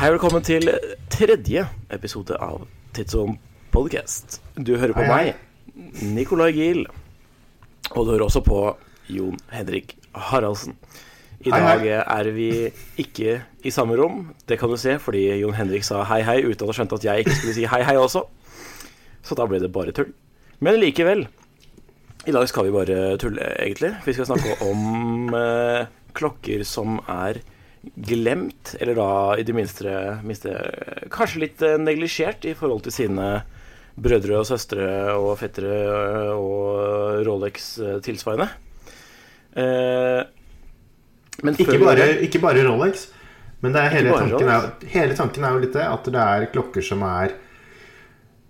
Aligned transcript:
Hei, 0.00 0.08
velkommen 0.14 0.40
til 0.40 0.64
tredje 1.12 1.66
episode 1.92 2.32
av 2.40 2.62
Tidsom 2.96 3.34
podcast. 3.68 4.38
Du 4.56 4.70
hører 4.80 4.94
på 4.96 5.02
Hei, 5.04 5.10
hei. 5.12 5.34
meg, 5.76 5.98
Nicolai 6.16 6.54
Giel. 6.56 6.86
Og 7.90 8.06
du 8.06 8.14
hører 8.14 8.24
også 8.24 8.40
på 8.46 8.62
Jon 9.12 9.36
Henrik 9.52 9.92
Haraldsen. 10.16 10.78
I 11.44 11.52
Hei, 11.52 11.60
dag 11.60 11.84
er 12.00 12.30
vi 12.32 12.48
ikke 12.96 13.42
i 13.60 13.74
samme 13.76 13.98
rom. 14.00 14.30
Det 14.48 14.56
kan 14.56 14.72
du 14.72 14.78
se 14.80 14.96
fordi 15.04 15.26
Jon 15.42 15.58
Henrik 15.58 15.84
sa 15.84 16.00
hei, 16.08 16.22
hei 16.24 16.38
uten 16.46 16.64
at 16.64 16.70
han 16.70 16.80
skjønte 16.80 16.96
at 17.02 17.08
jeg 17.10 17.26
ikke 17.26 17.36
skulle 17.36 17.58
si 17.60 17.68
hei, 17.68 17.84
hei 17.84 17.98
også. 18.00 18.24
Så 19.20 19.36
da 19.36 19.44
ble 19.52 19.60
det 19.60 19.68
bare 19.76 19.92
tull. 19.92 20.14
Men 20.64 20.80
likevel. 20.80 21.26
I 22.24 22.32
dag 22.32 22.48
skal 22.48 22.70
vi 22.70 22.76
bare 22.80 23.18
tulle, 23.20 23.52
egentlig. 23.60 23.98
Vi 24.08 24.16
skal 24.16 24.32
snakke 24.32 24.62
om 24.64 25.36
eh, 25.36 25.92
klokker 26.16 26.64
som 26.64 27.02
er 27.04 27.44
glemt, 27.80 28.74
eller 28.80 28.94
da 28.98 29.10
i 29.40 29.44
det 29.46 29.54
minste, 29.56 29.92
minste 30.26 30.52
kanskje 31.12 31.44
litt 31.44 31.62
eh, 31.64 31.78
neglisjert 31.80 32.44
i 32.48 32.54
forhold 32.56 32.84
til 32.86 32.94
sine 32.94 33.28
brødre 34.00 34.40
og 34.40 34.48
søstre 34.48 34.84
og 35.16 35.32
fettere 35.40 35.78
eh, 35.86 36.32
og 36.34 37.24
Rolex 37.26 37.70
eh, 37.80 37.98
tilsvarende. 38.04 38.50
Ikke 41.56 41.80
bare, 41.80 42.10
ikke 42.26 42.42
bare 42.42 42.66
Rolex, 42.66 43.08
men 43.64 43.72
det 43.76 43.86
hele, 43.94 44.12
tanken 44.12 44.50
er, 44.52 44.68
hele 44.92 45.16
tanken 45.16 45.44
er 45.44 45.56
jo 45.56 45.62
litt 45.64 45.76
det 45.76 45.86
at 45.88 46.10
det 46.12 46.26
er 46.26 46.50
klokker 46.52 46.84
som 46.84 47.04
er 47.08 47.34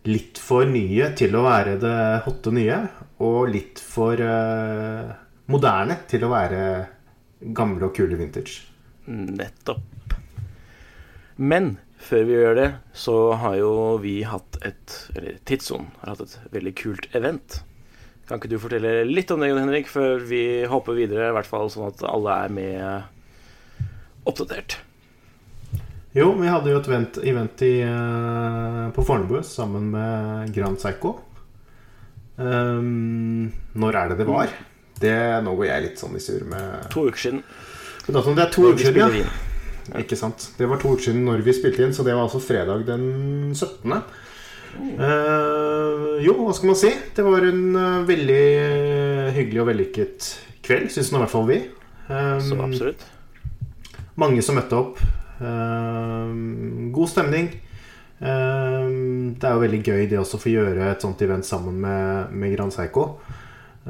litt 0.09 0.41
for 0.41 0.67
nye 0.69 1.11
til 1.19 1.35
å 1.37 1.45
være 1.45 1.77
det 1.81 2.01
hotte 2.25 2.53
nye, 2.57 2.79
og 3.21 3.51
litt 3.53 3.83
for 3.85 4.17
uh, 4.17 5.11
moderne 5.53 5.99
til 6.09 6.25
å 6.25 6.31
være 6.33 6.63
gamle 7.57 7.91
og 7.91 7.97
kule 7.97 8.17
vintage. 8.17 8.70
Nettopp. 9.11 10.15
Men 11.41 11.73
før 12.01 12.27
vi 12.29 12.37
gjør 12.37 12.59
det, 12.59 12.69
så 12.97 13.17
har 13.41 13.57
jo 13.61 13.73
vi 14.03 14.21
hatt 14.29 14.61
et 14.67 14.97
Eller 15.17 15.41
Tidssonen 15.49 15.91
har 16.01 16.15
hatt 16.15 16.27
et 16.27 16.55
veldig 16.55 16.75
kult 16.79 17.09
event. 17.17 17.63
Kan 18.29 18.39
ikke 18.39 18.53
du 18.53 18.61
fortelle 18.63 19.01
litt 19.09 19.31
om 19.35 19.43
det, 19.43 19.49
Jon 19.51 19.59
Henrik, 19.65 19.89
før 19.91 20.21
vi 20.23 20.63
hopper 20.71 20.95
videre? 20.95 21.33
I 21.33 21.35
hvert 21.35 21.49
fall 21.51 21.73
sånn 21.73 21.89
at 21.89 22.05
alle 22.07 22.37
er 22.45 22.55
med 22.55 24.29
oppdatert. 24.31 24.79
Jo, 26.15 26.33
vi 26.39 26.51
hadde 26.51 26.71
jo 26.71 26.79
et 26.79 26.89
event, 26.91 27.19
event 27.33 27.65
i, 27.67 27.75
eh, 27.87 28.87
på 28.95 29.03
Fornebu 29.07 29.43
sammen 29.47 29.91
med 29.93 30.55
Grand 30.55 30.79
Psycho. 30.79 31.17
Um, 32.37 33.53
når 33.75 33.99
er 33.99 34.09
det 34.09 34.23
det 34.23 34.27
var? 34.27 34.55
Det, 35.01 35.19
nå 35.45 35.53
går 35.59 35.67
jeg 35.69 35.85
litt 35.85 36.01
sånn 36.01 36.17
i 36.17 36.23
surr 36.23 36.47
med 36.49 36.87
To 36.95 37.05
uker 37.11 37.21
siden. 37.21 37.43
Altså, 38.15 38.35
Det 38.37 38.45
er 38.45 38.53
to 38.55 38.67
uker 38.71 38.85
siden, 38.85 39.17
ja. 39.21 40.01
Ikke 40.01 40.17
sant. 40.19 40.51
Det 40.59 40.69
var 40.71 40.79
to 40.79 40.95
uker 40.95 41.09
siden 41.09 41.25
når 41.27 41.43
vi 41.47 41.55
spilte 41.57 41.85
inn, 41.85 41.95
så 41.95 42.05
det 42.07 42.15
var 42.15 42.27
altså 42.29 42.43
fredag 42.43 42.85
den 42.87 43.55
17. 43.55 43.95
Uh, 45.01 46.21
jo, 46.23 46.37
hva 46.45 46.53
skal 46.55 46.71
man 46.71 46.79
si? 46.79 46.93
Det 47.17 47.25
var 47.27 47.47
en 47.49 47.65
uh, 47.75 48.07
veldig 48.07 48.43
eh, 48.61 49.31
hyggelig 49.35 49.63
og 49.65 49.67
vellykket 49.73 50.29
kveld, 50.63 50.93
syns 50.95 51.11
nå 51.11 51.19
i 51.19 51.25
hvert 51.25 51.33
fall 51.33 51.49
vi. 51.49 51.59
Um, 52.11 52.39
Så 52.45 52.61
absolutt. 52.63 53.03
mange 54.21 54.45
som 54.47 54.55
møtte 54.59 54.79
opp. 54.79 55.03
Uh, 55.41 56.31
god 56.95 57.11
stemning. 57.11 57.51
Eh, 58.21 58.89
det 59.41 59.49
er 59.49 59.55
jo 59.57 59.63
veldig 59.63 59.81
gøy 59.81 60.03
det 60.11 60.19
også 60.21 60.37
å 60.37 60.43
få 60.43 60.51
gjøre 60.53 60.91
et 60.93 61.01
sånt 61.01 61.23
event 61.25 61.47
sammen 61.49 61.79
med, 61.81 62.35
med 62.37 62.57
Grand 62.57 62.75
Seiko 62.75 63.15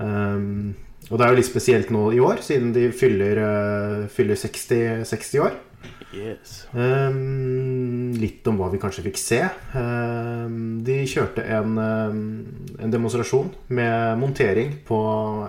Eh, 0.00 0.42
og 1.11 1.19
det 1.19 1.27
er 1.27 1.33
jo 1.33 1.41
litt 1.41 1.50
spesielt 1.50 1.91
nå 1.91 2.05
i 2.14 2.22
år, 2.22 2.39
siden 2.47 2.70
de 2.75 2.86
fyller, 2.94 3.42
eh, 3.42 4.06
fyller 4.14 4.39
60, 4.39 5.03
60 5.11 5.42
år. 5.42 5.58
Yes. 6.11 6.64
Um, 6.75 8.10
litt 8.19 8.47
om 8.50 8.56
hva 8.59 8.66
vi 8.72 8.81
kanskje 8.82 9.04
fikk 9.04 9.19
se. 9.20 9.38
Um, 9.78 10.81
de 10.87 10.97
kjørte 11.06 11.44
en, 11.54 11.76
um, 11.78 12.22
en 12.82 12.94
demonstrasjon 12.94 13.53
med 13.70 14.19
montering 14.19 14.72
på 14.87 14.99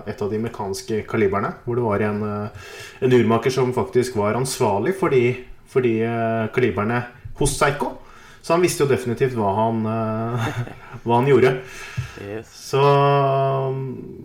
et 0.06 0.22
av 0.22 0.30
de 0.30 0.38
amerikanske 0.38 1.02
kaliberne. 1.10 1.56
Hvor 1.64 1.78
det 1.78 1.86
var 1.86 2.06
en, 2.06 2.22
eh, 2.22 2.68
en 3.02 3.16
urmaker 3.18 3.50
som 3.50 3.74
faktisk 3.74 4.16
var 4.16 4.38
ansvarlig 4.38 4.94
for 4.98 5.10
de, 5.10 5.34
for 5.66 5.82
de 5.82 5.98
uh, 6.06 6.46
kaliberne 6.54 7.02
hos 7.40 7.58
Seiko. 7.58 7.98
Så 8.42 8.54
han 8.54 8.62
visste 8.62 8.82
jo 8.82 8.90
definitivt 8.90 9.34
hva 9.38 9.50
han, 9.58 9.82
uh, 9.86 10.46
hva 11.04 11.18
han 11.20 11.30
gjorde. 11.30 11.56
yes. 12.22 12.54
Så 12.70 12.82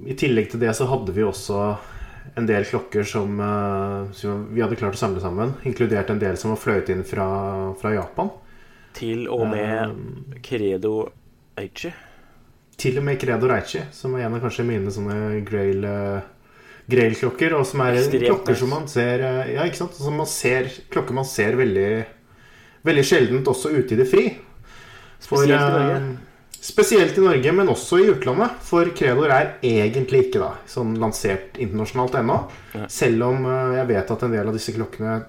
i 0.07 0.15
tillegg 0.17 0.51
til 0.51 0.61
det 0.63 0.73
så 0.77 0.87
hadde 0.87 1.13
vi 1.15 1.25
også 1.27 1.61
en 2.37 2.47
del 2.47 2.65
klokker 2.67 3.03
som, 3.07 3.39
uh, 3.39 4.11
som 4.15 4.45
vi 4.53 4.61
hadde 4.63 4.77
klart 4.79 4.97
å 4.97 4.99
samle 4.99 5.21
sammen. 5.23 5.55
Inkludert 5.67 6.11
en 6.13 6.21
del 6.21 6.37
som 6.39 6.53
var 6.53 6.61
fløyet 6.61 6.91
inn 6.93 7.03
fra, 7.07 7.27
fra 7.79 7.93
Japan. 7.95 8.31
Til 8.97 9.27
og 9.29 9.47
med 9.51 9.91
Um, 9.91 10.37
Credo 10.43 11.09
Aichi. 11.57 11.91
til 12.77 12.97
og 12.99 13.05
med 13.05 13.19
Credo 13.21 13.47
Reichi, 13.49 13.83
som 13.91 14.15
er 14.15 14.25
en 14.25 14.37
av 14.37 14.41
kanskje 14.41 14.65
mine 14.65 14.93
sånne 14.93 15.41
grail, 15.45 15.85
uh, 15.85 16.21
grail-klokker. 16.89 17.55
Og 17.57 17.65
som 17.69 17.83
er 17.85 17.99
Ekstremt 17.99 18.27
klokker 18.29 18.59
som 18.59 18.73
man 18.73 18.87
ser 18.91 19.25
Ja, 19.53 19.65
ikke 19.65 19.83
sant? 19.83 19.97
Som 19.97 20.17
man 20.17 20.29
ser, 20.29 20.69
klokker 20.93 21.17
man 21.17 21.27
ser 21.27 21.57
veldig 21.59 21.89
Veldig 22.87 23.03
sjeldent 23.03 23.49
også 23.49 23.73
ute 23.73 23.95
i 23.95 23.99
det 23.99 24.05
fri. 24.07 24.29
For, 25.19 25.41
Spesielt 25.41 25.59
i 25.59 25.73
Norge. 25.73 26.26
Spesielt 26.57 27.17
i 27.17 27.23
Norge, 27.23 27.51
men 27.53 27.69
også 27.69 27.99
i 28.01 28.07
utlandet. 28.11 28.57
For 28.65 28.89
Credor 28.97 29.31
er 29.33 29.53
egentlig 29.65 30.25
ikke 30.25 30.41
da 30.41 30.51
sånn 30.69 30.95
lansert 30.99 31.59
internasjonalt 31.61 32.17
ennå. 32.19 32.37
Ja. 32.73 32.87
Selv 32.91 33.27
om 33.29 33.45
eh, 33.45 33.77
jeg 33.77 33.89
vet 33.93 34.13
at 34.15 34.25
en 34.25 34.33
del 34.35 34.49
av 34.49 34.57
disse 34.57 34.75
klokkene 34.75 35.19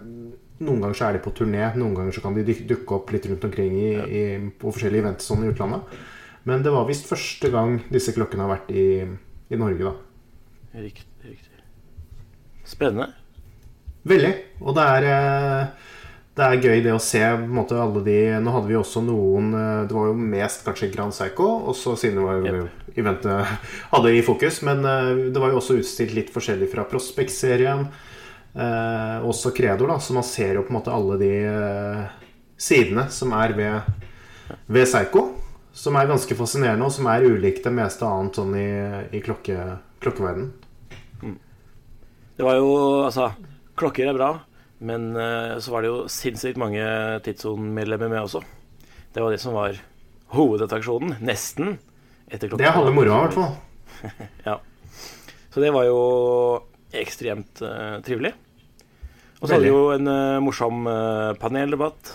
Noen 0.58 0.80
ganger 0.82 0.96
så 0.98 1.04
er 1.06 1.14
de 1.14 1.20
på 1.22 1.30
turné, 1.38 1.60
noen 1.78 1.92
ganger 1.94 2.16
så 2.16 2.22
kan 2.24 2.34
de 2.34 2.42
dukke 2.42 2.96
opp 2.96 3.12
litt 3.14 3.28
rundt 3.30 3.44
omkring 3.46 3.76
i, 3.78 3.90
i, 3.94 4.22
på 4.58 4.72
forskjellige 4.74 5.04
events 5.04 5.28
sånn 5.30 5.44
i 5.46 5.52
utlandet. 5.52 5.92
Men 6.50 6.64
det 6.64 6.72
var 6.74 6.88
visst 6.88 7.06
første 7.06 7.50
gang 7.54 7.76
disse 7.94 8.10
klokkene 8.16 8.42
har 8.42 8.56
vært 8.56 8.72
i, 8.74 8.88
i 9.06 9.60
Norge, 9.60 9.92
da. 9.92 10.82
Riktig. 10.82 11.06
riktig. 11.22 11.62
Spennende. 12.66 13.12
Veldig. 14.08 14.32
Og 14.64 14.74
det 14.74 14.88
er, 14.96 15.06
eh, 15.12 15.94
det 16.38 16.46
er 16.46 16.62
gøy 16.62 16.82
det 16.84 16.92
å 16.94 17.02
se 17.02 17.20
på 17.20 17.46
en 17.48 17.56
måte, 17.56 17.78
alle 17.78 18.02
de 18.06 18.18
Nå 18.42 18.52
hadde 18.54 18.70
vi 18.70 18.76
også 18.78 19.02
noen 19.02 19.50
eh, 19.58 19.86
Det 19.88 19.96
var 19.96 20.10
jo 20.10 20.28
mest 20.34 20.62
kanskje 20.66 20.90
Grand 20.92 21.14
Psycho, 21.14 21.48
og 21.70 21.74
så 21.76 21.96
siden 21.98 22.20
det 22.20 22.26
var 22.26 22.38
jo 22.38 22.68
eventet 22.98 23.56
hadde 23.92 24.12
i 24.14 24.22
fokus. 24.26 24.60
Men 24.66 24.84
eh, 24.86 25.24
det 25.34 25.42
var 25.42 25.52
jo 25.52 25.58
også 25.60 25.78
utstilt 25.80 26.14
litt 26.16 26.30
forskjellig 26.34 26.70
fra 26.72 26.86
Prospect-serien. 26.90 27.88
Eh, 28.54 29.26
også 29.26 29.52
Credo, 29.56 29.88
da, 29.90 29.98
så 30.02 30.14
man 30.16 30.26
ser 30.26 30.58
jo 30.58 30.64
på 30.66 30.72
en 30.72 30.78
måte 30.78 30.94
alle 30.94 31.18
de 31.20 31.32
eh, 31.50 32.06
sidene 32.58 33.08
som 33.14 33.34
er 33.38 33.54
ved, 33.58 33.90
ved 34.66 34.88
Psycho. 34.88 35.28
Som 35.78 35.98
er 35.98 36.08
ganske 36.10 36.34
fascinerende, 36.34 36.86
og 36.86 36.94
som 36.94 37.06
er 37.10 37.26
ulikt 37.28 37.66
det 37.66 37.74
meste 37.74 38.06
annet 38.06 38.38
sånn 38.38 38.54
i, 38.58 38.70
i 39.14 39.22
klokke, 39.22 39.78
klokkeverdenen. 40.02 40.50
Det 42.38 42.46
var 42.46 42.58
jo 42.58 42.70
Altså, 43.04 43.32
klokker 43.78 44.10
er 44.10 44.16
bra, 44.16 44.32
men 44.78 45.10
eh, 45.16 45.58
så 45.62 45.74
var 45.74 45.82
det 45.82 45.90
jo 45.90 46.06
sinnssykt 46.12 46.60
mange 46.60 46.82
Tidssonen-medlemmer 47.26 48.12
med 48.12 48.22
også. 48.22 48.42
Det 49.14 49.24
var 49.24 49.34
det 49.34 49.40
som 49.42 49.56
var 49.56 49.78
hovedattraksjonen. 50.34 51.18
Nesten. 51.24 51.78
Etter 52.28 52.50
klokka. 52.50 52.62
Det 52.62 52.68
er 52.68 52.76
halve 52.76 52.94
moroa, 52.94 53.18
i 53.18 53.26
hvert 53.26 53.38
fall. 53.38 54.28
Ja. 54.48 54.58
Så 55.48 55.62
det 55.64 55.72
var 55.74 55.88
jo 55.88 56.00
ekstremt 56.94 57.62
uh, 57.64 57.98
trivelig. 58.04 58.30
Og 59.40 59.48
så 59.48 59.54
hadde 59.56 59.64
vi 59.64 59.72
jo 59.72 59.88
en 59.94 60.10
uh, 60.10 60.38
morsom 60.44 60.84
uh, 60.86 61.34
paneldebatt. 61.40 62.12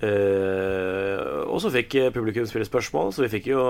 Og 0.00 1.58
så 1.60 1.68
fikk 1.74 1.98
publikum 2.14 2.46
spille 2.48 2.64
spørsmål, 2.64 3.10
så 3.12 3.20
vi 3.26 3.28
fikk 3.34 3.50
jo 3.50 3.60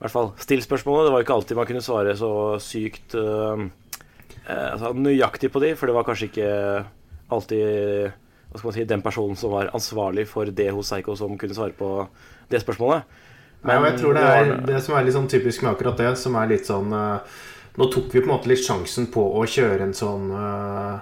i 0.00 0.06
hvert 0.06 0.14
fall 0.14 0.30
stilt 0.40 0.64
spørsmålet. 0.64 1.04
Det 1.06 1.12
var 1.12 1.20
jo 1.20 1.24
ikke 1.26 1.34
alltid 1.34 1.58
man 1.58 1.66
kunne 1.68 1.84
svare 1.84 2.12
så 2.16 2.32
sykt 2.64 3.12
eh, 3.20 3.64
altså, 4.50 4.92
nøyaktig 4.96 5.52
på 5.52 5.62
de, 5.62 5.74
for 5.78 5.90
det 5.90 5.96
var 5.96 6.06
kanskje 6.08 6.30
ikke 6.30 6.50
alltid 7.30 8.10
hva 8.50 8.58
skal 8.58 8.66
man 8.66 8.74
si, 8.74 8.86
den 8.90 9.02
personen 9.04 9.38
som 9.38 9.52
var 9.54 9.70
ansvarlig 9.76 10.26
for 10.26 10.50
det 10.50 10.70
hos 10.74 10.90
Seigo, 10.90 11.14
som 11.18 11.36
kunne 11.38 11.54
svare 11.54 11.74
på 11.78 11.90
det 12.50 12.62
spørsmålet. 12.64 13.06
Men, 13.62 13.76
ja, 13.76 13.90
jeg 13.90 14.00
tror 14.00 14.16
det 14.16 14.24
det 14.24 14.34
er 14.40 14.50
det 14.72 14.80
som 14.82 14.96
er 14.96 15.04
litt 15.06 15.14
sånn 15.14 15.30
typisk 15.30 15.62
med 15.62 15.74
akkurat 15.74 16.00
det, 16.00 16.10
som 16.18 16.36
er 16.40 16.48
litt 16.50 16.68
sånn 16.68 16.94
eh, 16.96 17.38
Nå 17.78 17.86
tok 17.92 18.08
vi 18.10 18.18
på 18.18 18.26
en 18.26 18.32
måte 18.32 18.50
litt 18.50 18.64
sjansen 18.64 19.06
på 19.14 19.22
å 19.38 19.44
kjøre 19.46 19.84
en 19.86 19.92
sånn 19.94 20.24
uh, 20.34 20.98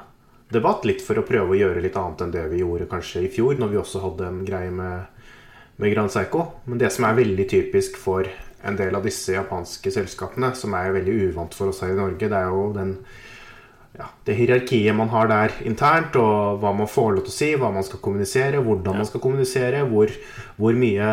debatt, 0.53 0.85
litt 0.87 1.01
for 1.03 1.17
å 1.17 1.25
prøve 1.27 1.55
å 1.55 1.57
gjøre 1.57 1.81
litt 1.81 1.97
annet 1.97 2.21
enn 2.23 2.35
det 2.35 2.43
vi 2.53 2.61
gjorde 2.61 2.91
kanskje 2.91 3.23
i 3.25 3.31
fjor, 3.33 3.57
når 3.59 3.73
vi 3.73 3.79
også 3.81 4.03
hadde 4.03 4.27
en 4.29 4.43
greie 4.47 4.69
med, 4.71 5.25
med 5.81 5.95
Grand 5.95 6.13
Seigo. 6.13 6.45
Men 6.69 6.83
det 6.83 6.93
som 6.95 7.09
er 7.09 7.17
veldig 7.17 7.47
typisk 7.51 7.97
for 7.99 8.29
en 8.69 8.77
del 8.79 8.95
av 8.95 9.09
disse 9.09 9.33
japanske 9.33 9.91
selskapene, 9.97 10.53
som 10.55 10.77
er 10.77 10.93
veldig 10.99 11.17
uvant 11.31 11.57
for 11.57 11.73
oss 11.73 11.81
her 11.83 11.97
i 11.97 11.99
Norge, 11.99 12.29
det 12.29 12.37
er 12.37 12.53
jo 12.53 12.69
den 12.77 12.95
ja, 13.97 14.09
det 14.27 14.37
hierarkiet 14.39 14.95
man 14.95 15.09
har 15.11 15.31
der 15.31 15.55
internt, 15.67 16.17
og 16.21 16.61
hva 16.63 16.75
man 16.77 16.91
får 16.91 17.15
lov 17.17 17.25
til 17.27 17.33
å 17.33 17.37
si, 17.39 17.49
hva 17.59 17.71
man 17.75 17.87
skal 17.87 18.03
kommunisere, 18.05 18.61
hvordan 18.63 19.01
man 19.01 19.09
skal 19.09 19.23
kommunisere, 19.25 19.85
hvor, 19.91 20.13
hvor 20.59 20.77
mye 20.79 21.09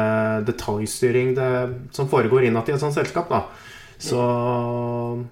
detaljstyring 0.46 1.34
det 1.38 1.54
som 1.96 2.12
foregår 2.12 2.50
innad 2.50 2.70
i 2.70 2.76
et 2.76 2.84
sånt 2.84 2.98
selskap. 2.98 3.32
da. 3.32 3.46
Så 3.98 4.20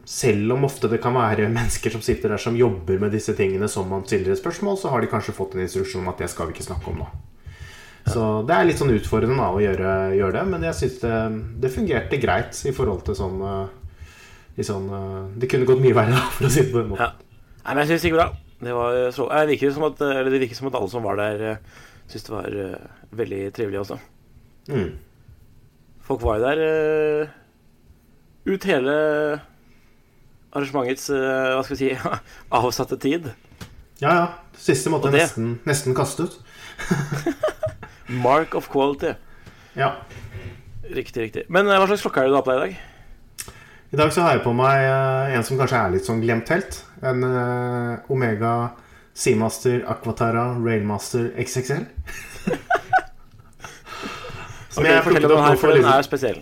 selv 0.07 0.55
om 0.55 0.63
ofte 0.63 0.87
det 0.87 1.01
kan 1.03 1.13
være 1.17 1.49
mennesker 1.51 1.93
som 1.93 2.01
sitter 2.01 2.31
der 2.31 2.41
som 2.41 2.55
jobber 2.57 3.01
med 3.01 3.11
disse 3.13 3.35
tingene 3.35 3.67
som 3.69 3.89
man 3.91 4.05
stiller 4.07 4.33
et 4.33 4.39
spørsmål, 4.39 4.79
så 4.79 4.93
har 4.93 5.03
de 5.03 5.11
kanskje 5.11 5.35
fått 5.35 5.57
en 5.57 5.65
instruksjon 5.65 6.01
om 6.05 6.13
at 6.13 6.23
det 6.23 6.31
skal 6.31 6.47
vi 6.47 6.55
ikke 6.55 6.69
snakke 6.71 6.93
om 6.93 7.03
nå. 7.03 7.09
Så 8.07 8.23
det 8.47 8.55
er 8.55 8.65
litt 8.67 8.79
sånn 8.79 8.91
utfordrende 8.95 9.39
da, 9.39 9.51
å 9.51 9.61
gjøre, 9.63 9.91
gjøre 10.17 10.35
det, 10.39 10.43
men 10.51 10.65
jeg 10.67 10.79
syns 10.79 10.97
det, 11.03 11.19
det 11.63 11.71
fungerte 11.71 12.19
greit 12.19 12.57
i 12.67 12.73
forhold 12.75 13.05
til 13.07 13.15
sånn, 13.15 13.37
eh, 13.47 14.63
sånn 14.63 14.89
eh, 14.91 15.21
Det 15.39 15.47
kunne 15.51 15.69
gått 15.69 15.83
mye 15.83 15.95
verre, 15.95 16.17
da, 16.17 16.25
for 16.35 16.49
å 16.49 16.51
si 16.51 16.65
det 16.65 16.73
på 16.73 16.81
den 16.81 16.91
måten. 16.91 17.13
Ja. 17.13 17.32
Nei, 17.63 17.73
men 17.73 17.81
jeg 17.83 17.93
syns 17.93 18.03
det 18.03 18.11
gikk 18.11 18.17
bra. 18.19 18.27
Det, 18.63 18.75
var, 18.75 18.99
så, 19.15 19.27
det, 19.31 19.47
virker 19.53 19.73
som 19.75 19.87
at, 19.87 20.03
eller 20.03 20.31
det 20.31 20.41
virker 20.43 20.59
som 20.59 20.69
at 20.69 20.77
alle 20.79 20.91
som 20.91 21.07
var 21.07 21.19
der, 21.19 21.43
eh, 21.47 21.87
syntes 22.07 22.27
det 22.27 22.35
var 22.35 22.57
veldig 23.23 23.41
trivelig 23.55 23.81
også. 23.83 23.97
Mm. 24.71 24.91
Folk 26.03 26.23
var 26.23 26.39
jo 26.39 26.47
der 26.47 27.29
ut 28.43 28.67
hele 28.67 28.95
arrangementets 30.53 31.07
hva 31.09 31.63
skal 31.63 31.77
vi 31.77 31.79
si, 31.79 32.15
avsatte 32.59 32.99
tid. 32.99 33.31
Ja, 34.03 34.11
ja. 34.11 34.25
Siste 34.59 34.91
måtte 34.93 35.09
jeg 35.11 35.23
nesten, 35.23 35.53
nesten 35.67 35.95
kaste 35.97 36.27
ut. 36.27 36.39
Mark 38.25 38.55
of 38.55 38.69
quality. 38.71 39.15
Ja. 39.79 39.95
Riktig, 40.83 41.29
riktig. 41.29 41.45
Men 41.49 41.69
hva 41.71 41.85
slags 41.87 42.03
klokke 42.03 42.23
er 42.23 42.27
det 42.27 42.33
du 42.33 42.37
har 42.37 42.45
på 42.45 42.53
deg 42.53 42.59
i 42.59 42.65
dag? 42.65 43.53
I 43.93 43.99
dag 43.99 44.13
så 44.13 44.25
har 44.25 44.37
jeg 44.37 44.43
på 44.45 44.53
meg 44.57 44.83
eh, 44.87 45.35
en 45.37 45.45
som 45.45 45.59
kanskje 45.59 45.79
er 45.79 45.93
litt 45.93 46.07
sånn 46.07 46.21
glemt 46.23 46.49
helt. 46.53 46.79
En 47.03 47.23
uh, 47.23 48.11
Omega 48.13 48.53
Seamaster 49.13 49.83
Aquatara 49.87 50.57
Railmaster 50.57 51.31
XXL. 51.43 51.83
Som 54.73 54.83
Ok, 54.83 54.89
jeg 54.89 55.03
plukket 55.05 55.29
om 55.29 55.37
den 55.37 55.45
her, 55.45 55.55
for 55.61 55.69
den 55.75 55.85
er 55.85 56.01
spesiell. 56.05 56.39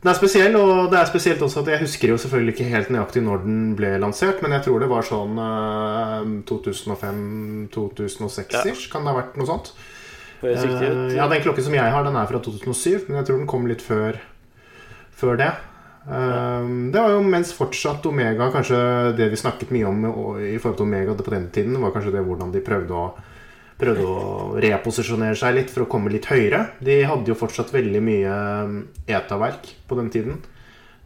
Den 0.00 0.08
er 0.08 0.16
spesiell, 0.16 0.54
og 0.56 0.90
det 0.92 0.98
er 1.00 1.06
spesielt 1.10 1.42
også 1.44 1.60
at 1.60 1.68
jeg 1.74 1.80
husker 1.82 2.08
jo 2.08 2.16
selvfølgelig 2.22 2.52
ikke 2.54 2.72
helt 2.72 2.90
nøyaktig 2.94 3.22
når 3.26 3.38
den 3.44 3.56
ble 3.76 3.90
lansert, 4.00 4.38
men 4.40 4.50
jeg 4.56 4.62
tror 4.64 4.78
det 4.80 4.88
var 4.88 5.04
sånn 5.04 5.34
uh, 5.36 6.24
2005-2006-ish. 6.48 8.88
Kan 8.92 9.04
det 9.04 9.10
ha 9.12 9.16
vært 9.18 9.36
noe 9.36 9.48
sånt? 9.50 9.66
Eh, 10.40 11.16
ja, 11.16 11.26
den 11.28 11.42
klokken 11.44 11.64
som 11.66 11.74
jeg 11.76 11.92
har, 11.92 12.04
den 12.06 12.16
er 12.16 12.28
fra 12.30 12.38
2007, 12.40 13.08
men 13.08 13.16
jeg 13.18 13.26
tror 13.28 13.38
den 13.42 13.50
kom 13.50 13.66
litt 13.68 13.82
før, 13.84 14.16
før 15.20 15.34
det. 15.40 15.50
Eh, 16.06 16.68
det 16.92 17.00
var 17.00 17.12
jo 17.12 17.24
mens 17.28 17.50
fortsatt 17.52 18.06
Omega 18.08 18.46
Kanskje 18.54 18.78
det 19.18 19.26
vi 19.28 19.36
snakket 19.36 19.68
mye 19.74 19.84
om 19.84 20.06
i 20.40 20.56
forhold 20.56 20.78
til 20.78 20.86
Omega 20.86 21.12
på 21.14 21.34
den 21.34 21.50
tiden, 21.52 21.76
var 21.82 21.92
kanskje 21.92 22.14
det 22.14 22.24
hvordan 22.24 22.54
de 22.54 22.64
prøvde 22.64 22.96
å 22.96 23.10
Prøvde 23.80 24.04
å 24.04 24.56
reposisjonere 24.60 25.36
seg 25.40 25.54
litt 25.56 25.70
for 25.72 25.86
å 25.86 25.88
komme 25.88 26.10
litt 26.12 26.26
høyere. 26.28 26.74
De 26.84 26.98
hadde 27.08 27.30
jo 27.30 27.36
fortsatt 27.38 27.70
veldig 27.72 28.02
mye 28.04 28.34
ETA-verk 29.08 29.70
på 29.88 29.96
den 29.96 30.10
tiden. 30.12 30.34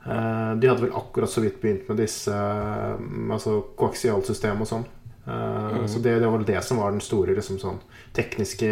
Eh, 0.02 0.50
De 0.58 0.70
hadde 0.70 0.82
vel 0.82 0.96
akkurat 0.99 1.31
så 1.31 1.44
vidt 1.44 1.61
begynt 1.62 1.87
med 1.88 2.02
disse 2.02 2.35
eh, 2.35 3.05
Altså 3.31 3.61
koaksialsystem 3.79 4.67
og 4.67 4.70
sånn. 4.73 4.88
Mm. 5.25 5.87
Så 5.88 6.02
det, 6.05 6.19
det 6.20 6.29
var 6.29 6.43
det 6.44 6.61
som 6.67 6.82
var 6.82 6.91
den 6.93 7.00
store 7.00 7.32
liksom 7.32 7.56
sånn 7.62 7.79
tekniske 8.12 8.67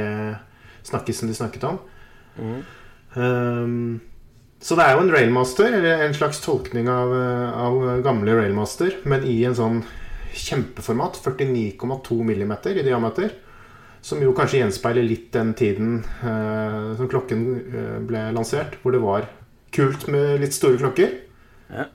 snakkisen 0.85 1.31
de 1.31 1.37
snakket 1.39 1.63
om. 1.65 1.79
Mm. 2.37 2.59
Um, 3.15 4.01
så 4.63 4.79
det 4.79 4.87
er 4.87 4.97
jo 4.97 5.03
en 5.03 5.13
railmaster, 5.13 5.75
eller 5.75 6.05
en 6.07 6.15
slags 6.17 6.41
tolkning 6.45 6.89
av, 6.91 7.13
eh, 7.19 7.61
av 7.67 8.03
gamle 8.05 8.37
railmaster, 8.39 9.01
men 9.11 9.27
i 9.27 9.41
en 9.49 9.59
sånn 9.59 9.81
kjempeformat. 10.33 11.19
49,2 11.23 12.23
millimeter 12.25 12.79
i 12.79 12.85
diameter. 12.87 13.35
Som 14.03 14.23
jo 14.23 14.33
kanskje 14.35 14.63
gjenspeiler 14.63 15.05
litt 15.07 15.29
den 15.35 15.53
tiden 15.55 16.01
eh, 16.23 16.95
som 16.99 17.11
klokken 17.11 17.43
eh, 17.61 17.99
ble 18.07 18.25
lansert, 18.35 18.81
hvor 18.83 18.95
det 18.95 19.03
var 19.03 19.29
kult 19.73 20.09
med 20.11 20.41
litt 20.43 20.57
store 20.57 20.81
klokker. 20.81 21.13
Ja. 21.71 21.87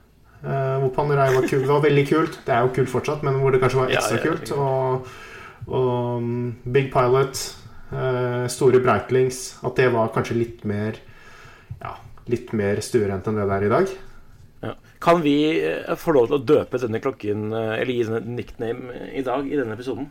Eh, 0.44 0.75
hvor 0.84 0.94
Panerai 0.96 1.34
var 1.36 1.48
kult. 1.48 1.66
Det 1.66 1.74
var 1.74 1.84
veldig 1.84 2.06
kult. 2.10 2.40
Det 2.46 2.54
er 2.56 2.63
jo 2.63 2.74
kult 2.78 2.92
fortsatt, 2.94 3.25
men 3.28 3.42
hvor 3.42 3.54
det 3.54 3.62
kanskje 3.63 3.81
var 3.81 3.94
ekstra 3.94 4.20
ja, 4.20 4.24
kult. 4.24 4.54
Og, 4.56 5.10
og 5.68 6.22
um, 6.22 6.56
Big 6.63 6.92
Pilot, 6.94 7.44
eh, 7.92 8.46
store 8.48 8.80
Breitlings 8.84 9.58
At 9.68 9.75
det 9.80 9.90
var 9.92 10.13
kanskje 10.16 10.38
litt 10.38 10.62
mer 10.68 10.96
Ja, 10.96 11.16
litt 12.31 12.53
mer 12.57 12.81
stuerent 12.85 13.27
enn 13.27 13.39
det 13.39 13.47
det 13.50 13.57
er 13.57 13.65
i 13.68 13.74
dag. 13.74 13.91
Ja. 14.65 14.74
Kan 15.03 15.21
vi 15.21 15.35
eh, 15.62 15.95
få 16.00 16.15
lov 16.15 16.29
til 16.29 16.39
å 16.39 16.45
døpe 16.53 16.81
denne 16.81 17.01
klokken, 17.03 17.51
eh, 17.53 17.74
eller 17.81 17.94
gi 17.94 18.06
den 18.07 18.19
et 18.19 18.29
nickname 18.39 18.94
eh, 18.95 19.12
i 19.19 19.25
dag, 19.25 19.45
i 19.45 19.59
denne 19.59 19.77
episoden? 19.77 20.09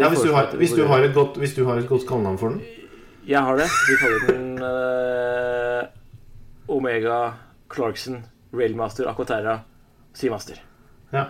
Ja, 0.00 0.08
hvis, 0.08 0.22
du 0.24 0.32
har, 0.32 0.48
hvis, 0.56 0.72
du 0.72 0.86
har 0.88 1.04
et 1.04 1.12
godt, 1.14 1.36
hvis 1.38 1.54
du 1.54 1.66
har 1.68 1.78
et 1.78 1.88
godt 1.88 2.06
kallenavn 2.08 2.38
for 2.40 2.54
den. 2.54 2.62
Jeg 3.28 3.44
har 3.44 3.60
det. 3.60 3.68
Vi 3.86 3.96
kaller 4.00 4.22
den 4.30 4.46
uh, 4.64 5.82
Omega 6.72 7.18
Clarkson 7.70 8.22
Railmaster 8.56 9.10
Aquaterra 9.10 9.58
Seamaster. 10.16 10.58
Ja, 11.12 11.26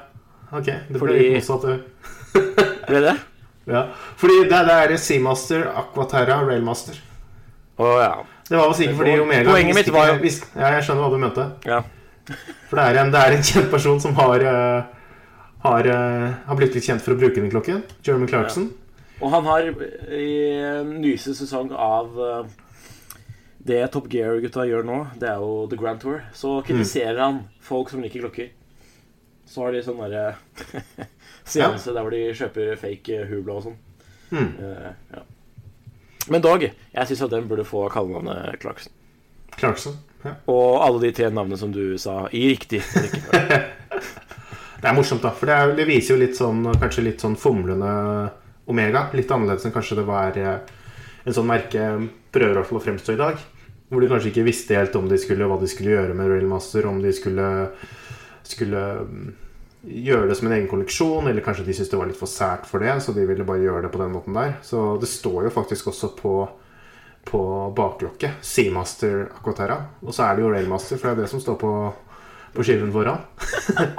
ok. 0.52 0.70
Det 0.70 0.94
ble 0.94 1.02
Fordi- 1.02 1.18
litt 1.18 1.42
motsatt. 1.42 1.66
det. 1.66 2.70
Ble 2.86 3.04
det? 3.10 3.18
Ja. 3.70 3.84
Fordi 4.18 4.40
det, 4.50 4.58
det 4.66 4.74
er 4.74 4.92
Seamaster, 4.98 5.68
Aquaterra, 5.78 6.40
Railmaster. 6.48 6.96
Å 7.78 7.90
ja. 8.00 8.14
Det 8.48 8.56
var 8.58 8.66
vel 8.68 8.74
sikkert 8.78 8.96
fordi 9.00 9.12
Omega 9.22 9.50
Poenget 9.50 9.74
mitt 9.78 9.88
var 9.94 10.06
jo- 10.12 10.32
Ja, 10.56 10.70
jeg 10.76 10.82
skjønner 10.86 11.02
hva 11.06 11.10
du 11.10 11.18
mente. 11.22 11.46
ja. 11.66 11.82
For 12.70 12.76
det 12.78 12.84
er 12.86 12.98
en, 13.02 13.10
det 13.12 13.20
er 13.20 13.32
en 13.36 13.42
kjent 13.42 13.70
person 13.70 13.98
som 14.00 14.14
har 14.14 14.40
uh, 14.46 14.82
har, 15.64 15.86
uh, 15.86 16.28
har 16.46 16.56
blitt 16.56 16.74
litt 16.74 16.84
kjent 16.86 17.02
for 17.02 17.14
å 17.14 17.18
bruke 17.18 17.34
den 17.40 17.50
klokken. 17.50 17.82
Jeremy 18.06 18.26
Clarkson. 18.30 18.70
Og 19.20 19.30
han 19.30 19.44
har 19.44 19.66
i 19.66 20.28
en 20.62 20.92
nyeste 21.02 21.34
sesong 21.38 21.72
av 21.74 22.16
uh, 22.18 22.44
det 23.62 23.90
Top 23.94 24.08
Gear-gutta 24.10 24.64
gjør 24.66 24.82
nå, 24.86 24.96
det 25.20 25.28
er 25.30 25.38
jo 25.42 25.66
The 25.70 25.76
Grand 25.78 26.00
Tour, 26.02 26.22
så 26.34 26.56
kritiserer 26.66 27.18
han 27.22 27.42
folk 27.62 27.90
som 27.90 28.02
liker 28.02 28.20
klokker. 28.24 28.48
Så 29.46 29.62
har 29.66 29.72
de 29.76 29.82
sånn 29.84 30.00
derre 30.02 30.34
seanse 31.44 31.92
der 31.92 32.00
hvor 32.02 32.10
de 32.14 32.22
kjøper 32.34 32.76
fake 32.80 33.18
eh, 33.20 33.26
hubla 33.30 33.58
og 33.58 33.66
sånn. 33.66 33.76
Mm. 34.32 34.48
Eh, 34.58 34.90
ja. 35.14 35.22
Men 36.32 36.44
dog, 36.44 36.64
jeg 36.64 37.08
syns 37.11 37.26
at 37.26 37.34
den 37.34 37.49
burde 37.50 37.67
få 37.69 37.84
kallenavnet 37.93 38.58
Clarkson. 38.62 38.94
Clarkson. 39.58 39.99
Ja. 40.23 40.37
Og 40.50 40.81
alle 40.84 41.02
de 41.02 41.12
tre 41.17 41.29
navnene 41.29 41.58
som 41.61 41.73
du 41.75 41.99
sa, 42.00 42.25
i 42.32 42.46
riktig 42.55 42.82
rekkefølge. 42.94 43.62
Det 44.82 44.90
er 44.90 44.96
morsomt, 44.96 45.23
da. 45.23 45.31
For 45.31 45.46
det, 45.46 45.55
er, 45.55 45.73
det 45.79 45.84
viser 45.87 46.17
jo 46.17 46.23
litt 46.25 46.34
sånn 46.34 46.64
kanskje 46.82 47.05
litt 47.06 47.23
sånn 47.23 47.37
fomlende 47.38 47.93
Omega. 48.67 49.05
Litt 49.14 49.31
annerledes 49.31 49.69
enn 49.69 49.75
kanskje 49.75 50.00
det 50.00 50.05
var 50.08 50.34
eh, 50.34 50.56
en 51.23 51.37
sånn 51.37 51.46
merke 51.46 51.84
prøver 52.34 52.56
i 52.56 52.58
hvert 52.58 52.67
fall 52.67 52.81
å 52.81 52.82
fremstå 52.82 53.14
i 53.14 53.20
dag. 53.20 53.44
Hvor 53.93 54.02
de 54.02 54.08
kanskje 54.11 54.32
ikke 54.32 54.46
visste 54.49 54.75
helt 54.75 54.96
om 54.99 55.06
de 55.06 55.20
skulle, 55.23 55.46
hva 55.46 55.61
de 55.61 55.69
skulle 55.70 55.94
gjøre 55.94 56.17
med 56.19 56.32
Railmaster. 56.32 56.88
Om 56.90 56.99
de 57.05 57.12
skulle, 57.14 57.46
skulle 58.48 58.82
mm, 59.06 59.29
gjøre 59.82 60.29
det 60.31 60.39
som 60.39 60.48
en 60.48 60.56
egen 60.56 60.69
kolleksjon, 60.70 61.27
eller 61.27 61.44
kanskje 61.44 61.65
de 61.67 61.74
syntes 61.77 61.91
det 61.91 61.98
var 61.98 62.10
litt 62.10 62.19
for 62.20 62.31
sært 62.31 62.69
for 62.70 62.84
det, 62.84 62.94
så 63.03 63.15
de 63.17 63.24
ville 63.27 63.46
bare 63.46 63.65
gjøre 63.65 63.86
det 63.86 63.93
på 63.94 64.03
den 64.03 64.12
måten 64.15 64.36
der. 64.36 64.56
Så 64.62 64.93
det 65.03 65.10
står 65.10 65.48
jo 65.48 65.55
faktisk 65.55 65.91
også 65.93 66.12
på 66.19 66.34
på 67.24 67.72
baklokket. 67.77 68.31
Seamaster 68.43 69.29
Aquaterra. 69.36 69.79
Og 70.03 70.15
så 70.15 70.27
er 70.27 70.36
det 70.36 70.44
jo 70.44 70.51
Railmaster, 70.53 70.98
for 70.98 71.10
det 71.10 71.15
er 71.15 71.20
det 71.22 71.31
som 71.31 71.43
står 71.43 71.58
på, 71.60 71.72
på 72.55 72.67
skiven 72.67 72.93
foran. 72.94 73.22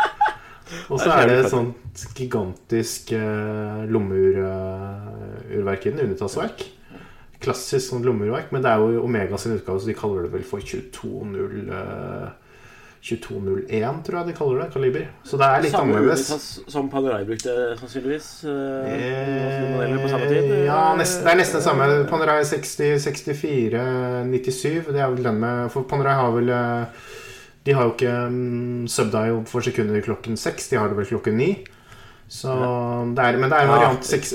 og 0.92 1.00
så 1.00 1.10
er 1.16 1.30
det 1.30 1.38
et 1.40 1.52
sånt 1.54 2.06
gigantisk 2.18 3.14
uh, 3.16 3.84
lommururverk 3.90 5.88
i 5.88 5.94
den. 5.94 6.04
Unitasverk. 6.10 6.66
Klassisk 7.44 7.90
sånn 7.90 8.06
lommeurverk. 8.08 8.52
Men 8.56 8.64
det 8.66 8.72
er 8.72 8.84
jo 8.84 9.04
Omega 9.08 9.40
sin 9.40 9.56
utgave, 9.58 9.80
så 9.80 9.92
de 9.92 9.98
kaller 9.98 10.28
det 10.28 10.34
vel 10.36 10.48
for 10.48 10.64
22.0 10.64 11.72
uh, 11.72 12.28
2201, 13.04 13.98
tror 14.08 14.18
jeg 14.22 14.28
de 14.30 14.34
kaller 14.38 14.62
det. 14.64 14.68
Kaliber. 14.74 15.08
Så 15.28 15.36
det 15.42 15.48
er 15.50 15.64
litt 15.66 15.74
Samme 15.76 15.98
annerledes. 15.98 16.44
Som 16.72 16.88
Panerai 16.92 17.26
brukte, 17.28 17.52
sannsynligvis. 17.82 18.28
eh, 18.48 18.94
Eh, 18.94 19.98
på 20.00 20.08
samme 20.14 20.30
tid. 20.30 20.54
Ja, 20.70 20.96
nesten, 20.96 21.26
det 21.26 21.34
er 21.34 21.40
nesten 21.42 21.60
det 21.60 21.66
samme. 21.66 21.90
Panerai 22.08 22.38
60, 22.48 23.04
64, 23.04 23.84
97. 24.32 24.88
Det 24.94 25.02
er 25.04 25.12
vel 25.12 25.24
den 25.28 25.40
med 25.44 25.72
For 25.74 25.84
Panerai 25.90 26.16
har 26.16 26.32
vel 26.38 26.50
eh, 26.50 27.04
De 27.66 27.72
har 27.76 27.88
jo 27.88 27.94
ikke 27.94 28.16
um, 28.28 28.88
subdial 28.92 29.44
for 29.48 29.64
sekunder 29.64 30.02
klokken 30.04 30.36
seks. 30.40 30.70
De 30.72 30.80
har 30.80 30.90
det 30.92 30.98
vel 30.98 31.06
klokken 31.12 31.38
ni. 31.40 31.52
Så 32.28 32.52
det 33.16 33.24
er, 33.24 33.38
men 33.40 33.50
det 33.52 33.58
er 33.60 33.68
en 33.68 33.70
Ja, 33.72 33.78
variant 33.78 34.04
seks, 34.08 34.34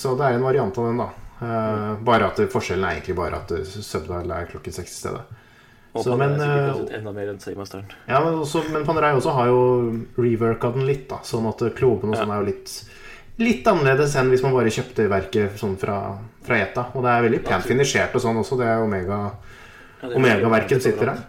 Så 0.00 0.14
det 0.18 0.26
er 0.26 0.38
en 0.38 0.42
variant 0.46 0.78
av 0.78 0.86
den, 0.88 0.98
da. 1.02 1.10
Uh, 1.44 1.94
bare 2.06 2.30
at 2.30 2.38
Forskjellen 2.50 2.86
er 2.88 2.96
egentlig 2.98 3.16
bare 3.18 3.42
at 3.42 3.52
subdial 3.74 4.30
er 4.30 4.46
klokken 4.50 4.72
seks 4.74 4.94
i 4.94 5.00
stedet. 5.02 5.40
Og 5.94 6.02
Så, 6.02 6.16
men, 6.18 6.34
sikkert 6.40 6.90
eh, 6.90 6.98
enda 6.98 7.12
mer 7.14 7.28
enn 7.30 7.38
Seamasteren. 7.42 7.86
Ja, 8.08 8.18
men, 8.24 8.40
også, 8.42 8.64
men 8.74 8.82
Panerai 8.86 9.12
også 9.14 9.34
har 9.36 9.46
jo 9.52 9.60
reworka 10.18 10.72
den 10.74 10.88
litt, 10.88 11.06
da. 11.10 11.20
Sånn 11.26 11.46
at 11.50 11.62
kloben 11.78 12.10
og 12.10 12.16
Ja. 12.16 12.24
sånn 12.24 12.34
er 12.34 12.42
jo 12.42 12.50
litt 12.50 12.74
Litt 13.42 13.66
annerledes 13.66 14.12
enn 14.14 14.28
hvis 14.30 14.44
man 14.44 14.52
bare 14.54 14.70
kjøpte 14.70 15.08
verket 15.10 15.56
sånn 15.58 15.72
fra, 15.76 15.96
fra 16.46 16.58
ETA. 16.62 16.84
Og 16.94 17.02
det 17.02 17.10
er 17.10 17.24
veldig 17.24 17.40
pent 17.42 17.64
finisjert 17.66 18.14
og 18.14 18.22
sånn 18.22 18.36
også. 18.38 18.58
Det 18.60 18.68
er 18.70 18.82
Omega 18.84 19.16
Ja, 20.04 20.10
Omega-verken 20.14 20.82
sitter 20.84 21.10
der. 21.10 21.24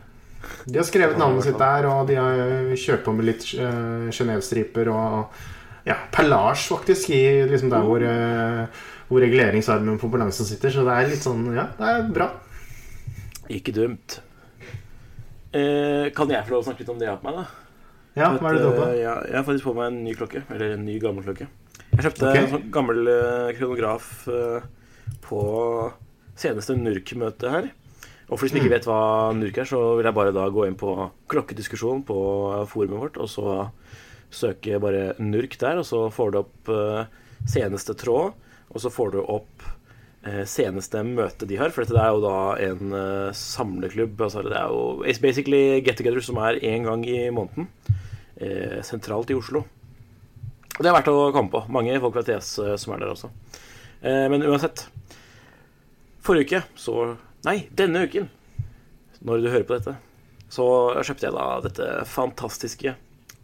De 0.65 0.77
har 0.77 0.85
skrevet 0.85 1.17
navnet 1.17 1.47
sitt 1.47 1.57
der, 1.57 1.87
og 1.89 2.05
de 2.05 2.19
har 2.19 2.75
kjørt 2.77 3.01
på 3.07 3.13
med 3.15 3.25
litt 3.25 3.47
uh, 3.57 4.05
Genéve-striper 4.13 4.91
og 4.93 5.33
ja, 5.87 5.95
perlasj, 6.13 6.67
faktisk, 6.75 7.09
i 7.09 7.23
liksom 7.49 7.71
der 7.73 7.81
hvor, 7.87 8.05
uh, 8.05 8.85
hvor 9.09 9.25
reguleringsarmen 9.25 9.97
på 9.97 10.09
balansen 10.13 10.45
sitter. 10.45 10.69
Så 10.69 10.85
det 10.85 10.93
er 10.93 11.09
litt 11.09 11.25
sånn 11.25 11.47
Ja, 11.57 11.71
det 11.79 11.89
er 11.89 12.05
bra. 12.13 12.29
Ikke 13.49 13.73
dumt. 13.73 14.19
Eh, 15.55 16.09
kan 16.15 16.31
jeg 16.31 16.43
få 16.47 16.55
lov 16.55 16.63
å 16.63 16.67
snakke 16.67 16.83
litt 16.83 16.91
om 16.91 16.99
det 16.99 17.07
jeg 17.07 17.13
har 17.13 17.21
på 17.21 17.29
meg, 17.29 17.37
da? 17.39 17.45
Ja, 18.15 18.31
hva 18.35 18.49
er 18.49 18.57
det 18.57 18.63
du 18.63 18.67
har 18.69 18.75
på? 18.79 18.87
Eh, 18.89 19.01
ja, 19.01 19.15
jeg 19.27 19.37
har 19.37 19.45
faktisk 19.47 19.69
på 19.69 19.75
meg 19.77 19.87
en 19.91 20.03
ny 20.03 20.15
klokke. 20.17 20.43
Eller 20.51 20.75
en 20.75 20.85
ny, 20.87 20.97
gammel 21.03 21.23
klokke. 21.23 21.47
Jeg 21.91 22.03
kjøpte 22.05 22.27
okay. 22.29 22.43
en 22.43 22.51
sånn 22.51 22.69
gammel 22.75 23.07
eh, 23.11 23.53
kronograf 23.55 24.27
eh, 24.31 24.67
på 25.23 25.41
seneste 26.35 26.75
NURK-møte 26.75 27.51
her. 27.51 27.71
Og 28.25 28.39
for 28.39 28.47
de 28.47 28.51
som 28.51 28.57
ikke 28.57 28.71
Mm. 28.71 28.73
vet 28.73 28.87
hva 28.89 29.01
NURK 29.37 29.57
er, 29.61 29.65
så 29.69 29.79
vil 29.95 30.03
jeg 30.03 30.17
bare 30.17 30.33
da 30.33 30.49
gå 30.49 30.65
inn 30.65 30.75
på 30.75 31.11
klokkediskusjon 31.29 32.03
på 32.03 32.17
forumet 32.67 32.99
vårt, 32.99 33.17
og 33.21 33.29
så 33.29 33.69
søke 34.33 34.79
bare 34.81 35.13
NURK 35.19 35.59
der, 35.61 35.77
og 35.77 35.85
så 35.85 36.09
får 36.11 36.31
du 36.31 36.39
opp 36.39 36.69
eh, 36.69 37.05
seneste 37.45 37.93
tråd, 37.93 38.33
og 38.73 38.81
så 38.81 38.89
får 38.89 39.11
du 39.13 39.19
opp 39.21 39.54
eh, 39.54 39.54
seneste 40.49 41.03
møte 41.05 41.45
de 41.45 41.57
har, 41.59 41.69
for 41.73 41.85
dette 41.85 42.01
er 42.01 42.13
jo 42.15 42.23
da 42.23 42.37
en 42.65 42.95
eh, 42.97 43.35
samleklubb. 43.37 44.21
Altså 44.25 44.41
det 44.45 44.55
er 44.57 44.73
jo 44.73 45.03
it's 45.05 45.21
basically 45.21 45.81
get 45.85 45.99
together 45.99 46.23
som 46.25 46.39
er 46.41 46.57
én 46.65 46.87
gang 46.87 47.05
i 47.05 47.29
måneden, 47.29 47.69
eh, 48.41 48.79
sentralt 48.85 49.29
i 49.29 49.37
Oslo. 49.37 49.65
Og 50.75 50.81
det 50.81 50.89
er 50.89 50.97
verdt 50.97 51.11
å 51.13 51.29
komme 51.35 51.53
på. 51.53 51.61
Mange 51.71 51.99
folk 52.03 52.17
fra 52.17 52.25
TS 52.25 52.51
eh, 52.63 52.73
som 52.81 52.95
er 52.95 53.03
der 53.03 53.13
også. 53.13 53.29
Eh, 54.01 54.25
men 54.33 54.43
uansett. 54.43 54.87
Forrige 56.25 56.49
uke, 56.49 56.65
så 56.79 57.15
Nei, 57.45 57.59
denne 57.77 58.07
uken, 58.09 58.23
når 59.21 59.43
du 59.43 59.51
hører 59.51 59.65
på 59.69 59.75
dette, 59.77 59.91
så 60.49 60.63
kjøpte 60.97 61.27
jeg 61.27 61.35
da 61.35 61.43
dette 61.61 61.89
fantastiske 62.09 62.95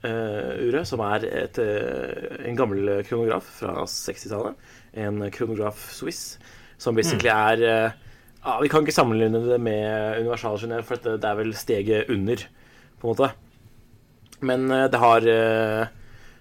Uh, 0.02 0.58
uret, 0.66 0.88
som 0.90 1.02
er 1.06 1.28
et, 1.30 1.60
eh, 1.62 2.32
en 2.50 2.56
gammel 2.58 3.04
kronograf 3.06 3.46
fra 3.60 3.84
60-tallet. 3.86 4.58
En 4.98 5.22
kronograf 5.30 5.84
Swiss, 5.94 6.40
som 6.82 6.98
basically 6.98 7.30
er 7.30 7.64
eh, 7.68 7.98
ja, 8.42 8.58
Vi 8.64 8.70
kan 8.72 8.82
ikke 8.82 8.96
sammenligne 8.96 9.44
det 9.46 9.60
med 9.62 10.22
universalgenier, 10.24 10.86
for 10.86 11.02
det 11.04 11.22
er 11.22 11.38
vel 11.38 11.54
steget 11.58 12.10
under, 12.10 12.42
på 12.98 13.08
en 13.08 13.12
måte. 13.14 13.32
Men 14.42 14.66
eh, 14.74 14.88
det 14.92 15.02
har 15.02 15.28
eh, 15.30 15.92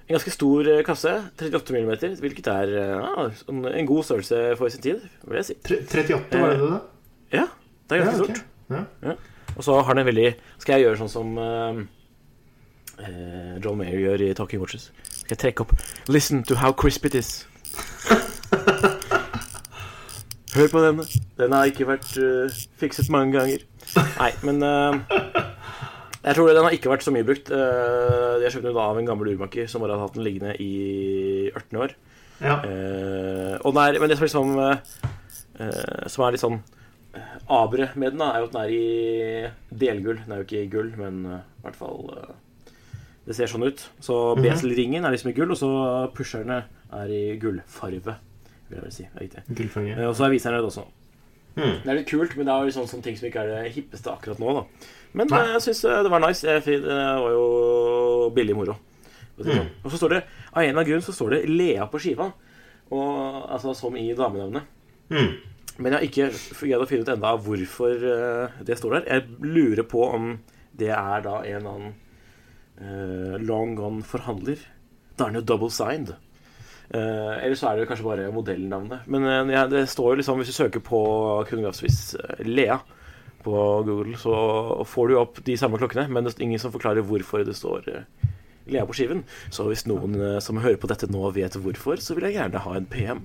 en 0.06 0.14
ganske 0.16 0.32
stor 0.32 0.70
kasse, 0.86 1.12
38 1.36 1.76
mm, 1.76 1.90
hvilket 2.22 2.48
er 2.50 2.72
ja, 2.78 3.26
en 3.50 3.90
god 3.90 4.06
størrelse 4.08 4.40
for 4.58 4.72
sin 4.72 4.82
tid, 4.86 5.04
vil 5.26 5.42
jeg 5.42 5.50
si. 5.50 5.58
38, 5.60 6.40
var 6.40 6.54
det 6.54 6.62
det? 6.62 6.70
da? 6.72 6.80
Ja, 7.36 7.46
det 7.90 7.98
er 7.98 8.04
ganske 8.04 8.16
Ja, 8.16 8.24
okay. 8.24 8.34
stort. 8.34 8.46
Ja. 9.04 9.14
Og 9.58 9.64
så 9.66 9.76
har 9.82 9.94
den 9.94 10.04
en 10.04 10.06
veldig 10.06 10.28
Skal 10.62 10.76
jeg 10.76 10.84
gjøre 10.86 10.98
sånn 11.00 11.10
som 11.10 11.32
uh, 11.42 11.80
John 13.58 13.80
Mayer 13.80 13.98
gjør 13.98 14.22
i 14.28 14.32
Talking 14.38 14.62
Watches? 14.62 14.92
Skal 15.10 15.34
jeg 15.34 15.42
trekke 15.42 15.66
opp 15.66 15.74
Listen 16.08 16.44
to 16.46 16.54
how 16.62 16.70
crisp 16.70 17.10
it 17.10 17.18
is. 17.18 17.32
Hør 20.50 20.70
på 20.72 20.80
denne. 20.82 21.04
Den 21.38 21.52
har 21.54 21.68
ikke 21.70 21.86
vært 21.86 22.08
uh, 22.18 22.50
fikset 22.80 23.10
mange 23.12 23.36
ganger. 23.36 23.62
Nei, 24.18 24.30
men 24.46 24.58
uh, 24.64 24.96
Jeg 26.24 26.36
tror 26.36 26.50
den 26.50 26.66
har 26.66 26.74
ikke 26.74 26.90
vært 26.90 27.04
så 27.06 27.12
mye 27.14 27.26
brukt. 27.26 27.52
Uh, 27.54 28.40
jeg 28.42 28.50
kjøpte 28.56 28.66
den 28.68 28.76
da 28.78 28.88
av 28.90 28.98
en 28.98 29.06
gammel 29.08 29.30
urmaker 29.34 29.68
som 29.70 29.84
bare 29.84 29.94
hadde 29.94 30.08
hatt 30.08 30.18
den 30.18 30.26
liggende 30.26 30.56
i 30.60 30.72
18 31.54 31.80
år. 31.84 31.94
Ja. 32.40 32.56
Og 33.60 33.74
den 33.76 33.80
er, 33.82 33.98
men 34.00 34.08
det 34.08 34.16
som, 34.16 34.24
liksom, 34.24 34.52
som 36.08 36.22
er 36.24 36.32
litt 36.32 36.40
sånn 36.40 36.54
abre 37.52 37.90
med 38.00 38.14
den, 38.14 38.22
da, 38.22 38.30
er 38.32 38.40
jo 38.40 38.46
at 38.48 38.54
den 38.54 38.62
er 38.62 38.72
i 38.72 39.74
delgull. 39.82 40.22
Den 40.22 40.32
er 40.32 40.40
jo 40.40 40.46
ikke 40.46 40.62
i 40.62 40.70
gull, 40.72 40.88
men 40.96 41.18
i 41.28 41.66
hvert 41.66 41.76
fall 41.76 42.08
Det 43.28 43.36
ser 43.36 43.50
sånn 43.52 43.66
ut. 43.68 43.82
Så 44.00 44.16
Mhm. 44.34 44.42
beselringen 44.46 45.04
er 45.04 45.12
liksom 45.12 45.30
i 45.30 45.36
gull, 45.36 45.52
og 45.52 45.60
så 45.60 45.70
pusherne 46.16 46.62
er 46.96 47.12
i 47.12 47.36
gullfarve. 47.38 48.16
Vil 48.70 48.78
jeg 48.78 48.86
vel 48.86 48.94
si. 48.94 49.06
Gullfange. 49.50 49.96
Eh, 49.98 50.06
og 50.08 50.14
så 50.16 50.26
er 50.26 50.34
viseren 50.34 50.58
rød 50.58 50.70
også. 50.70 50.86
Mm. 51.56 51.80
Det 51.82 51.90
er 51.90 51.98
litt 51.98 52.10
kult, 52.10 52.36
men 52.38 52.46
det 52.46 52.54
er 52.54 52.68
jo 52.68 52.74
sånn, 52.78 53.02
ting 53.02 53.16
som 53.18 53.26
ikke 53.26 53.42
er 53.42 53.50
det 53.50 53.72
hippeste 53.74 54.12
akkurat 54.12 54.38
nå, 54.40 54.52
da. 54.60 54.92
Men 55.18 55.32
Nei. 55.32 55.40
eh, 55.42 55.56
jeg 55.56 55.64
syns 55.66 55.82
det 56.06 56.12
var 56.14 56.22
nice. 56.22 56.58
Det 56.66 56.78
var 56.86 57.34
jo 57.34 58.30
billig 58.36 58.56
moro. 58.56 58.78
Mm. 59.40 59.70
Og 59.82 59.88
så 59.90 59.98
står 59.98 60.14
det, 60.14 60.22
av 60.52 60.62
en 60.62 60.68
eller 60.68 60.76
annen 60.76 60.88
grunn 60.90 61.04
så 61.04 61.14
står 61.16 61.34
det 61.34 61.44
Lea 61.50 61.86
på 61.90 62.00
skiva. 62.02 62.28
Og, 62.90 63.14
altså 63.50 63.74
som 63.78 63.96
i 63.98 64.08
damenavnet. 64.18 64.66
Mm. 65.10 65.32
Men 65.80 65.94
jeg 65.94 65.96
har 65.96 66.06
ikke 66.06 66.28
greid 66.60 66.82
å 66.84 66.88
finne 66.90 67.06
ut 67.06 67.12
enda 67.14 67.34
hvorfor 67.40 68.06
eh, 68.14 68.62
det 68.66 68.76
står 68.78 68.98
der. 68.98 69.06
Jeg 69.08 69.52
lurer 69.56 69.86
på 69.88 70.04
om 70.10 70.34
det 70.80 70.90
er 70.94 71.24
da 71.24 71.40
en 71.40 71.56
eller 71.56 71.70
annen 71.70 71.94
uh, 72.80 73.36
long 73.42 73.74
gone 73.76 74.04
forhandler. 74.06 74.60
Da 75.16 75.26
er 75.26 75.32
den 75.32 75.40
jo 75.42 75.46
double 75.50 75.70
signed. 75.72 76.14
Eh, 76.90 77.34
eller 77.44 77.54
så 77.54 77.70
er 77.70 77.78
det 77.78 77.86
kanskje 77.86 78.06
bare 78.06 78.30
modellnavnet. 78.34 79.06
Men 79.06 79.26
eh, 79.28 79.52
ja, 79.54 79.66
det 79.70 79.84
står 79.92 80.12
jo 80.12 80.22
liksom, 80.22 80.40
hvis 80.42 80.50
du 80.50 80.56
søker 80.56 80.82
på 80.82 81.02
kronografsvis 81.46 82.00
uh, 82.18 82.40
Lea 82.46 82.80
på 83.44 83.54
Google, 83.86 84.16
så 84.18 84.34
får 84.88 85.08
du 85.08 85.16
opp 85.20 85.38
de 85.46 85.56
samme 85.56 85.78
klokkene, 85.80 86.08
men 86.10 86.26
det 86.26 86.34
er 86.34 86.44
ingen 86.48 86.60
som 86.60 86.74
forklarer 86.74 87.06
hvorfor 87.06 87.44
det 87.46 87.54
står 87.56 87.86
eh, 87.88 88.26
Lea 88.70 88.82
på 88.86 88.96
skiven. 88.98 89.22
Så 89.54 89.68
hvis 89.70 89.86
noen 89.88 90.18
eh, 90.18 90.40
som 90.42 90.58
hører 90.60 90.80
på 90.82 90.90
dette 90.90 91.08
nå 91.10 91.30
vet 91.36 91.56
hvorfor, 91.62 92.02
så 92.02 92.18
vil 92.18 92.28
jeg 92.28 92.40
gjerne 92.40 92.64
ha 92.66 92.74
en 92.76 92.90
PM. 92.90 93.24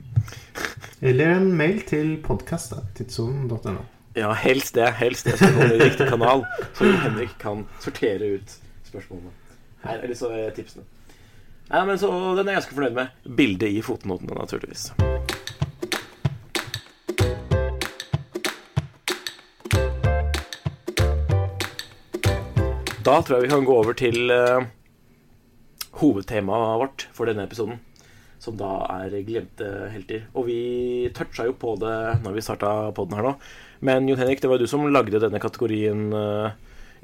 Eller 1.10 1.36
en 1.36 1.52
mail 1.58 1.82
til 1.90 2.16
podkast.tidssonen.no. 2.26 3.82
Ja, 4.16 4.30
helst 4.46 4.78
det. 4.78 4.88
Helst 5.02 5.28
det, 5.28 5.40
så 5.42 5.50
kommer 5.52 5.74
det 5.74 5.90
riktig 5.90 6.08
kanal, 6.08 6.46
så 6.78 6.88
Henrik 7.04 7.34
kan 7.42 7.66
sortere 7.84 8.38
ut 8.38 8.60
spørsmålene. 8.88 9.34
Her, 9.86 10.06
er 10.06 10.38
er 10.40 10.54
tipsene. 10.56 10.86
Nei, 11.66 11.82
men 11.82 11.98
så 11.98 12.10
Den 12.38 12.46
er 12.46 12.54
jeg 12.54 12.62
ganske 12.62 12.76
fornøyd 12.78 12.98
med. 12.98 13.14
Bildet 13.38 13.74
i 13.74 13.82
fotnotene, 13.82 14.38
naturligvis. 14.38 14.92
Da 23.06 23.20
tror 23.22 23.36
jeg 23.38 23.46
vi 23.46 23.52
kan 23.52 23.66
gå 23.66 23.74
over 23.74 23.98
til 23.98 24.32
uh, 24.34 24.66
hovedtemaet 26.02 26.80
vårt 26.82 27.06
for 27.14 27.30
denne 27.30 27.46
episoden. 27.46 27.80
Som 28.42 28.58
da 28.62 28.72
er 29.00 29.14
glemte 29.26 29.70
helter. 29.94 30.26
Og 30.38 30.46
vi 30.50 30.60
toucha 31.18 31.48
jo 31.50 31.54
på 31.58 31.76
det 31.82 32.22
når 32.26 32.38
vi 32.38 32.46
starta 32.46 32.92
poden 32.98 33.18
her 33.18 33.26
nå. 33.26 33.34
Men 33.86 34.10
Jon 34.10 34.22
Henrik, 34.22 34.42
det 34.42 34.50
var 34.50 34.62
jo 34.62 34.66
du 34.66 34.70
som 34.70 34.86
lagde 34.90 35.22
denne 35.22 35.42
kategorien 35.42 36.12
uh, 36.14 36.54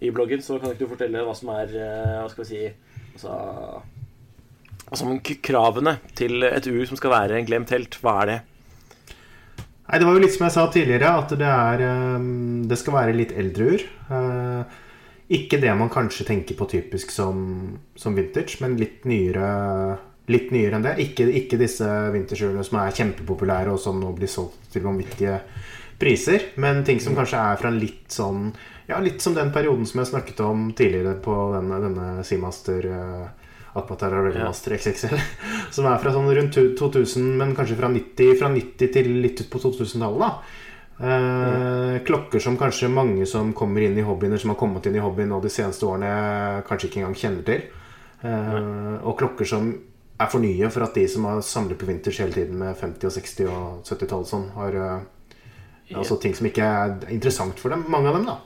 i 0.01 0.13
bloggen, 0.13 0.41
så 0.45 0.57
kan 0.61 0.73
ikke 0.73 0.85
du 0.85 0.93
fortelle 0.93 1.25
hva 1.25 1.33
som 1.37 1.49
er 1.53 1.73
uh, 1.73 2.21
Hva 2.21 2.29
skal 2.29 2.45
vi 2.45 2.49
si 2.49 2.63
altså, 3.13 3.35
altså 4.91 5.17
Kravene 5.43 5.97
til 6.17 6.43
et 6.43 6.67
ur 6.67 6.85
som 6.89 6.99
skal 6.99 7.13
være 7.15 7.39
en 7.39 7.47
glemt 7.47 7.71
helt, 7.73 7.97
hva 8.03 8.21
er 8.21 8.31
det? 8.31 8.39
Nei, 9.87 9.99
Det 9.99 10.07
var 10.07 10.15
jo 10.15 10.23
litt 10.23 10.35
som 10.35 10.45
jeg 10.47 10.55
sa 10.55 10.67
tidligere, 10.71 11.11
at 11.23 11.33
det, 11.39 11.51
er, 11.51 11.83
um, 12.15 12.63
det 12.67 12.77
skal 12.79 12.95
være 12.95 13.17
litt 13.17 13.33
eldre 13.35 13.73
ur. 13.73 13.83
Eh, 14.15 14.79
ikke 15.35 15.59
det 15.63 15.73
man 15.79 15.91
kanskje 15.91 16.27
tenker 16.27 16.55
på 16.59 16.67
typisk 16.71 17.11
som, 17.11 17.41
som 17.95 18.15
vintage, 18.15 18.59
men 18.63 18.77
litt 18.79 19.05
nyere, 19.07 19.49
litt 20.31 20.51
nyere 20.51 20.77
enn 20.77 20.87
det. 20.87 20.97
Ikke, 21.03 21.27
ikke 21.41 21.59
disse 21.59 21.87
vintageurene 22.15 22.63
som 22.67 22.79
er 22.79 22.95
kjempepopulære, 22.95 23.71
og 23.71 23.79
som 23.83 23.99
nå 23.99 24.11
blir 24.15 24.31
solgt 24.31 24.71
til 24.73 24.83
vanvittige 24.87 25.39
priser, 26.01 26.49
men 26.59 26.81
ting 26.87 26.99
som 27.03 27.15
kanskje 27.15 27.39
er 27.39 27.59
fra 27.61 27.71
en 27.71 27.79
litt 27.79 28.09
sånn 28.11 28.51
Ja, 28.89 28.97
litt 28.99 29.21
som 29.23 29.35
den 29.37 29.53
perioden 29.55 29.85
som 29.87 30.01
jeg 30.01 30.09
snakket 30.09 30.39
om 30.43 30.71
tidligere 30.75 31.13
på 31.23 31.35
denne, 31.53 31.77
denne 31.79 32.07
Seamaster 32.27 32.87
uh, 33.75 33.81
Remaster 33.81 34.11
Revelmaster 34.11 34.77
XXL. 34.77 35.21
Som 35.75 35.87
er 35.87 36.01
fra 36.01 36.15
sånn 36.15 36.31
rundt 36.35 36.57
2000, 36.79 37.29
men 37.39 37.55
kanskje 37.55 37.79
fra 37.79 37.91
90, 37.91 38.35
fra 38.39 38.51
90 38.51 38.91
til 38.97 39.13
litt 39.23 39.43
ut 39.43 39.51
på 39.51 39.63
2000-tallet. 39.63 40.25
da 40.25 40.61
Eh, 41.01 41.99
klokker 42.05 42.39
som 42.39 42.57
kanskje 42.57 42.89
mange 42.93 43.25
som 43.25 43.53
kommer 43.57 43.81
inn 43.81 43.97
i 43.97 44.03
hobbyen, 44.05 44.37
som 44.39 44.51
har 44.53 44.57
kommet 44.59 44.85
inn 44.85 44.99
i 44.99 45.01
hobbyen 45.01 45.31
nå 45.33 45.39
de 45.41 45.49
seneste 45.49 45.87
årene, 45.87 46.61
kanskje 46.67 46.89
ikke 46.89 47.01
engang 47.01 47.15
kjenner 47.17 47.47
til. 47.47 47.63
Eh, 48.21 48.99
og 49.01 49.15
klokker 49.17 49.47
som 49.49 49.71
er 50.21 50.29
for 50.29 50.43
nye 50.43 50.69
for 50.69 50.85
at 50.85 50.93
de 50.93 51.07
som 51.09 51.25
har 51.25 51.41
samlet 51.41 51.79
på 51.81 51.89
vinters 51.89 52.21
hele 52.21 52.35
tiden 52.35 52.59
med 52.61 52.77
50-, 52.77 53.09
og 53.09 53.15
60- 53.17 53.49
og 53.49 53.81
70-tallet 53.87 54.31
sånn, 54.35 54.47
har 54.59 54.79
eh, 54.83 55.01
Altså 55.91 56.15
ting 56.23 56.31
som 56.31 56.45
ikke 56.47 56.63
er 56.63 56.91
interessant 57.11 57.57
for 57.59 57.73
dem. 57.73 57.81
Mange 57.91 58.07
av 58.07 58.13
dem, 58.15 58.23
da. 58.23 58.37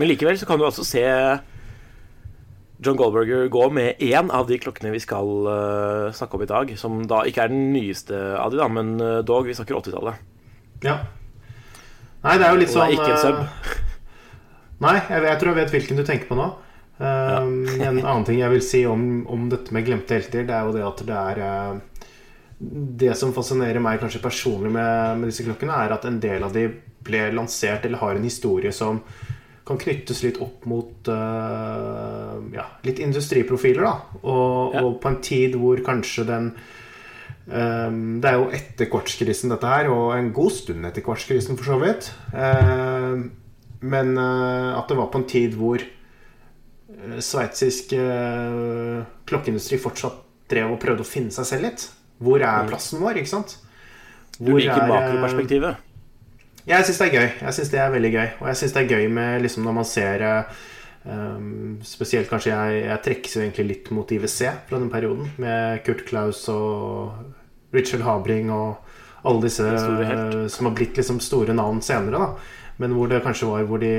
Men 0.00 0.08
likevel 0.08 0.38
så 0.40 0.46
kan 0.48 0.56
du 0.56 0.64
altså 0.64 0.80
se 0.86 1.02
John 2.78 2.96
Goldberger 2.96 3.48
går 3.50 3.70
med 3.74 4.02
én 4.04 4.30
av 4.30 4.46
de 4.46 4.58
klokkene 4.62 4.92
vi 4.94 5.00
skal 5.02 5.26
uh, 5.50 6.12
snakke 6.14 6.38
om 6.38 6.44
i 6.44 6.50
dag. 6.50 6.70
Som 6.78 7.00
da 7.10 7.24
ikke 7.26 7.42
er 7.46 7.50
den 7.50 7.72
nyeste 7.74 8.14
av 8.38 8.52
de, 8.54 8.60
da, 8.60 8.68
men 8.70 8.94
uh, 9.02 9.18
dog, 9.26 9.48
vi 9.50 9.56
snakker 9.58 9.80
80-tallet. 9.80 10.22
Ja. 10.86 11.00
Nei, 12.22 12.36
det 12.38 12.46
er 12.46 12.54
jo 12.54 12.60
litt 12.62 12.70
Og 12.70 12.76
sånn 12.76 12.94
ikke 12.94 13.10
en 13.10 13.20
sub. 13.22 13.42
eh, 13.42 13.84
Nei, 14.82 14.94
jeg, 15.08 15.24
jeg 15.26 15.38
tror 15.40 15.50
jeg 15.50 15.58
vet 15.58 15.74
hvilken 15.74 15.98
du 15.98 16.04
tenker 16.06 16.30
på 16.30 16.38
nå. 16.38 16.48
Um, 16.98 17.52
En 17.78 17.98
annen 18.00 18.24
ting 18.26 18.40
jeg 18.40 18.50
vil 18.50 18.62
si 18.66 18.80
om, 18.90 19.02
om 19.30 19.44
dette 19.50 19.74
med 19.74 19.86
glemte 19.86 20.16
helter, 20.16 20.46
det 20.46 20.54
er 20.54 20.66
jo 20.66 20.74
det 20.74 20.82
at 20.86 21.02
det 21.06 21.18
er 21.18 21.78
Det 22.98 23.12
som 23.18 23.30
fascinerer 23.34 23.78
meg 23.82 24.00
kanskje 24.02 24.22
personlig 24.22 24.72
med, 24.74 25.18
med 25.20 25.30
disse 25.30 25.46
klokkene, 25.46 25.78
er 25.78 25.94
at 25.94 26.06
en 26.10 26.18
del 26.22 26.46
av 26.46 26.54
de 26.54 26.64
ble 27.06 27.28
lansert 27.34 27.86
eller 27.86 28.02
har 28.02 28.18
en 28.18 28.26
historie 28.26 28.72
som 28.74 28.98
kan 29.68 29.80
knyttes 29.80 30.24
litt 30.24 30.40
opp 30.44 30.64
mot 30.68 31.10
uh, 31.12 32.38
ja, 32.54 32.64
litt 32.88 33.02
industriprofiler. 33.04 33.84
da 33.84 33.94
og, 34.22 34.74
Ja. 34.74 34.82
og 34.82 34.98
på 35.02 35.12
en 35.12 35.22
tid 35.24 35.58
hvor 35.60 35.84
kanskje 35.84 36.28
den 36.28 36.52
Um, 37.48 38.18
det 38.20 38.28
er 38.28 38.34
jo 38.36 38.50
etter 38.52 38.90
kvartskrisen 38.92 39.48
dette 39.48 39.64
her, 39.64 39.86
og 39.88 40.10
en 40.12 40.26
god 40.36 40.50
stund 40.52 40.84
etter 40.84 41.00
kvartskrisen 41.00 41.56
for 41.56 41.64
så 41.64 41.78
vidt. 41.80 42.10
Uh, 42.28 43.24
men 43.80 44.10
uh, 44.20 44.76
at 44.76 44.84
det 44.92 44.98
var 44.98 45.08
på 45.08 45.22
en 45.22 45.24
tid 45.24 45.56
hvor 45.56 45.80
sveitsisk 47.24 47.94
klokkeindustri 49.24 49.78
fortsatt 49.80 50.18
drev 50.50 50.74
og 50.74 50.80
prøvde 50.82 51.04
å 51.04 51.08
finne 51.08 51.32
seg 51.34 51.48
selv 51.48 51.66
litt. 51.68 51.84
Hvor 52.18 52.42
er 52.42 52.68
plassen 52.68 53.02
vår, 53.02 53.20
ikke 53.22 53.30
sant? 53.30 53.56
Du 54.38 54.52
Hvor 54.52 54.60
liker 54.60 54.74
er, 54.74 54.84
eh, 54.84 54.90
makroperspektivet. 54.92 55.84
Jeg 56.68 56.84
syns 56.84 56.98
det 57.00 57.06
er 57.06 57.14
gøy. 57.14 57.28
Jeg 57.40 57.56
synes 57.56 57.70
det 57.72 57.80
er 57.80 57.94
veldig 57.94 58.10
gøy. 58.12 58.26
Og 58.40 58.48
jeg 58.50 58.60
syns 58.60 58.74
det 58.74 58.82
er 58.82 58.90
gøy 58.92 59.06
med 59.12 59.44
liksom 59.44 59.64
når 59.64 59.76
man 59.78 59.88
ser 59.88 60.24
um, 61.04 61.78
Spesielt 61.86 62.28
kanskje 62.28 62.52
jeg, 62.52 62.82
jeg 62.84 63.02
trekkes 63.06 63.36
jo 63.36 63.42
egentlig 63.44 63.66
litt 63.70 63.90
mot 63.96 64.12
IWC 64.12 64.52
fra 64.68 64.80
den 64.80 64.90
perioden. 64.92 65.30
Med 65.40 65.80
Kurt 65.86 66.04
Klaus 66.08 66.42
og 66.52 67.72
Richard 67.72 68.04
Habring 68.04 68.52
og 68.52 68.76
alle 69.28 69.48
disse 69.48 69.64
eh, 69.66 70.46
som 70.52 70.68
har 70.68 70.76
blitt 70.76 70.96
liksom 70.96 71.20
store 71.20 71.56
navn 71.56 71.80
senere. 71.82 72.18
da 72.18 72.76
Men 72.76 72.94
hvor 72.96 73.08
det 73.10 73.24
kanskje 73.24 73.48
var 73.48 73.66
hvor 73.68 73.80
de, 73.82 73.94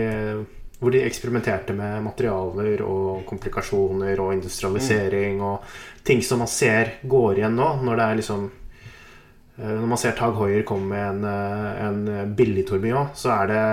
hvor 0.80 0.94
de 0.94 1.04
eksperimenterte 1.04 1.74
med 1.76 2.04
materialer 2.06 2.86
og 2.86 3.26
komplikasjoner 3.28 4.20
og 4.20 4.34
industrialisering 4.38 5.42
og 5.42 5.66
ting 6.04 6.24
som 6.24 6.40
man 6.40 6.52
ser 6.52 7.00
går 7.04 7.42
igjen 7.42 7.58
nå, 7.58 7.74
når 7.84 8.00
det 8.00 8.06
er 8.06 8.22
liksom 8.22 8.48
Når 9.60 9.88
man 9.92 10.00
ser 10.00 10.16
Tag 10.16 10.38
Hoier 10.39 10.63
komme 10.68 10.88
med 10.94 11.06
en, 11.10 11.24
eh, 11.28 11.86
en 11.86 12.36
billig 12.36 12.68
tourbillon, 12.70 13.10
så 13.16 13.34
er 13.42 13.48
det 13.51 13.63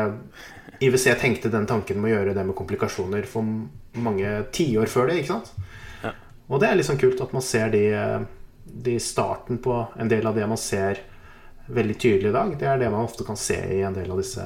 IWC 0.80 1.14
tenkte 1.20 1.48
den 1.52 1.66
tanken 1.66 2.00
med 2.00 2.10
å 2.10 2.16
gjøre 2.16 2.34
det 2.34 2.44
med 2.44 2.56
komplikasjoner 2.58 3.26
for 3.30 3.46
mange 3.96 4.32
tiår 4.52 4.90
før 4.90 5.08
det. 5.08 5.20
ikke 5.22 5.36
sant? 5.36 5.52
Ja. 6.02 6.12
Og 6.48 6.60
det 6.60 6.68
er 6.68 6.82
sånn 6.82 7.00
kult 7.00 7.20
at 7.22 7.32
man 7.32 7.42
ser 7.42 7.70
de, 7.70 7.84
eh, 7.94 8.20
de 8.66 8.98
starten 9.00 9.58
på 9.62 9.86
en 9.96 10.08
del 10.08 10.26
av 10.26 10.34
det 10.34 10.46
man 10.46 10.60
ser 10.60 11.00
veldig 11.68 11.98
tydelig 11.98 12.30
i 12.30 12.36
dag. 12.36 12.58
Det 12.58 12.68
er 12.68 12.78
det 12.78 12.90
man 12.90 13.06
ofte 13.06 13.24
kan 13.24 13.36
se 13.36 13.56
i 13.56 13.82
en 13.82 13.94
del 13.94 14.10
av 14.10 14.18
disse 14.18 14.44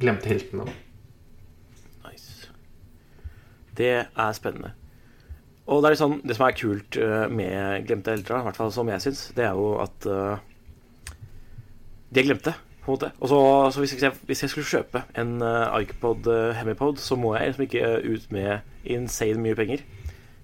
glemte 0.00 0.28
heltene. 0.28 0.68
Nice. 2.04 2.48
Det 3.74 4.06
er 4.06 4.32
spennende. 4.32 4.74
Og 5.64 5.80
det 5.80 5.88
er 5.88 5.94
liksom, 5.94 6.18
det 6.24 6.36
som 6.36 6.46
er 6.46 6.56
kult 6.58 6.98
eh, 7.00 7.24
med 7.32 7.86
glemte 7.88 8.12
helter, 8.12 8.40
i 8.40 8.46
hvert 8.48 8.58
fall 8.58 8.72
som 8.74 8.90
jeg 8.92 9.00
syns, 9.00 9.22
det 9.36 9.46
er 9.46 9.56
jo 9.56 9.70
at 9.80 10.08
uh, 10.10 10.36
de 12.12 12.20
er 12.20 12.28
glemte, 12.28 12.52
på 12.84 12.92
en 12.92 12.98
måte. 12.98 13.10
Og 13.20 13.30
så, 13.32 13.38
så 13.72 13.80
hvis, 13.80 13.96
jeg, 14.02 14.12
hvis 14.28 14.44
jeg 14.44 14.52
skulle 14.52 14.68
kjøpe 14.68 15.02
en 15.18 15.38
uh, 15.42 15.72
iPod 15.80 16.28
uh, 16.28 16.52
Hemipod, 16.58 17.00
så 17.00 17.16
må 17.16 17.32
jeg 17.38 17.54
liksom 17.54 17.64
ikke 17.64 17.84
eh, 17.88 18.10
ut 18.12 18.32
med 18.34 18.58
insane 18.84 19.40
mye 19.40 19.56
penger. 19.56 19.86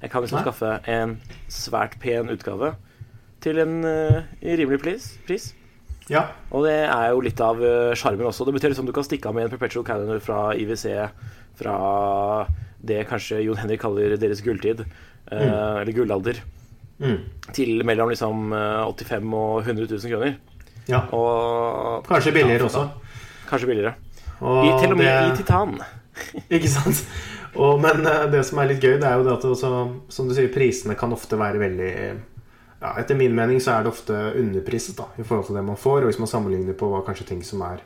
Jeg 0.00 0.10
kan 0.10 0.24
liksom 0.24 0.40
Nei. 0.40 0.46
skaffe 0.48 0.72
en 0.88 1.18
svært 1.52 1.98
pen 2.00 2.32
utgave 2.32 2.72
til 3.44 3.60
en 3.60 3.84
eh, 3.84 4.22
rimelig 4.56 4.80
pris. 4.80 5.10
pris. 5.26 5.50
Ja, 6.10 6.24
Og 6.50 6.64
det 6.66 6.74
er 6.88 7.10
jo 7.12 7.20
litt 7.22 7.40
av 7.44 7.60
eh, 7.62 7.92
sjarmen 7.94 8.26
også. 8.26 8.46
Det 8.48 8.56
betyr 8.56 8.72
liksom 8.72 8.88
du 8.88 8.94
kan 8.96 9.06
stikke 9.06 9.28
av 9.28 9.36
med 9.36 9.46
en 9.46 9.52
perpetual 9.52 9.84
calendar 9.86 10.18
fra 10.24 10.50
IWC, 10.56 10.86
fra 11.60 11.76
det 12.80 13.04
kanskje 13.10 13.42
Jon 13.44 13.60
Henrik 13.60 13.82
kaller 13.84 14.16
deres 14.18 14.40
gulltid, 14.42 14.82
eh, 15.30 15.80
eller 15.82 15.92
gullalder, 15.96 16.40
mm. 17.00 17.18
til 17.56 17.82
mellom 17.87 18.10
liksom 18.12 18.52
eh, 18.52 18.84
85 18.87 19.34
og 19.34 19.60
100 19.64 19.87
000 19.90 20.12
kroner. 20.14 20.37
ja. 20.88 21.02
Og 21.12 22.04
Kanskje 22.08 22.32
billigere 22.32 22.64
også. 22.68 22.88
kanskje 23.50 23.66
billigere. 23.72 23.94
Og 24.40 24.64
I, 24.66 24.70
til 24.80 24.92
og 24.92 24.99
med 24.99 25.06
det- 25.06 25.32
i 25.32 25.37
titan. 25.42 25.78
Ikke 26.56 26.68
sant? 26.68 27.04
Og, 27.56 27.80
men 27.82 28.04
eh, 28.06 28.26
det 28.30 28.44
som 28.46 28.58
er 28.62 28.68
litt 28.70 28.80
gøy, 28.82 28.99
det 29.00 29.06
er 29.08 29.16
jo 29.18 29.25
det 29.26 29.32
at 29.38 29.44
også, 29.44 29.70
som 30.08 30.28
du 30.28 30.34
sier, 30.37 30.50
prisene 30.54 30.94
kan 30.99 31.12
ofte 31.12 31.37
være 31.38 31.58
veldig 31.58 31.92
ja, 32.80 32.94
Etter 33.00 33.16
min 33.18 33.34
mening 33.37 33.58
så 33.60 33.75
er 33.75 33.82
det 33.84 33.90
ofte 33.92 34.14
underpriset 34.40 34.96
da, 34.96 35.08
i 35.20 35.25
forhold 35.26 35.46
til 35.50 35.56
det 35.58 35.64
man 35.66 35.76
får. 35.76 36.04
Og 36.06 36.08
hvis 36.12 36.18
man 36.22 36.30
sammenligner 36.30 36.72
på 36.78 36.88
hva 36.88 37.02
kanskje 37.04 37.26
ting 37.28 37.42
som 37.44 37.60
er 37.66 37.82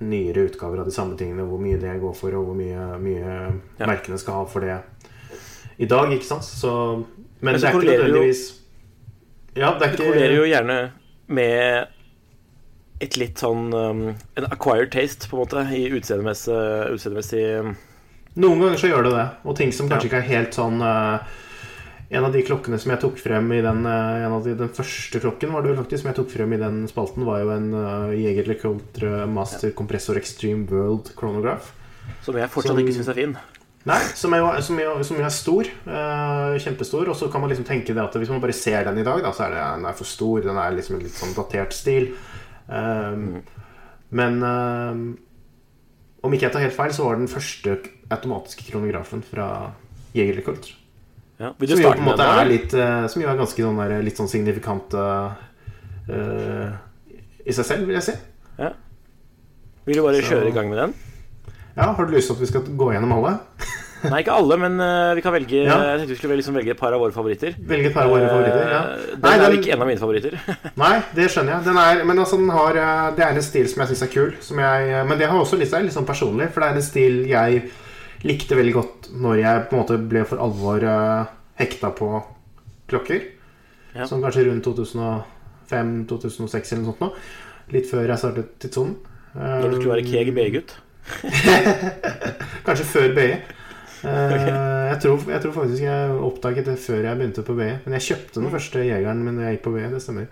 nyere 0.00 0.46
utgaver 0.48 0.80
av 0.82 0.88
de 0.88 0.92
samme 0.92 1.16
tingene, 1.16 1.44
hvor 1.48 1.60
mye 1.60 1.78
det 1.80 1.94
går 2.02 2.12
for, 2.18 2.34
og 2.36 2.50
hvor 2.50 2.56
mye, 2.58 2.98
mye 3.00 3.30
Ja. 3.78 3.86
merkene 3.88 4.18
skal 4.20 4.34
ha 4.40 4.44
for 4.48 4.60
det 4.64 4.76
i 5.80 5.88
dag, 5.88 6.12
ikke 6.12 6.28
sant? 6.28 6.44
Så, 6.44 6.70
men, 7.40 7.54
Men 7.54 7.56
det, 7.56 7.60
det 7.62 7.68
er 7.70 7.78
ikke 7.78 7.94
nødvendigvis 7.94 8.42
Ja, 9.56 9.70
det 9.80 9.86
er 9.86 9.94
Det 9.96 10.04
korrelerer 10.04 10.36
jo 10.36 10.48
gjerne 10.50 10.78
med 11.30 11.96
et 13.00 13.16
litt 13.16 13.40
sånn 13.40 13.70
um, 13.72 14.02
En 14.36 14.48
acquired 14.52 14.90
taste, 14.92 15.28
på 15.30 15.38
en 15.38 15.44
måte, 15.44 15.62
i 15.72 15.86
utseendemessig, 15.96 16.58
utseendemessig 16.96 17.44
Noen 18.40 18.60
ganger 18.62 18.78
så 18.78 18.90
gjør 18.90 19.08
det 19.08 19.14
det, 19.16 19.28
og 19.48 19.56
ting 19.58 19.72
som 19.74 19.88
kanskje 19.90 20.06
Ja. 20.06 20.10
ikke 20.12 20.20
er 20.20 20.28
helt 20.28 20.58
sånn 20.58 20.84
uh, 20.84 21.16
En 22.12 22.26
av 22.28 22.34
de 22.34 22.42
klokkene 22.46 22.78
som 22.82 22.92
jeg 22.92 23.00
tok 23.02 23.18
frem 23.22 23.48
i 23.56 23.62
den 23.64 23.84
eh, 23.86 24.24
En 24.26 24.36
av 24.36 24.44
de, 24.44 24.54
Den 24.58 24.72
første 24.74 25.20
klokken 25.22 25.52
var 25.54 25.62
det 25.64 25.72
vel 25.72 25.80
faktisk 25.80 26.04
som 26.04 26.10
jeg 26.12 26.18
tok 26.20 26.32
frem 26.34 26.54
i 26.56 26.60
den 26.60 26.80
spalten, 26.90 27.24
var 27.26 27.40
jo 27.42 27.52
en 27.54 27.68
uh, 27.72 28.12
Jeger 28.18 28.50
LeCoultre 28.50 29.24
Master 29.30 29.72
Compressor 29.78 30.18
Extreme 30.20 30.66
World 30.70 31.12
Chronograph. 31.16 31.70
Som 32.26 32.36
jeg 32.36 32.50
fortsatt 32.50 32.74
Som- 32.74 32.82
ikke 32.82 32.96
syns 32.98 33.10
er 33.12 33.18
fin. 33.18 33.36
Nei, 33.88 34.00
som 34.12 34.34
er 34.36 34.42
jo, 34.42 34.48
som 34.60 34.78
er, 34.82 34.88
som 35.08 35.20
er 35.22 35.30
stor. 35.32 35.68
Uh, 35.86 36.58
kjempestor. 36.60 37.08
Og 37.08 37.16
så 37.16 37.30
kan 37.32 37.40
man 37.40 37.48
liksom 37.52 37.64
tenke 37.64 37.94
det 37.96 38.02
at 38.02 38.18
hvis 38.20 38.28
man 38.32 38.42
bare 38.42 38.52
ser 38.56 38.84
den 38.84 39.00
i 39.00 39.06
dag, 39.06 39.22
da, 39.24 39.30
så 39.32 39.46
er 39.46 39.54
det, 39.54 39.62
den 39.78 39.86
er 39.88 39.96
for 39.96 40.08
stor. 40.08 40.42
Den 40.44 40.58
er 40.60 40.74
liksom 40.76 40.98
en 40.98 41.04
litt 41.06 41.16
sånn 41.16 41.32
datert 41.36 41.72
stil. 41.76 42.10
Um, 42.68 43.40
Men 44.10 44.42
um, 44.42 45.02
om 46.26 46.32
ikke 46.34 46.48
jeg 46.48 46.52
tar 46.52 46.64
helt 46.66 46.74
feil, 46.76 46.92
så 46.92 47.04
var 47.06 47.14
det 47.16 47.22
den 47.24 47.32
første 47.32 47.76
automatiske 48.10 48.66
kronografen 48.66 49.22
fra 49.22 49.46
Jeger 50.16 50.40
LeCoultre. 50.40 50.74
Ja. 51.40 51.52
Som 51.56 51.80
jo 51.80 51.92
på 51.94 52.02
en 52.02 52.04
måte 52.04 52.26
er 52.26 52.42
litt 52.50 52.74
uh, 52.76 53.06
Som 53.08 53.22
jo 53.22 53.28
er 53.30 53.38
ganske 53.38 53.62
sånn 53.64 53.78
der, 53.80 53.94
litt 54.04 54.18
sånn 54.18 54.28
signifikant 54.28 54.92
uh, 54.92 55.30
i 57.46 57.54
seg 57.54 57.64
selv, 57.64 57.86
vil 57.88 57.96
jeg 57.96 58.08
si. 58.10 58.16
Ja. 58.58 58.74
Vil 59.86 59.96
du 59.96 60.02
bare 60.04 60.20
Så- 60.20 60.34
kjøre 60.34 60.50
i 60.50 60.56
gang 60.58 60.68
med 60.68 60.82
den? 60.82 60.92
Ja, 61.76 61.92
Har 61.96 62.04
du 62.06 62.12
lyst 62.14 62.26
til 62.30 62.36
at 62.36 62.40
vi 62.42 62.46
skal 62.50 62.62
gå 62.76 62.86
gjennom 62.94 63.12
alle? 63.18 63.32
Nei, 64.00 64.22
ikke 64.22 64.32
alle, 64.32 64.56
men 64.56 64.80
uh, 64.80 65.12
vi 65.14 65.20
kan 65.20 65.32
velge 65.34 65.58
Ja. 65.60 65.74
Jeg 65.90 65.98
tenkte 66.00 66.14
vi 66.14 66.16
skulle 66.16 66.36
liksom 66.40 66.54
velge 66.56 66.70
et 66.72 66.78
par 66.80 66.94
av 66.96 67.00
våre 67.02 67.12
favoritter. 67.12 67.52
Velge 67.68 67.86
et 67.90 67.94
par 67.94 68.04
av 68.08 68.12
våre 68.14 68.28
favoritter. 68.30 68.70
Ja. 68.72 68.78
uh, 68.80 68.86
Den 69.10 69.20
Nei, 69.26 69.32
er 69.34 69.38
den- 69.44 69.56
ikke 69.58 69.72
en 69.74 69.82
av 69.84 69.88
mine 69.90 70.00
favoritter. 70.00 70.32
Nei, 70.82 70.94
det 71.18 71.26
skjønner 71.34 71.52
jeg. 71.58 71.64
Den 71.68 71.76
er, 71.82 72.00
men 72.08 72.16
altså, 72.22 72.36
den 72.40 72.48
har, 72.56 72.72
eh, 72.80 73.10
det 73.18 73.24
er 73.26 73.32
en 73.36 73.44
stil 73.44 73.66
som 73.68 73.78
jeg 73.84 73.88
syns 73.92 74.04
er 74.06 74.12
kul. 74.14 74.30
Som 74.40 74.56
jeg, 74.64 74.78
eh, 74.88 75.04
men 75.04 75.18
det 75.20 75.28
har 75.28 75.36
også 75.36 75.56
litt, 75.60 75.68
litt 75.84 75.92
sånn 75.98 76.08
personlig, 76.08 76.48
for 76.54 76.58
det 76.64 76.68
er 76.70 76.76
en 76.80 76.88
stil 76.88 77.14
jeg 77.28 77.50
likte 78.24 78.56
veldig 78.56 78.74
godt 78.78 79.10
når 79.20 79.34
jeg 79.42 79.64
på 79.68 79.72
en 79.76 79.80
måte 79.82 79.96
ble 80.10 80.22
for 80.28 80.36
alvor 80.48 80.78
uh, 80.84 81.24
hekta 81.60 81.88
på 81.96 82.08
klokker. 82.88 83.20
Ja. 83.94 84.04
Sånn 84.08 84.22
kanskje 84.24 84.46
rundt 84.48 84.64
2005-2006 84.64 86.72
eller 86.72 86.84
noe 86.84 86.94
sånt. 86.96 87.04
Nå. 87.04 87.08
Litt 87.76 87.86
før 87.90 88.04
jeg 88.08 88.18
startet 88.20 88.48
Tidssonen. 88.64 88.94
Når 89.36 89.68
du 89.70 89.74
skulle 89.78 89.94
være 89.98 90.08
KGB-gutt. 90.08 90.70
Kanskje 92.66 92.88
før 92.92 93.14
BI. 93.16 93.30
Okay. 94.00 94.48
jeg, 94.88 94.96
tror, 95.02 95.24
jeg 95.28 95.42
tror 95.42 95.52
faktisk 95.52 95.82
jeg 95.84 96.14
oppdaget 96.24 96.70
det 96.70 96.78
før 96.80 97.02
jeg 97.04 97.20
begynte 97.20 97.44
på 97.44 97.58
BI. 97.58 97.70
Men 97.84 97.98
jeg 97.98 98.06
kjøpte 98.08 98.40
den 98.40 98.54
første 98.54 98.86
jegeren 98.86 99.22
men 99.26 99.42
jeg 99.44 99.58
gikk 99.58 99.66
på 99.68 99.74
BI. 99.76 99.86
Det 99.92 100.02
stemmer. 100.04 100.30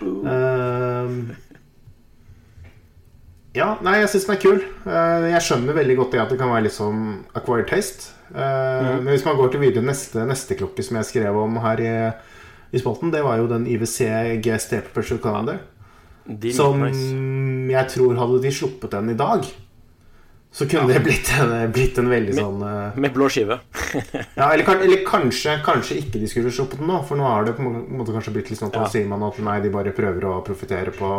Uh, 0.00 1.30
ja, 3.56 3.72
nei, 3.82 3.96
jeg 3.98 4.10
syns 4.12 4.28
den 4.28 4.36
er 4.36 4.42
kul. 4.44 4.60
Eh, 4.86 5.24
jeg 5.32 5.42
skjønner 5.42 5.74
veldig 5.74 5.96
godt 5.98 6.12
det 6.14 6.20
at 6.22 6.30
det 6.30 6.38
kan 6.38 6.52
være 6.52 6.68
litt 6.68 6.76
sånn 6.76 7.00
acquired 7.34 7.66
taste. 7.70 8.12
Eh, 8.30 8.90
Men 9.02 9.10
hvis 9.10 9.24
man 9.26 9.38
går 9.40 9.50
til 9.50 9.64
videre 9.64 9.82
neste, 9.82 10.22
neste 10.28 10.54
klokke 10.58 10.84
som 10.86 11.00
jeg 11.00 11.08
skrev 11.08 11.38
om 11.40 11.58
her 11.64 11.82
i, 11.82 11.94
i 12.70 12.82
spalten, 12.82 13.10
det 13.10 13.24
var 13.26 13.40
jo 13.40 13.48
den 13.50 13.66
IWC 13.66 14.38
GST 14.44 14.76
Perpetual 14.94 15.18
Calendar. 15.24 15.58
Som 16.54 16.84
nice. 16.84 17.08
jeg 17.72 17.90
tror 17.90 18.14
hadde 18.20 18.38
de 18.44 18.54
sluppet 18.54 18.92
den 18.94 19.10
i 19.10 19.18
dag, 19.18 19.48
så 20.52 20.66
kunne 20.66 20.90
det 20.90 21.00
blitt 21.04 21.28
en, 21.38 21.52
blitt 21.70 21.98
en 22.00 22.08
veldig 22.10 22.32
med, 22.34 22.40
sånn 22.42 22.62
uh... 22.66 22.96
Med 22.98 23.12
blå 23.14 23.28
skive. 23.30 23.60
ja, 24.40 24.48
eller, 24.48 24.64
eller 24.74 25.04
kanskje, 25.06 25.60
kanskje 25.62 26.00
ikke 26.02 26.18
de 26.18 26.30
skulle 26.30 26.50
sluppet 26.54 26.82
den 26.82 26.90
nå, 26.90 26.96
for 27.06 27.20
nå 27.20 27.28
har 27.28 27.46
det 27.46 27.54
på 27.58 27.62
en 27.62 27.76
måte 28.00 28.14
kanskje 28.16 28.34
blitt 28.34 28.50
litt 28.50 28.58
sånn 28.58 28.72
at 28.72 28.80
Ja. 28.80 28.88
sier 28.90 29.06
man 29.10 29.22
at 29.28 29.38
nei, 29.46 29.60
de 29.62 29.70
bare 29.70 29.94
prøver 29.94 30.26
å 30.26 30.40
profitere 30.46 30.90
på, 30.96 31.12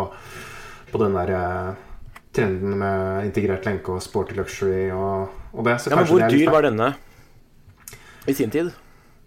på 0.92 1.04
den 1.04 1.16
der 1.16 1.32
uh, 1.32 1.72
trenden 2.36 2.76
med 2.82 3.30
integrert 3.30 3.68
lenke 3.68 3.96
og 3.96 4.04
sporty 4.04 4.36
luxury 4.36 4.90
og, 4.92 5.32
og 5.56 5.68
det. 5.68 5.78
Så 5.80 5.94
Ja, 5.94 6.02
men 6.02 6.12
hvor 6.12 6.24
litt 6.24 6.36
dyr 6.36 6.52
var 6.52 6.68
denne 6.68 6.92
i 8.28 8.36
sin 8.36 8.52
tid? 8.54 8.74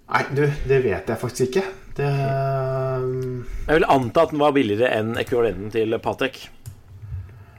Nei, 0.04 0.22
du, 0.36 0.44
det 0.68 0.82
vet 0.84 1.08
jeg 1.08 1.20
faktisk 1.20 1.48
ikke. 1.48 1.64
Det 1.96 2.10
Jeg 2.10 3.78
vil 3.78 3.86
anta 3.88 4.26
at 4.26 4.34
den 4.34 4.42
var 4.42 4.52
billigere 4.52 4.90
enn 4.98 5.14
ekvivalenten 5.20 5.72
til 5.72 5.96
Patek, 6.02 6.42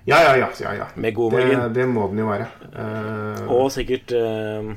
Ja, 0.06 0.20
ja, 0.22 0.36
ja. 0.38 0.50
ja, 0.62 0.74
ja. 0.78 0.88
med 0.96 1.16
god 1.18 1.34
Det, 1.34 1.40
margin. 1.42 1.74
det 1.74 1.86
må 1.90 2.08
den 2.12 2.22
jo 2.22 2.28
være. 2.30 2.46
Uh, 2.76 3.48
Og 3.56 3.72
sikkert 3.74 4.12
uh, 4.14 4.76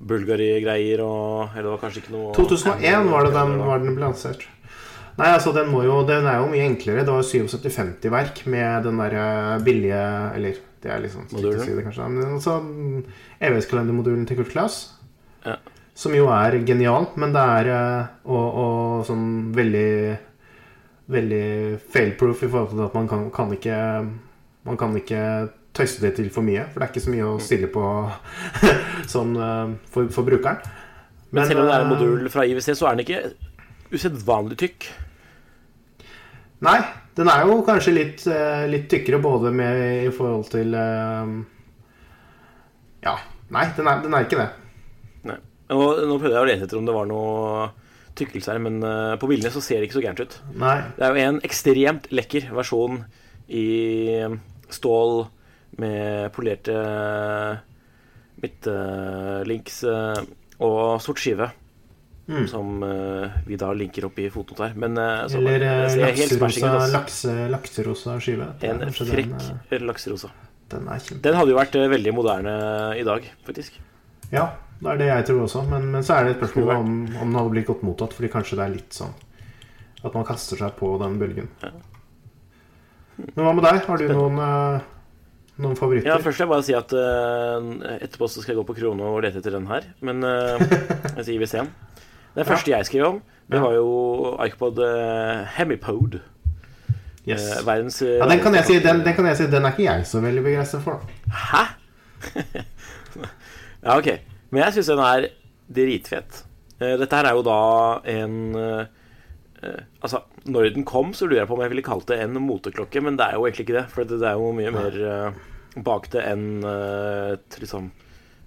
Bulgari-greier 0.00 1.02
og 1.04 1.52
Eller 1.52 1.66
det 1.68 1.72
var 1.74 1.82
kanskje 1.82 2.02
ikke 2.02 2.14
noe 2.14 2.32
2001 2.36 3.10
var 3.12 3.28
det 3.28 3.34
den, 3.36 3.54
var 3.68 3.82
den 3.84 3.96
ble 3.96 4.06
lansert. 4.06 4.46
Nei, 5.14 5.28
altså 5.30 5.52
den, 5.54 5.68
jo, 5.70 6.00
den 6.08 6.26
er 6.26 6.40
jo 6.40 6.48
mye 6.50 6.64
enklere. 6.66 7.04
Det 7.06 7.12
var 7.14 7.22
7750-verk 7.28 8.40
med 8.50 8.88
den 8.88 8.98
der 8.98 9.14
eh, 9.20 9.52
billige 9.62 10.00
Eller 10.34 10.56
det 10.82 10.90
er 10.90 11.04
å 11.06 11.22
Modulen? 11.30 11.60
si 11.62 11.70
det, 11.76 11.84
kanskje. 11.86 12.08
Men 12.10 12.32
altså 12.34 12.56
evighetskalendermodulen 13.38 14.26
til 14.26 14.40
Kurt 14.40 14.50
Klaus. 14.50 14.80
Ja. 15.46 15.54
Som 15.94 16.16
jo 16.18 16.26
er 16.34 16.58
genial, 16.66 17.06
men 17.20 17.32
det 17.32 17.44
er 17.60 17.70
og, 18.26 18.58
og 18.64 19.06
sånn 19.06 19.54
veldig 19.54 20.18
Veldig 21.12 21.78
fail-proof 21.92 22.46
i 22.46 22.48
forhold 22.48 22.70
til 22.72 22.84
at 22.86 22.94
man 22.96 23.08
kan, 23.10 23.26
kan 23.34 23.50
ikke 23.52 23.76
Man 24.64 24.78
kan 24.80 24.94
ikke 24.96 25.20
tøyse 25.74 26.00
det 26.00 26.14
til 26.16 26.30
for 26.32 26.46
mye. 26.46 26.64
For 26.70 26.80
det 26.80 26.86
er 26.86 26.92
ikke 26.92 27.04
så 27.04 27.12
mye 27.12 27.28
å 27.28 27.38
stille 27.42 27.68
på 27.72 27.84
sånn 29.14 29.34
eh, 29.36 29.74
for, 29.92 30.10
for 30.14 30.26
brukeren. 30.28 30.62
Men 31.34 31.48
selv 31.50 31.64
om 31.64 31.68
det 31.68 31.74
er 31.74 31.82
en 31.82 31.88
eh, 31.88 31.94
modul 31.96 32.30
fra 32.32 32.46
IWC, 32.46 32.68
så 32.78 32.88
er 32.88 32.96
den 32.96 33.04
ikke 33.04 33.94
usedvanlig 33.94 34.58
tykk. 34.62 34.88
Nei, 36.64 36.78
den 37.18 37.28
er 37.28 37.44
jo 37.44 37.58
kanskje 37.66 37.96
litt, 37.96 38.22
eh, 38.30 38.64
litt 38.70 38.86
tykkere 38.92 39.20
både 39.22 39.52
med 39.54 39.82
i 40.06 40.12
forhold 40.14 40.48
til 40.54 40.76
Ja. 43.04 43.18
Nei, 43.52 43.66
den 43.76 43.86
er, 43.90 43.98
den 44.00 44.14
er 44.16 44.24
ikke 44.24 44.40
det. 44.40 44.50
Nei. 45.28 45.36
Nå, 45.68 45.76
nå 46.08 46.14
prøvde 46.16 46.36
jeg 46.38 46.44
å 46.44 46.48
lete 46.48 46.64
etter 46.68 46.78
om 46.78 46.86
det 46.88 46.94
var 46.96 47.10
noe 47.10 47.66
tykkelse 48.18 48.52
her, 48.52 48.62
men 48.62 48.80
uh, 48.84 49.14
på 49.20 49.28
bildene 49.30 49.50
så 49.54 49.62
ser 49.64 49.80
det 49.80 49.88
ikke 49.88 49.98
så 49.98 50.04
gærent 50.04 50.24
ut. 50.24 50.38
Nei. 50.60 50.76
Det 50.96 51.06
er 51.06 51.14
jo 51.14 51.28
en 51.28 51.40
ekstremt 51.46 52.10
lekker 52.14 52.50
versjon 52.54 53.02
i 53.50 53.66
stål 54.72 55.26
med 55.82 56.30
polerte 56.34 56.74
midtlinks 58.44 59.82
eh, 59.88 60.24
og 60.64 60.80
sort 61.02 61.22
skive. 61.22 61.50
Mm. 62.24 62.46
Som 62.48 62.78
eh, 62.86 63.34
vi 63.44 63.56
da 63.60 63.68
linker 63.76 64.06
opp 64.08 64.18
i 64.22 64.30
fotot 64.32 64.62
her. 64.64 64.72
Men 64.80 64.96
eh, 64.96 65.26
så, 65.28 65.42
Eller 65.42 65.64
eh, 65.68 65.96
lakserosa, 66.00 66.70
lakse, 66.94 67.34
lakserosa 67.52 68.16
skive. 68.24 68.48
En 68.64 68.80
frekk 68.96 69.34
Den, 69.34 69.58
eh, 69.68 69.84
lakserosa. 69.84 70.30
den. 70.72 70.88
Den 71.20 71.36
hadde 71.36 71.52
jo 71.52 71.58
vært 71.58 71.76
eh, 71.76 71.90
veldig 71.92 72.14
moderne 72.16 72.54
i 72.96 73.04
dag, 73.04 73.28
faktisk. 73.44 73.76
Ja, 74.32 74.54
det 74.84 74.92
er 74.92 75.00
det 75.00 75.10
jeg 75.10 75.26
tror 75.30 75.44
også. 75.46 75.64
Men, 75.70 75.86
men 75.94 76.04
så 76.04 76.18
er 76.18 76.26
det 76.26 76.34
et 76.34 76.42
spørsmål 76.42 76.74
om, 76.76 76.90
om 77.18 77.28
den 77.30 77.38
hadde 77.38 77.52
blitt 77.54 77.68
godt 77.70 77.84
mottatt. 77.86 78.16
Fordi 78.16 78.32
kanskje 78.32 78.58
det 78.60 78.66
er 78.66 78.74
litt 78.76 78.96
sånn 78.96 79.14
at 80.04 80.12
man 80.12 80.26
kaster 80.28 80.60
seg 80.60 80.74
på 80.76 80.90
den 81.00 81.16
bølgen. 81.20 81.48
Men 83.16 83.46
hva 83.46 83.54
med 83.54 83.64
deg? 83.64 83.78
Har 83.86 84.00
du 84.00 84.10
noen, 84.10 84.40
eh, 84.42 84.82
noen 85.64 85.78
favoritter? 85.78 86.10
Ja, 86.10 86.18
Først 86.20 86.40
vil 86.40 86.44
jeg 86.44 86.52
bare 86.52 86.66
si 86.66 86.76
at 86.76 86.92
uh, 86.92 87.94
etterpå 88.02 88.28
så 88.28 88.42
skal 88.42 88.54
jeg 88.54 88.60
gå 88.60 88.66
på 88.68 88.76
Krono 88.80 89.14
og 89.14 89.22
lete 89.24 89.40
etter 89.40 89.56
den 89.56 89.70
her. 89.70 89.86
Men 90.04 90.20
uh, 90.26 90.60
jeg 91.16 91.28
sier 91.30 91.40
vi 91.40 91.48
ser 91.48 91.70
Den 92.34 92.48
første 92.48 92.74
jeg 92.74 92.90
skrev 92.90 93.06
om, 93.06 93.22
det 93.48 93.62
var 93.62 93.76
jo 93.78 93.88
Icopod 94.44 94.82
uh, 94.82 95.46
Hemipode. 95.56 96.20
Yes. 97.24 97.46
Uh, 97.46 97.64
verdens 97.64 98.02
Ja, 98.04 98.28
den 98.28 98.44
kan, 98.44 98.58
jeg 98.58 98.68
si, 98.68 98.78
den, 98.84 99.00
den 99.06 99.14
kan 99.16 99.24
jeg 99.30 99.38
si 99.38 99.46
Den 99.48 99.64
er 99.64 99.72
ikke 99.72 99.86
jeg 99.86 100.04
så 100.10 100.20
veldig 100.20 100.44
begeistret 100.44 100.84
for. 100.84 101.00
Hæ? 101.32 101.64
ja, 103.86 103.96
ok. 103.96 104.33
Men 104.50 104.62
jeg 104.66 104.76
syns 104.76 104.90
den 104.92 105.02
er 105.04 105.28
dritfett. 105.74 106.42
Eh, 106.80 106.96
dette 107.00 107.16
her 107.16 107.28
er 107.30 107.38
jo 107.38 107.44
da 107.46 107.58
en 108.10 108.36
eh, 108.58 108.86
eh, 109.62 109.82
Altså, 110.02 110.24
når 110.44 110.74
den 110.74 110.84
kom, 110.84 111.12
så 111.16 111.26
lurer 111.28 111.44
jeg 111.44 111.48
på 111.50 111.56
om 111.56 111.62
jeg 111.64 111.72
ville 111.72 111.86
kalt 111.86 112.06
det 112.10 112.18
en 112.20 112.36
moteklokke, 112.44 113.00
men 113.00 113.16
det 113.16 113.26
er 113.30 113.38
jo 113.38 113.46
egentlig 113.46 113.64
ikke 113.68 113.78
det. 113.78 113.84
For 113.94 114.04
det, 114.04 114.20
er 114.20 114.36
jo 114.36 114.50
mye 114.52 114.72
mer 114.74 114.98
bakte 115.74 115.82
bak 115.84 116.10
det 116.12 116.20
enn 116.30 116.44
et 116.62 117.56
liksom 117.58 117.88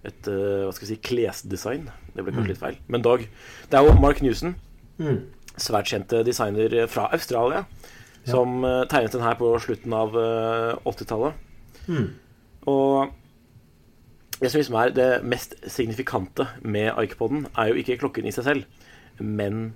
et 0.07 0.27
hva 0.29 0.69
skal 0.71 0.85
vi 0.85 0.91
si, 0.93 0.99
klesdesign. 1.03 1.89
Det 2.13 2.23
ble 2.23 2.31
kanskje 2.35 2.53
litt 2.53 2.61
feil. 2.61 2.77
Men 2.87 3.03
dog. 3.03 3.25
Det 3.67 3.75
er 3.79 3.83
jo 3.87 3.97
Mark 3.99 4.21
Newson, 4.23 4.55
Mm. 4.97 5.17
svært 5.57 5.89
kjente 5.91 6.23
designer 6.25 6.87
fra 6.89 7.09
Australia, 7.13 7.65
som 8.25 8.61
tegnet 8.89 9.11
den 9.13 9.21
her 9.25 9.35
på 9.37 9.49
slutten 9.61 9.93
av 9.93 10.15
eh, 10.17 10.77
80-tallet. 10.89 11.33
Mm. 11.89 12.07
Og 12.67 13.11
det 14.39 14.51
som 14.51 14.59
liksom 14.59 14.75
er 14.81 14.91
det 14.93 15.09
mest 15.25 15.55
signifikante 15.71 16.45
med 16.61 16.91
Ikepoden, 17.03 17.47
er 17.57 17.71
jo 17.71 17.79
ikke 17.81 17.97
klokken 18.03 18.27
i 18.29 18.33
seg 18.35 18.45
selv, 18.45 18.65
men 19.19 19.73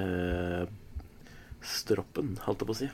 eh, 0.00 0.64
stroppen, 1.62 2.34
holdt 2.46 2.64
jeg 2.64 2.68
på 2.70 2.74
å 2.74 2.80
si. 2.80 2.88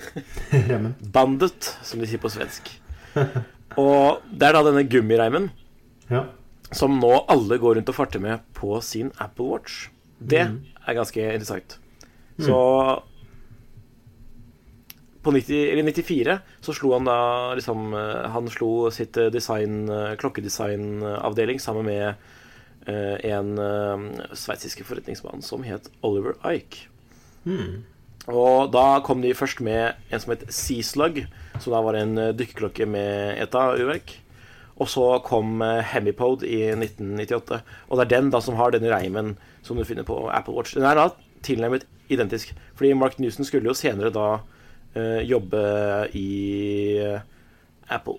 Remmen. 0.70 0.94
Bandet, 1.12 1.70
som 1.86 2.00
de 2.02 2.08
sier 2.10 2.20
på 2.22 2.30
svensk. 2.32 2.68
Og 3.80 4.20
det 4.30 4.48
er 4.48 4.56
da 4.56 4.62
denne 4.66 4.84
gummireimen 4.88 5.50
Ja. 6.10 6.24
som 6.72 6.98
nå 7.00 7.10
alle 7.30 7.58
går 7.58 7.76
rundt 7.78 7.88
og 7.90 7.96
farter 7.96 8.22
med 8.22 8.44
på 8.56 8.76
sin 8.84 9.10
Apple 9.18 9.48
Watch. 9.50 9.88
Det 10.20 10.42
er 10.44 10.94
ganske 10.96 11.20
interessant. 11.32 11.78
Så 12.40 12.56
på 15.22 15.30
90, 15.30 15.72
eller 15.72 15.82
94 15.82 16.38
så 16.64 16.74
slo 16.74 16.94
han 16.94 17.08
da 17.08 17.20
liksom 17.58 17.94
eh, 17.94 18.28
Han 18.34 18.48
slo 18.52 18.90
sitt 18.94 19.16
eh, 19.20 19.30
design, 19.32 19.88
eh, 19.88 20.14
klokkedesignavdeling 20.20 21.60
sammen 21.60 21.88
med 21.88 22.28
en 22.90 23.58
uh, 23.60 24.00
sveitsiske 24.34 24.82
forretningsmann 24.88 25.42
som 25.44 25.60
het 25.62 25.84
Oliver 26.02 26.32
Ike. 26.48 26.88
Hmm. 27.44 27.82
Og 28.24 28.72
da 28.72 29.02
kom 29.04 29.20
de 29.20 29.34
først 29.36 29.60
med 29.62 30.00
en 30.08 30.22
som 30.22 30.32
het 30.32 30.46
Seaslug, 30.48 31.20
som 31.60 31.74
da 31.76 31.82
var 31.84 31.98
en 32.00 32.16
dykkerklokke 32.34 32.88
med 32.88 33.36
ETA-urverk. 33.44 34.14
Og 34.80 34.88
så 34.90 35.04
kom 35.28 35.60
Hemipode 35.92 36.48
i 36.48 36.72
1998. 36.72 37.60
Og 37.60 38.00
det 38.00 38.06
er 38.06 38.12
den 38.16 38.32
da 38.32 38.40
som 38.42 38.56
har 38.58 38.72
denne 38.72 38.90
reimen 38.90 39.36
som 39.62 39.76
du 39.76 39.84
finner 39.84 40.08
på 40.08 40.16
Apple 40.32 40.56
Watch. 40.56 40.72
Den 40.74 40.88
er 40.88 40.96
da 40.96 41.10
tilnærmet 41.46 41.84
identisk. 42.08 42.56
Fordi 42.80 42.96
Mark 42.96 43.20
Newson 43.20 43.44
skulle 43.44 43.68
jo 43.68 43.76
senere 43.76 44.10
da 44.16 44.40
jobbe 44.94 45.60
i 46.18 46.30
eh, 46.98 47.20
Apple. 47.90 48.18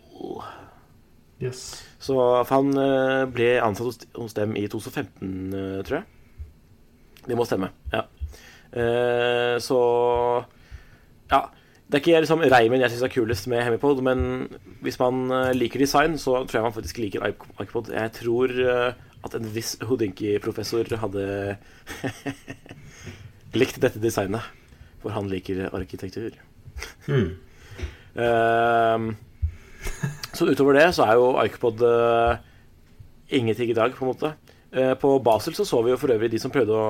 Yes. 1.41 1.83
Så 2.01 2.15
han 2.49 2.73
eh, 2.77 3.23
ble 3.33 3.53
ansatt 3.63 4.05
hos, 4.17 4.35
dem 4.37 4.55
i 4.59 4.67
2015, 4.69 5.31
eh, 5.57 5.79
tror 5.87 6.01
jeg. 6.01 6.05
Det 7.27 7.37
må 7.37 7.45
stemme. 7.47 7.71
Ja. 7.93 8.05
Eh, 8.71 9.57
så 9.63 9.79
Ja. 11.31 11.47
Det 11.91 11.97
er 11.97 12.03
ikke 12.05 12.19
liksom 12.23 12.43
reimen 12.47 12.79
jeg 12.79 12.91
syns 12.93 13.01
er 13.03 13.11
kulest 13.11 13.47
med 13.51 13.65
Hemipod, 13.65 13.99
men 13.99 14.47
hvis 14.79 14.95
man 14.99 15.25
eh, 15.27 15.49
liker 15.51 15.81
design, 15.81 16.15
så 16.15 16.45
tror 16.45 16.61
jeg 16.61 16.63
man 16.63 16.75
faktisk 16.77 17.01
liker 17.03 17.25
Ipod. 17.59 17.91
Jeg 17.91 18.13
tror 18.15 18.47
eh, 18.47 18.93
at 19.25 19.35
en 19.35 19.49
viss 19.51 19.75
Houdinki-professor 19.83 20.87
hadde 21.01 21.57
likt 23.59 23.81
dette 23.83 23.99
designet, 23.99 24.47
for 25.03 25.11
han 25.11 25.27
liker 25.27 25.67
arkitektur. 25.67 26.39
Mm. 27.07 27.29
Uh, 28.11 29.13
så 30.35 30.47
utover 30.49 30.77
det 30.79 30.87
så 30.95 31.05
er 31.07 31.19
jo 31.19 31.31
Icopod 31.43 31.83
uh, 31.83 32.35
ingenting 33.31 33.71
i 33.71 33.77
dag, 33.77 33.95
på 33.95 34.05
en 34.05 34.11
måte. 34.13 34.33
Uh, 34.71 34.93
på 34.99 35.17
Basel 35.23 35.55
så 35.57 35.65
så 35.67 35.81
vi 35.83 35.93
jo 35.93 35.99
for 35.99 36.13
øvrig 36.13 36.31
de 36.31 36.39
som 36.39 36.53
prøvde 36.53 36.75
å 36.75 36.87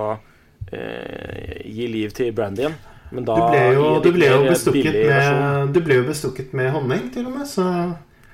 eh, 0.72 1.62
gi 1.66 1.88
liv 1.88 2.14
til 2.16 2.32
Brandyen. 2.36 2.76
Men 3.12 3.26
da 3.28 3.36
Du 3.36 3.42
ble 3.52 3.64
jo, 3.76 3.88
du 4.04 4.12
ble 4.16 4.30
jo 4.30 4.44
bestukket 4.48 4.96
med, 4.96 5.74
du 5.76 5.82
ble 5.84 6.00
jo 6.00 6.08
bestukket 6.08 6.54
med 6.56 6.72
honning, 6.72 7.10
til 7.14 7.28
og 7.28 7.36
med. 7.40 7.48
Så, 7.50 7.66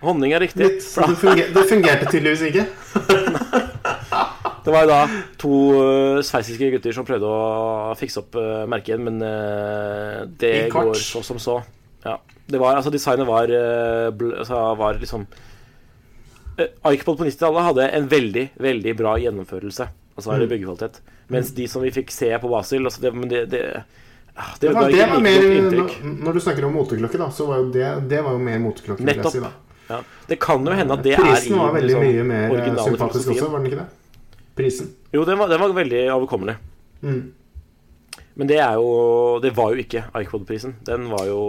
Honning 0.02 0.36
er 0.38 0.44
riktig. 0.46 0.62
litt, 0.62 0.84
det, 0.86 1.16
funger, 1.18 1.48
det 1.56 1.64
fungerte 1.70 2.12
tydeligvis 2.12 2.44
ikke. 2.52 2.68
Det 4.68 4.74
var 4.76 4.84
jo 4.84 4.90
da 4.92 5.02
to 5.40 5.58
uh, 5.80 6.22
sveitsiske 6.28 6.68
gutter 6.74 6.96
som 6.96 7.06
prøvde 7.08 7.28
å 7.32 7.94
fikse 7.96 8.20
opp 8.20 8.36
uh, 8.36 8.66
merket, 8.68 9.00
men 9.00 9.22
eh, 9.24 10.26
det 10.42 10.56
går 10.74 10.98
så 11.00 11.22
som 11.24 11.40
så. 11.40 11.62
Ja. 12.04 12.18
Det 12.48 12.60
var, 12.60 12.76
altså 12.76 12.92
Designet 12.92 13.28
var, 13.28 13.52
eh, 13.52 14.08
altså, 14.40 14.60
var 14.80 15.00
liksom 15.00 15.24
Icopod 16.58 17.20
på 17.20 17.26
90-tallet 17.28 17.68
hadde 17.68 17.88
en 17.94 18.08
veldig, 18.10 18.44
veldig 18.64 18.94
bra 18.98 19.16
gjennomførelse. 19.22 19.88
Altså 20.18 20.34
Mm. 20.34 20.48
byggekvalitet. 20.50 21.02
Mens 21.28 21.52
de 21.54 21.68
som 21.68 21.82
vi 21.82 21.92
fikk 21.92 22.12
se 22.12 22.32
på 22.40 22.50
Basil 22.50 22.84
altså 22.84 23.02
det, 23.02 23.14
men 23.14 23.30
det, 23.30 23.46
det, 23.52 23.84
ah, 24.36 24.56
det, 24.60 24.74
var, 24.74 24.90
det 24.90 25.06
var 25.10 25.22
mer, 25.22 25.46
når, 26.02 26.34
du 26.34 26.40
snakker 26.40 26.66
om 26.66 26.74
moteklokke, 26.74 27.18
da, 27.18 27.30
så 27.30 27.46
var 27.46 27.62
jo 27.62 27.70
det, 27.72 28.10
det 28.10 28.24
var 28.26 28.34
jo 28.34 28.42
mer 28.42 28.60
moteklokke. 28.64 29.06
Nettopp. 29.06 29.32
Si. 29.32 29.44
Ja. 29.88 30.02
Det 30.28 30.40
kan 30.40 30.66
jo 30.66 30.74
hende 30.74 30.98
at 30.98 31.04
det 31.06 31.14
er 31.14 31.22
i 31.22 31.30
Prisen 31.30 31.60
var 31.60 31.76
veldig 31.76 31.94
liksom, 31.94 32.10
mye 32.10 32.24
mer 32.28 32.58
eh, 32.58 32.84
sympatisk 32.84 33.30
også, 33.36 33.52
var 33.52 33.62
den 33.62 33.70
ikke 33.70 33.84
det? 33.84 33.88
Prisen. 34.58 34.92
Jo, 35.14 35.24
den 35.28 35.40
var, 35.40 35.52
den 35.52 35.62
var 35.62 35.76
veldig 35.78 36.04
overkommelig. 36.16 36.58
Mm. 37.02 37.34
Men 38.38 38.50
det 38.50 38.58
er 38.62 38.74
jo 38.78 39.38
Det 39.42 39.52
var 39.54 39.74
jo 39.74 39.82
ikke 39.82 40.04
iPod-prisen. 40.18 40.76
Den 40.86 41.10
var 41.12 41.28
jo 41.30 41.42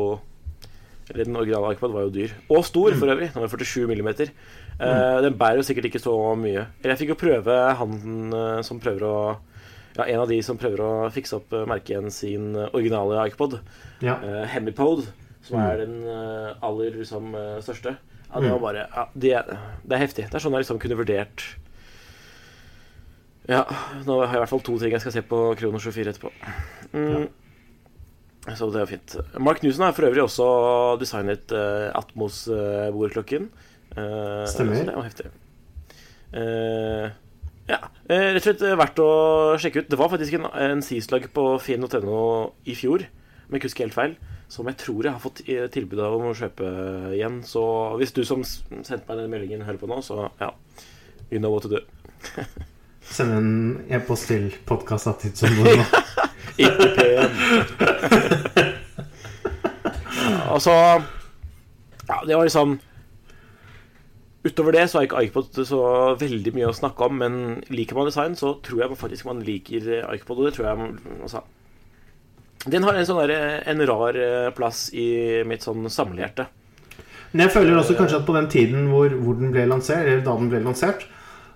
Eller 1.08 1.24
den 1.24 1.36
originale 1.40 1.72
iPod 1.72 1.92
var 1.92 2.06
jo 2.06 2.14
dyr. 2.14 2.34
Og 2.52 2.64
stor, 2.68 2.92
for 3.00 3.08
øvrig. 3.08 3.30
Den 3.32 3.42
var 3.42 3.48
47 3.48 3.86
millimeter. 3.88 4.32
Eh, 4.78 5.20
den 5.24 5.38
bærer 5.40 5.56
jo 5.56 5.64
sikkert 5.64 5.88
ikke 5.88 6.02
så 6.04 6.14
mye. 6.36 6.66
Eller 6.82 6.92
jeg 6.92 7.00
fikk 7.02 7.14
jo 7.14 7.22
prøve 7.22 7.54
han 7.80 8.34
eh, 8.36 8.58
som 8.62 8.80
prøver 8.80 9.06
å 9.08 9.14
Ja, 9.98 10.04
en 10.04 10.20
av 10.20 10.28
de 10.30 10.36
som 10.46 10.58
prøver 10.60 10.78
å 10.84 10.90
fikse 11.10 11.34
opp 11.40 11.50
uh, 11.50 11.64
merket 11.66 12.12
sin 12.14 12.52
eh, 12.54 12.68
originale 12.70 13.24
iPod. 13.32 13.56
Ja. 14.04 14.20
Uh, 14.22 14.44
Hemipode, 14.46 15.08
som 15.48 15.58
er 15.62 15.80
den 15.82 15.96
eh, 16.04 16.50
aller 16.64 16.98
liksom, 17.00 17.32
eh, 17.36 17.56
største. 17.64 17.96
Ja, 18.28 18.40
det 18.44 18.50
var 18.52 18.60
bare 18.60 18.84
ja, 18.84 19.06
det, 19.14 19.32
det 19.88 19.96
er 19.96 20.02
heftig. 20.02 20.26
Det 20.28 20.36
er 20.36 20.44
sånn 20.44 20.56
jeg 20.56 20.66
liksom 20.66 20.80
kunne 20.82 20.98
vurdert 20.98 21.44
Ja, 23.48 23.62
nå 24.04 24.18
har 24.20 24.34
jeg 24.34 24.36
i 24.36 24.42
hvert 24.42 24.50
fall 24.52 24.64
to 24.64 24.74
ting 24.80 24.92
jeg 24.92 25.00
skal 25.00 25.14
se 25.14 25.22
på 25.24 25.38
Krono 25.56 25.80
24 25.80 26.12
etterpå. 26.12 26.32
Mm. 26.92 27.28
Så 28.56 28.68
det 28.72 28.82
er 28.82 28.90
fint. 28.90 29.16
Mark 29.40 29.62
Newson 29.64 29.86
har 29.86 29.96
for 29.96 30.08
øvrig 30.08 30.22
også 30.22 30.48
designet 31.00 31.52
uh, 31.56 31.88
Atmos-bordklokken. 31.96 33.48
Uh, 33.96 34.44
Stemmer. 34.48 34.76
Så 34.76 34.84
det 34.84 34.92
er 34.92 34.98
jo 34.98 35.06
heftig. 35.06 35.32
Uh, 36.28 37.16
ja, 37.68 37.82
eh, 38.08 38.30
rett 38.32 38.40
og 38.40 38.46
slett 38.46 38.62
eh, 38.64 38.78
verdt 38.80 39.00
å 39.04 39.10
sjekke 39.60 39.82
ut. 39.82 39.90
Det 39.92 39.98
var 40.00 40.08
faktisk 40.12 40.38
en, 40.38 40.48
en 40.48 40.84
Seaslug 40.84 41.28
på 41.36 41.44
finn.no 41.60 42.22
i 42.64 42.76
fjor, 42.76 43.04
om 43.44 43.52
jeg 43.52 43.60
ikke 43.60 43.68
husker 43.68 43.84
helt 43.84 43.96
feil, 43.96 44.16
som 44.48 44.68
jeg 44.70 44.80
tror 44.80 45.04
jeg 45.04 45.12
har 45.12 45.20
fått 45.20 45.42
tilbud 45.74 46.00
av 46.00 46.16
om 46.16 46.30
å 46.30 46.36
kjøpe 46.36 46.70
igjen. 47.16 47.42
Så 47.44 47.62
hvis 48.00 48.16
du 48.16 48.22
som 48.28 48.44
sendte 48.44 49.04
meg 49.04 49.20
den 49.20 49.30
meldingen, 49.32 49.68
hører 49.68 49.80
på 49.82 49.90
nå, 49.90 50.00
så 50.04 50.30
ja. 50.40 50.54
You 51.28 51.42
know 51.42 51.52
what 51.52 51.68
to 51.68 51.72
do. 51.76 51.84
Send 53.08 53.32
en 53.32 53.52
e-post 53.90 54.28
til 54.30 54.50
podkast.tidsområdet. 54.68 55.86
Ikke 56.58 56.88
pen. 56.96 57.30
og 60.48 60.60
så 60.62 60.74
Ja, 62.08 62.18
det 62.26 62.36
var 62.36 62.44
liksom 62.44 62.78
Utover 64.48 64.72
det 64.72 64.86
så 64.88 64.98
har 64.98 65.08
ikke 65.08 65.22
iPod 65.26 65.58
så 65.66 65.80
veldig 66.16 66.52
mye 66.54 66.68
å 66.70 66.76
snakke 66.76 67.04
om, 67.04 67.16
men 67.20 67.34
liker 67.74 67.98
man 67.98 68.06
design, 68.06 68.36
så 68.38 68.54
tror 68.64 68.84
jeg 68.84 68.96
faktisk 68.96 69.26
man 69.26 69.42
liker 69.44 69.88
iPod, 70.14 70.38
og 70.38 70.46
det 70.46 70.52
tror 70.54 70.68
jeg 70.68 70.92
altså. 71.26 71.42
Den 72.70 72.86
har 72.86 72.96
en 72.96 73.08
sånn 73.08 73.18
der, 73.18 73.32
en 73.68 73.82
rar 73.90 74.16
eh, 74.16 74.48
plass 74.54 74.86
i 74.94 75.42
mitt 75.46 75.66
sånn 75.66 75.90
samlehjerte. 75.90 76.46
Men 77.32 77.44
jeg 77.44 77.54
føler 77.58 77.76
også 77.82 77.98
kanskje 77.98 78.22
at 78.22 78.28
på 78.30 78.38
den 78.38 78.48
tiden 78.52 78.88
hvor, 78.92 79.10
hvor 79.20 79.36
den 79.42 79.52
ble 79.52 79.66
lansert, 79.68 80.06
eller 80.06 80.24
da 80.24 80.38
den 80.38 80.52
ble 80.54 80.62
lansert, 80.64 81.04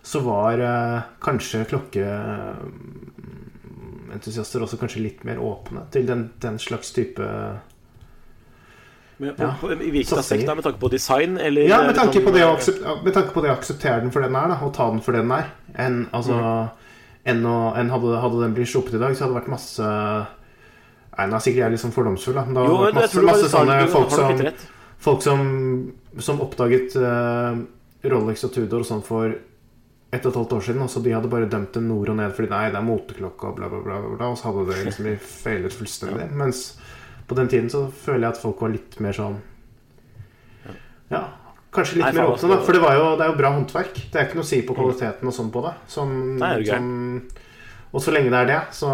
så 0.03 0.21
var 0.21 0.59
eh, 0.59 1.01
kanskje 1.23 1.65
klokkeentusiaster 1.71 4.63
også 4.65 4.77
kanskje 4.81 5.03
litt 5.05 5.25
mer 5.27 5.39
åpne 5.39 5.81
til 5.95 6.07
den, 6.09 6.31
den 6.43 6.59
slags 6.59 6.93
type 6.93 7.23
Men 9.17 9.35
på, 9.37 9.43
Ja, 9.43 9.55
på, 9.61 9.73
I 9.73 9.91
hvilken 9.95 10.19
aspekt 10.19 10.47
da? 10.49 10.55
Med 10.59 10.65
tanke 10.67 10.81
på 10.83 10.89
design, 10.91 11.39
eller 11.39 11.63
Ja, 11.71 11.83
med 11.87 11.95
tanke, 11.95 12.21
på 12.25 12.31
det 12.35 12.45
å 12.47 12.59
eh, 12.59 13.03
med 13.05 13.13
tanke 13.15 13.31
på 13.31 13.41
det 13.45 13.51
å 13.53 13.55
akseptere 13.55 14.01
den 14.03 14.13
for 14.15 14.23
den 14.27 14.35
er, 14.35 14.49
da, 14.51 14.57
og 14.67 14.75
ta 14.75 14.91
den 14.91 15.03
for 15.07 15.13
den 15.15 15.31
er. 15.31 15.47
Enn 15.79 16.11
altså, 16.11 16.35
mm. 16.35 16.69
en, 17.31 17.47
en 17.47 17.91
hadde, 17.95 18.11
hadde 18.27 18.43
den 18.43 18.55
blitt 18.59 18.73
sluppet 18.75 18.99
i 18.99 19.03
dag, 19.03 19.15
så 19.15 19.21
hadde 19.25 19.35
det 19.37 19.43
vært 19.45 19.55
masse 19.55 19.87
Nei, 21.13 21.27
nå 21.29 21.37
er 21.37 21.43
sikkert 21.45 21.67
jeg 21.67 21.73
litt 21.75 21.83
sånn 21.83 21.93
fordomsfull, 21.93 22.39
da. 22.39 22.43
Men 22.49 22.55
det 22.57 22.63
hadde 22.63 22.73
jo, 22.73 22.77
vært 22.87 22.97
masse, 22.97 23.21
masse 23.29 23.49
sånne 23.53 23.75
folk 23.93 24.11
som. 24.17 24.33
Folk 25.03 25.19
som, 25.25 25.41
som 26.23 26.39
oppdaget 26.45 26.95
uh, 26.95 27.59
Rolex 28.07 28.45
og 28.47 28.53
Tudor 28.55 28.85
og 28.85 28.87
sånn 28.87 29.01
for 29.03 29.33
ett 30.13 30.27
og 30.27 30.33
et 30.33 30.37
halvt 30.37 30.53
år 30.59 30.65
siden. 30.67 30.83
Altså 30.85 31.01
de 31.05 31.13
hadde 31.15 31.31
bare 31.33 31.49
dømt 31.49 31.73
det 31.73 31.83
nord 31.83 32.11
og 32.13 32.17
ned 32.19 32.35
fordi 32.37 32.51
nei, 32.53 32.67
det 32.71 32.79
er 32.81 32.85
moteklokke 32.87 33.49
og 33.49 33.57
bla, 33.57 33.69
bla, 33.73 33.81
bla. 33.85 34.01
bla, 34.17 34.27
og 34.33 34.37
så 34.39 34.51
hadde 34.51 34.67
det 34.69 34.83
liksom 34.89 35.09
feilet 35.25 35.77
fullstendig. 35.77 36.27
Mens 36.37 36.65
på 37.29 37.39
den 37.39 37.49
tiden 37.49 37.71
så 37.73 37.87
føler 37.91 38.27
jeg 38.27 38.35
at 38.37 38.43
folk 38.43 38.61
var 38.61 38.75
litt 38.75 38.99
mer 39.01 39.17
sånn 39.17 39.39
Ja, 41.13 41.23
kanskje 41.73 41.99
litt 41.99 42.07
Nei, 42.07 42.13
mer 42.19 42.31
åpne, 42.33 42.49
da. 42.49 42.57
altså- 42.57 42.65
For 42.67 42.73
det, 42.77 42.83
var 42.83 42.95
jo, 42.97 43.07
det 43.17 43.25
er 43.25 43.33
jo 43.33 43.39
bra 43.39 43.51
håndverk. 43.53 43.95
Det 44.13 44.21
er 44.21 44.27
ikke 44.29 44.39
noe 44.41 44.45
å 44.47 44.51
si 44.53 44.61
på 44.69 44.77
kvaliteten 44.77 45.29
og 45.29 45.35
sånn 45.37 45.51
på 45.53 45.63
det. 45.67 45.73
Som, 45.93 46.15
Nei, 46.41 46.53
du 46.61 46.67
som, 46.67 47.29
og 47.93 48.01
så 48.01 48.13
lenge 48.13 48.31
det 48.33 48.41
er 48.43 48.47
det, 48.53 48.61
så 48.77 48.93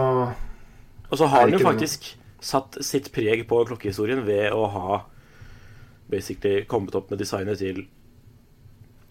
Og 1.11 1.19
så 1.19 1.27
har 1.27 1.47
det 1.47 1.53
den 1.53 1.61
jo 1.61 1.67
faktisk 1.67 2.03
faktisk 2.03 2.15
satt 2.41 2.79
sitt 2.85 3.11
preg 3.13 3.47
på 3.49 3.65
klokkehistorien 3.67 4.25
ved 4.25 4.53
å 4.53 4.69
ha 4.71 5.05
basically 6.11 6.65
kommet 6.65 6.95
opp 6.95 7.11
med 7.11 7.19
designet 7.19 7.59
til 7.59 7.87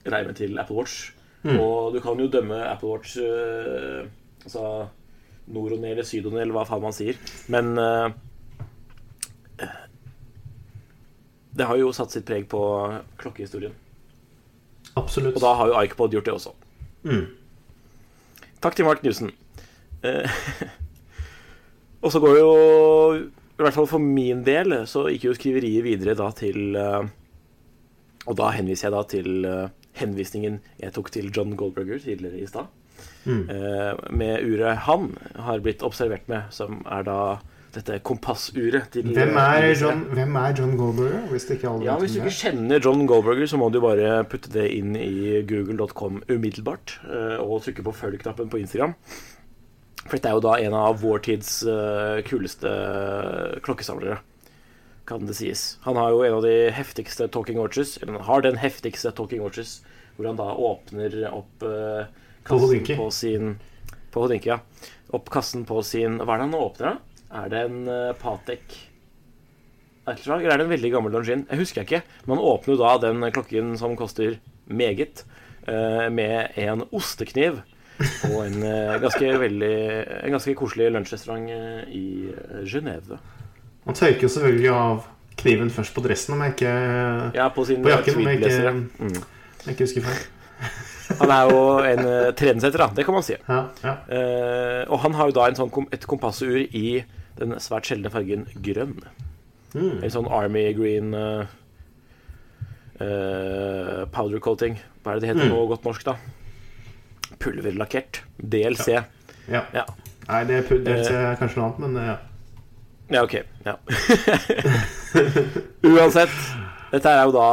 reimen 0.05 0.35
til 0.35 0.57
Apple 0.59 0.75
Watch. 0.77 1.11
Mm. 1.43 1.57
Og 1.61 1.93
du 1.93 1.99
kan 2.03 2.19
jo 2.19 2.29
dømme 2.31 2.57
Apple 2.65 2.89
Watch 2.89 3.17
uh, 3.21 4.07
altså 4.43 4.63
nord 5.47 5.77
og 5.77 5.79
ned 5.79 5.93
eller 5.93 6.07
syd 6.07 6.25
og 6.27 6.33
ned, 6.35 6.43
eller 6.43 6.57
hva 6.57 6.65
faen 6.67 6.83
man 6.83 6.95
sier. 6.95 7.19
Men 7.51 7.77
uh, 7.79 8.09
det 11.57 11.65
har 11.65 11.79
jo 11.79 11.93
satt 11.95 12.13
sitt 12.13 12.27
preg 12.27 12.45
på 12.51 12.61
klokkehistorien. 13.21 13.73
absolutt. 14.95 15.35
Og 15.35 15.41
da 15.41 15.53
har 15.57 15.71
jo 15.71 15.81
iPod 15.85 16.13
gjort 16.13 16.27
det 16.27 16.35
også. 16.35 16.53
Mm. 17.07 17.25
Takk 18.61 18.75
til 18.77 18.85
Mark 18.85 19.03
Newson. 19.05 19.31
Uh, 20.03 20.29
og 22.03 22.13
så 22.13 22.21
går 22.21 22.37
jo, 22.37 22.51
i 23.57 23.63
hvert 23.63 23.77
fall 23.77 23.89
for 23.89 24.03
min 24.03 24.43
del, 24.45 24.83
så 24.89 25.07
gikk 25.09 25.29
jo 25.29 25.37
skriveriet 25.37 25.85
videre 25.85 26.13
da 26.17 26.29
til 26.35 26.77
eh, 26.77 27.07
Og 28.29 28.35
da 28.37 28.51
henviser 28.53 28.87
jeg 28.87 28.93
da 28.93 29.01
til 29.09 29.47
eh, 29.49 29.71
henvisningen 29.99 30.59
jeg 30.81 30.93
tok 30.95 31.11
til 31.11 31.31
John 31.33 31.55
Goldberger 31.59 31.99
tidligere 32.03 32.41
i 32.43 32.47
stad. 32.49 32.67
Mm. 33.27 33.43
eh, 33.53 33.93
med 34.17 34.41
uret 34.47 34.77
han 34.87 35.11
har 35.35 35.59
blitt 35.61 35.83
observert 35.85 36.25
med, 36.31 36.47
som 36.55 36.79
er 36.89 37.03
da 37.05 37.19
dette 37.75 37.99
kompassuret 38.07 38.87
til 38.95 39.11
Hvem, 39.13 39.35
er 39.37 39.67
John, 39.77 39.99
hvem 40.15 40.35
er 40.39 40.53
John 40.57 40.71
Goldberger? 40.79 41.27
Hvis 41.29 41.45
ikke 41.53 41.73
ja, 41.85 41.97
Hvis 42.01 42.15
du 42.15 42.21
ikke 42.23 42.31
er? 42.31 42.37
kjenner 42.39 42.81
John 42.81 43.03
Goldberger, 43.05 43.45
så 43.51 43.59
må 43.61 43.67
du 43.69 43.77
bare 43.83 44.23
putte 44.31 44.49
det 44.55 44.65
inn 44.73 44.95
i 44.97 45.43
google.com 45.45 46.23
umiddelbart. 46.31 46.95
eh, 47.05 47.37
Og 47.43 47.61
trykke 47.67 47.83
på 47.85 47.93
følg-knappen 47.99 48.49
på 48.49 48.57
Instagram. 48.63 48.95
For 50.07 50.15
dette 50.15 50.29
er 50.31 50.37
jo 50.39 50.45
da 50.47 50.55
en 50.63 50.73
av 50.73 50.97
vår 51.03 51.19
tids 51.27 51.51
eh, 51.67 52.23
kuleste 52.25 52.71
klokkesamlere, 53.67 54.17
kan 55.07 55.25
det 55.25 55.37
sies. 55.37 55.77
Han 55.85 55.97
har 55.99 56.11
jo 56.11 56.23
en 56.25 56.37
av 56.37 56.43
de 56.43 56.55
heftigste 56.75 57.29
talking 57.31 57.59
watches, 57.61 57.95
eller 58.01 58.19
han 58.19 58.27
har 58.27 58.43
den 58.45 58.59
heftigste 58.59 59.13
talking 59.15 59.41
watches, 59.43 59.79
hvor 60.17 60.27
han 60.27 60.39
da 60.39 60.49
åpner 60.51 61.15
opp 61.29 61.63
eh, 61.63 62.09
På 62.47 62.57
kassen 62.57 62.83
på, 62.87 62.95
på 62.97 63.11
sin 63.13 63.51
På 64.11 64.23
Hodinki, 64.25 64.49
ja. 64.49 64.59
Opp 65.13 65.29
kassen 65.29 65.65
på 65.67 65.83
sin 65.85 66.17
Hva 66.17 66.35
er 66.35 66.41
det 66.41 66.47
han 66.47 66.57
åpner, 66.57 66.97
da? 66.97 67.23
Er 67.37 67.51
det 67.51 67.63
en 67.67 67.79
uh, 67.85 68.15
Patek 68.17 68.75
Ertslag, 70.07 70.41
eller 70.41 70.55
er 70.55 70.61
det 70.61 70.67
en 70.67 70.71
veldig 70.71 70.91
gammel 70.93 71.11
Longin? 71.11 71.43
Jeg 71.49 71.59
husker 71.59 71.81
jeg 71.81 71.87
ikke. 71.89 72.19
Men 72.23 72.37
han 72.37 72.45
åpner 72.47 72.73
jo 72.73 72.79
da 72.79 72.93
den 73.03 73.25
klokken 73.35 73.73
som 73.79 73.97
koster 73.99 74.37
meget, 74.67 75.25
eh, 75.67 76.07
med 76.07 76.55
en 76.55 76.85
ostekniv 76.95 77.59
og 78.29 78.37
en 78.45 78.63
eh, 78.63 78.93
ganske, 79.01 79.31
veldig, 79.41 79.73
en 80.21 80.35
ganske 80.37 80.55
koselig 80.57 80.91
lunsjrestaurant 80.93 81.49
eh, 81.51 81.81
i 81.91 82.05
eh, 82.31 82.63
Han 83.87 83.95
tørker 83.95 84.21
jo 84.27 84.29
selvfølgelig 84.33 84.71
av 84.75 85.03
kniven 85.37 85.69
først 85.71 85.93
på 85.95 86.01
dressen, 86.03 86.33
om 86.35 86.41
jeg 86.43 86.55
ikke, 86.55 86.71
Ja, 87.37 87.47
på 87.53 87.63
sin 87.69 87.83
På 87.85 87.89
jakken, 87.93 88.15
om 88.19 88.27
jeg 88.27 88.41
ikke. 88.41 88.71
Mm. 88.99 89.13
jeg 89.65 89.73
ikke 89.75 89.85
husker 89.87 90.01
feil. 90.07 90.25
Han 91.21 91.31
er 91.31 91.51
jo 91.53 91.59
en 91.87 92.01
uh, 92.03 92.31
trendsetter, 92.35 92.81
da. 92.83 92.87
Det 92.97 93.05
kan 93.07 93.15
man 93.15 93.23
si. 93.23 93.37
Ja, 93.47 93.59
ja. 93.85 93.93
Uh, 94.11 94.81
og 94.91 94.99
han 95.05 95.13
har 95.15 95.29
jo 95.29 95.35
da 95.37 95.45
en 95.47 95.55
sånn, 95.55 95.69
kom- 95.71 95.87
et 95.95 96.03
kompassur 96.09 96.57
i 96.59 97.03
den 97.39 97.53
svært 97.63 97.87
sjeldne 97.87 98.11
fargen 98.11 98.43
grønn. 98.65 98.97
Mm. 99.71 100.01
En 100.03 100.11
sånn 100.11 100.27
Army 100.27 100.65
green 100.75 101.13
uh, 101.15 101.45
powder 104.11 104.39
coating. 104.43 104.75
Hva 105.03 105.13
er 105.15 105.19
det 105.19 105.27
det 105.27 105.29
heter 105.35 105.47
Mm. 105.47 105.53
på 105.55 105.67
godt 105.71 105.85
norsk, 105.85 106.03
da? 106.03 106.15
Pulverlakkert. 107.39 108.21
DLC. 108.41 108.87
Ja, 108.97 109.03
ja. 109.47 109.63
ja. 109.73 109.85
Nei, 110.27 110.43
det 110.43 110.55
er, 110.59 110.77
det 110.83 110.97
er 111.07 111.35
kanskje 111.39 111.61
noe 111.61 111.69
annet, 111.69 111.79
men 111.79 111.97
eh, 112.03 112.17
ja. 113.09 113.23
ok. 113.23 113.35
Ja. 113.65 113.75
Uansett. 115.91 116.33
Dette 116.91 117.11
er 117.11 117.25
jo 117.27 117.33
da 117.35 117.47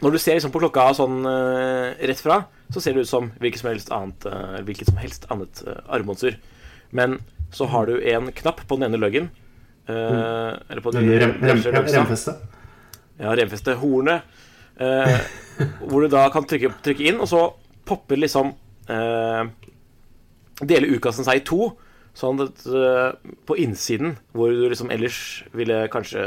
Når 0.00 0.14
du 0.14 0.18
ser 0.18 0.38
liksom 0.38 0.52
på 0.54 0.62
klokka 0.62 0.88
sånn 0.96 1.20
uh, 1.28 1.92
rett 2.00 2.22
fra, 2.22 2.40
så 2.72 2.80
ser 2.82 2.96
det 2.96 3.04
ut 3.04 3.10
som 3.10 3.28
hvilket 3.42 3.62
som 3.62 3.70
helst 3.70 3.92
annet, 3.94 4.26
uh, 4.26 4.58
hvilket 4.66 4.88
som 4.90 4.98
helst 4.98 5.28
annet 5.30 5.62
uh, 5.68 5.78
armbåndsur. 5.94 6.38
Men 6.90 7.20
så 7.54 7.68
har 7.70 7.86
du 7.86 8.00
en 8.10 8.32
knapp 8.34 8.64
på 8.66 8.78
den 8.78 8.88
ene 8.88 9.00
løggen. 9.00 9.28
Uh, 9.86 9.94
mm. 9.94 10.72
Eller 10.72 10.82
på 10.82 10.94
den 10.94 11.06
Denne 11.06 11.20
rem, 11.22 11.36
rem, 11.42 11.62
rem, 11.68 11.86
remfeste. 11.94 12.34
Ja, 13.20 13.36
remfeste 13.38 13.76
hornet. 13.78 14.26
Eh, 14.80 15.18
hvor 15.88 16.00
du 16.00 16.08
da 16.10 16.26
kan 16.32 16.46
trykke, 16.48 16.72
trykke 16.84 17.08
inn, 17.10 17.20
og 17.20 17.28
så 17.28 17.44
popper 17.86 18.20
liksom 18.20 18.54
eh, 18.88 19.42
Deler 20.62 20.94
utkasten 20.94 21.26
seg 21.26 21.40
i 21.40 21.46
to. 21.46 21.72
Sånn 22.14 22.40
at 22.44 22.60
eh, 22.68 23.32
på 23.48 23.56
innsiden, 23.56 24.18
hvor 24.36 24.52
du 24.52 24.66
liksom 24.68 24.90
ellers 24.92 25.44
ville 25.56 25.86
kanskje 25.92 26.20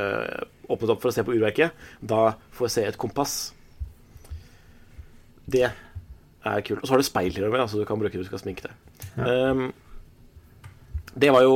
åpnet 0.65 0.89
opp 0.95 1.03
for 1.03 1.11
å 1.11 1.13
se 1.13 1.21
på 1.27 1.35
urverket, 1.35 1.75
da 2.01 2.31
får 2.57 2.65
jeg 2.67 2.73
se 2.75 2.85
et 2.89 2.97
kompass. 3.01 3.35
Det 5.45 5.65
er 5.69 6.63
kult. 6.65 6.81
Og 6.81 6.87
så 6.87 6.95
har 6.95 7.01
du 7.01 7.05
speil 7.07 7.33
til 7.35 7.45
og 7.47 7.53
med, 7.53 7.67
så 7.69 7.77
du 7.81 7.85
kan 7.85 7.99
bruke 8.01 8.17
det 8.17 8.25
du 8.25 8.29
skal 8.31 8.41
sminke 8.41 8.65
deg. 8.65 8.73
Um, 9.21 9.67
det 11.15 11.29
var 11.31 11.45
jo 11.45 11.53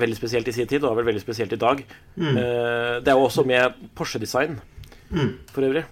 veldig 0.00 0.16
spesielt 0.16 0.48
i 0.48 0.54
sin 0.56 0.70
tid, 0.70 0.84
og 0.84 0.94
er 0.94 1.00
vel 1.02 1.10
veldig 1.10 1.24
spesielt 1.24 1.52
i 1.52 1.60
dag. 1.60 1.82
Mm. 2.16 2.30
Uh, 2.38 2.94
det 3.04 3.10
er 3.10 3.18
jo 3.18 3.26
også 3.26 3.44
med 3.48 3.82
Porsche-design, 3.98 4.60
Mm. 5.14 5.34
for 5.52 5.62
øvrig. 5.62 5.84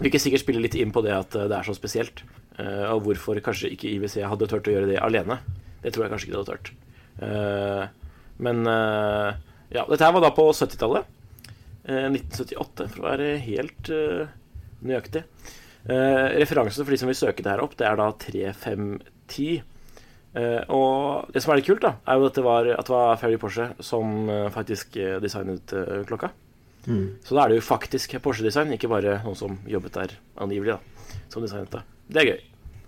Hvilket 0.00 0.20
sikkert 0.22 0.40
spille 0.42 0.62
litt 0.64 0.74
inn 0.74 0.90
på 0.90 1.02
det 1.04 1.12
at 1.14 1.34
eh, 1.36 1.44
det 1.46 1.54
er 1.58 1.66
så 1.68 1.74
spesielt. 1.76 2.22
uh, 2.58 2.88
og 2.94 3.02
hvorfor 3.04 3.36
kanskje 3.44 3.68
ikke 3.74 3.90
IWC 3.92 4.24
hadde 4.24 4.46
turt 4.48 4.66
å 4.66 4.72
gjøre 4.72 4.88
det 4.88 4.96
alene. 5.04 5.36
Det 5.86 5.92
tror 5.94 6.02
jeg 6.06 6.12
kanskje 6.12 6.26
ikke 6.26 6.34
de 6.34 6.40
hadde 6.40 6.54
turt. 6.56 6.72
Uh, 7.22 7.84
men 8.42 8.66
uh, 8.66 9.36
ja, 9.70 9.84
dette 9.86 10.02
her 10.02 10.16
var 10.16 10.24
da 10.24 10.32
på 10.34 10.48
70-tallet. 10.50 11.06
Uh, 11.86 12.08
1978, 12.10 12.88
for 12.90 13.04
å 13.04 13.06
være 13.06 13.28
helt 13.44 13.90
eh, 13.94 14.26
nøyaktig. 14.82 15.22
Referansen 15.86 16.82
for 16.82 16.90
de 16.90 16.96
som 16.98 17.06
vil 17.06 17.14
søke 17.14 17.44
det 17.46 17.52
her 17.52 17.60
opp, 17.62 17.76
det 17.78 17.86
er 17.86 17.94
da 18.00 18.08
3510. 18.18 19.60
Eh, 20.34 20.72
og 20.74 21.30
det 21.30 21.42
som 21.44 21.52
er 21.54 21.60
litt 21.60 21.68
kult, 21.68 21.84
da, 21.84 21.92
er 22.02 22.18
jo 22.18 22.26
at 22.26 22.40
det 22.40 22.42
var, 22.42 22.70
at 22.74 22.88
det 22.88 22.94
var 22.96 23.20
Ferry 23.20 23.38
Porsche 23.38 23.68
som 23.86 24.26
faktisk 24.50 24.98
designet 25.22 25.76
klokka. 26.10 26.32
Mm. 26.90 27.06
Så 27.22 27.38
da 27.38 27.44
er 27.44 27.54
det 27.54 27.60
jo 27.60 27.68
faktisk 27.68 28.18
Porsche-design, 28.24 28.74
ikke 28.74 28.90
bare 28.90 29.20
noen 29.22 29.38
som 29.38 29.54
jobbet 29.70 29.94
der 29.94 30.18
angivelig, 30.42 30.74
da, 30.74 31.14
som 31.30 31.46
designet 31.46 31.70
det. 31.78 31.84
Det 32.10 32.22
er 32.24 32.30
gøy. 32.32 32.44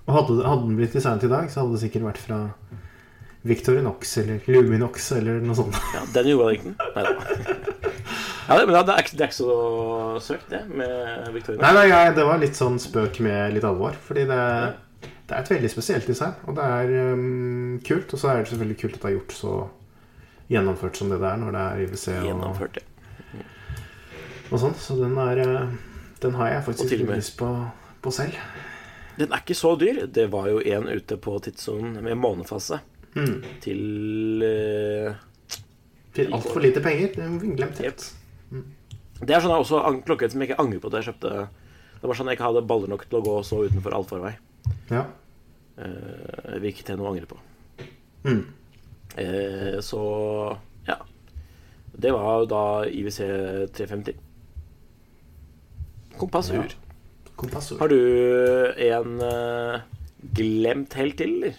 Og 0.09 0.15
hadde, 0.19 0.37
hadde 0.43 0.67
den 0.67 0.77
blitt 0.83 0.99
designet 0.99 1.27
i 1.29 1.33
dag, 1.33 1.51
så 1.53 1.63
hadde 1.63 1.79
det 1.79 1.85
sikkert 1.87 2.11
vært 2.11 2.23
fra 2.27 2.43
Victorinox 3.43 4.19
eller 4.19 4.41
Luminox 4.47 5.13
eller 5.13 5.41
noe 5.45 5.55
sånt. 5.55 5.77
Ja, 5.95 6.03
den 6.15 6.33
ikke. 6.33 6.75
Nei 6.97 7.05
da. 7.07 7.13
Ja, 8.49 8.57
det- 8.59 8.67
men 8.67 8.75
det 8.75 8.95
er, 8.95 9.03
ikke, 9.03 9.17
det 9.17 9.21
er 9.21 9.29
ikke 9.29 9.37
så 9.37 10.21
søkt, 10.25 10.51
det, 10.51 10.63
med 10.69 11.29
Victorinox. 11.35 11.63
Nei, 11.63 11.73
nei, 11.75 11.89
nei, 11.93 12.15
det 12.17 12.25
var 12.25 12.39
litt 12.39 12.57
sånn 12.57 12.79
spøk 12.81 13.21
med 13.21 13.55
litt 13.55 13.65
alvor. 13.65 13.93
Fordi 13.93 14.25
det, 14.27 14.39
det 15.05 15.37
er 15.37 15.43
et 15.43 15.51
veldig 15.53 15.71
spesielt 15.71 16.07
design, 16.09 16.35
og 16.49 16.57
det 16.57 16.65
er 16.65 17.13
um, 17.13 17.79
kult. 17.85 18.13
Og 18.13 18.19
så 18.19 18.33
er 18.33 18.43
det 18.43 18.49
selvfølgelig 18.53 18.81
kult 18.81 18.97
at 18.97 19.03
det 19.03 19.11
er 19.11 19.19
gjort 19.19 19.37
så 19.37 19.55
gjennomført 20.49 20.97
som 20.97 21.13
det 21.13 21.21
det 21.21 21.29
er 21.29 21.43
når 21.43 21.53
det 21.53 21.65
er 21.67 21.83
IWC 21.85 22.07
og, 22.17 22.27
Gjennomført, 22.31 22.79
ja. 22.81 23.45
og 24.51 24.63
sånn. 24.65 24.77
Så 24.81 24.97
den 24.97 25.19
er 25.21 25.45
eh, 25.45 25.77
Den 26.19 26.35
har 26.35 26.49
jeg 26.51 26.65
faktisk 26.67 26.97
ikke 26.97 27.15
lyst 27.15 27.37
på, 27.39 27.47
på 28.03 28.11
selv. 28.11 28.35
Den 29.19 29.31
er 29.31 29.43
ikke 29.45 29.55
så 29.55 29.77
dyr. 29.79 30.07
Det 30.11 30.31
var 30.33 30.49
jo 30.49 30.59
en 30.59 30.89
ute 30.89 31.17
på 31.21 31.37
tidssonen 31.45 32.01
med 32.03 32.17
månefase 32.19 32.81
Mm. 33.19 33.39
til 33.65 34.45
uh, 34.47 35.15
Til 36.15 36.35
altfor 36.35 36.63
lite 36.63 36.83
penger. 36.85 37.17
Er 37.19 37.57
glemt 37.59 37.81
helt. 37.83 38.05
Mm. 38.51 38.67
Det 39.19 39.35
er 39.35 39.43
sånn 39.43 39.55
jeg 39.55 39.65
også 39.65 39.81
klokket 40.07 40.35
som 40.35 40.43
jeg 40.43 40.53
ikke 40.53 40.63
angrer 40.63 40.83
på 40.83 40.91
at 40.93 41.01
jeg 41.01 41.11
kjøpte. 41.11 41.33
Det 41.99 42.11
var 42.11 42.19
sånn 42.19 42.31
jeg 42.31 42.39
ikke 42.39 42.51
hadde 42.53 42.67
baller 42.71 42.93
nok 42.93 43.05
til 43.09 43.19
å 43.19 43.25
gå 43.27 43.35
så 43.47 43.65
utenfor 43.67 43.97
allfarvei. 43.97 44.37
Ja. 44.93 45.05
Uh, 45.79 46.55
Hvilket 46.63 46.93
jeg 46.93 47.03
å 47.03 47.11
angrer 47.11 47.29
på. 47.31 47.39
Mm. 48.29 48.45
Uh, 49.19 49.79
så 49.83 50.03
ja. 50.87 51.01
Det 51.99 52.15
var 52.15 52.47
da 52.51 52.65
IWC 52.87 53.21
350. 53.75 54.19
Kompassur. 56.19 56.63
Ja. 56.63 57.33
Kompassur. 57.39 57.79
Har 57.83 57.91
du 57.91 57.99
en 58.87 59.19
uh, 59.23 59.83
glemt 60.35 60.95
helt 60.99 61.19
til, 61.19 61.39
eller? 61.39 61.59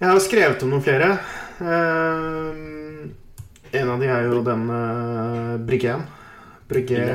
Jeg 0.00 0.10
har 0.10 0.20
skrevet 0.20 0.62
om 0.66 0.72
noen 0.74 0.84
flere. 0.84 1.12
Ehm, 1.62 3.12
en 3.74 3.90
av 3.94 4.02
de 4.02 4.08
er 4.10 4.26
jo 4.28 4.42
den 4.46 4.64
uh, 4.70 5.56
Briggen. 5.62 6.02
Briggen 6.68 7.10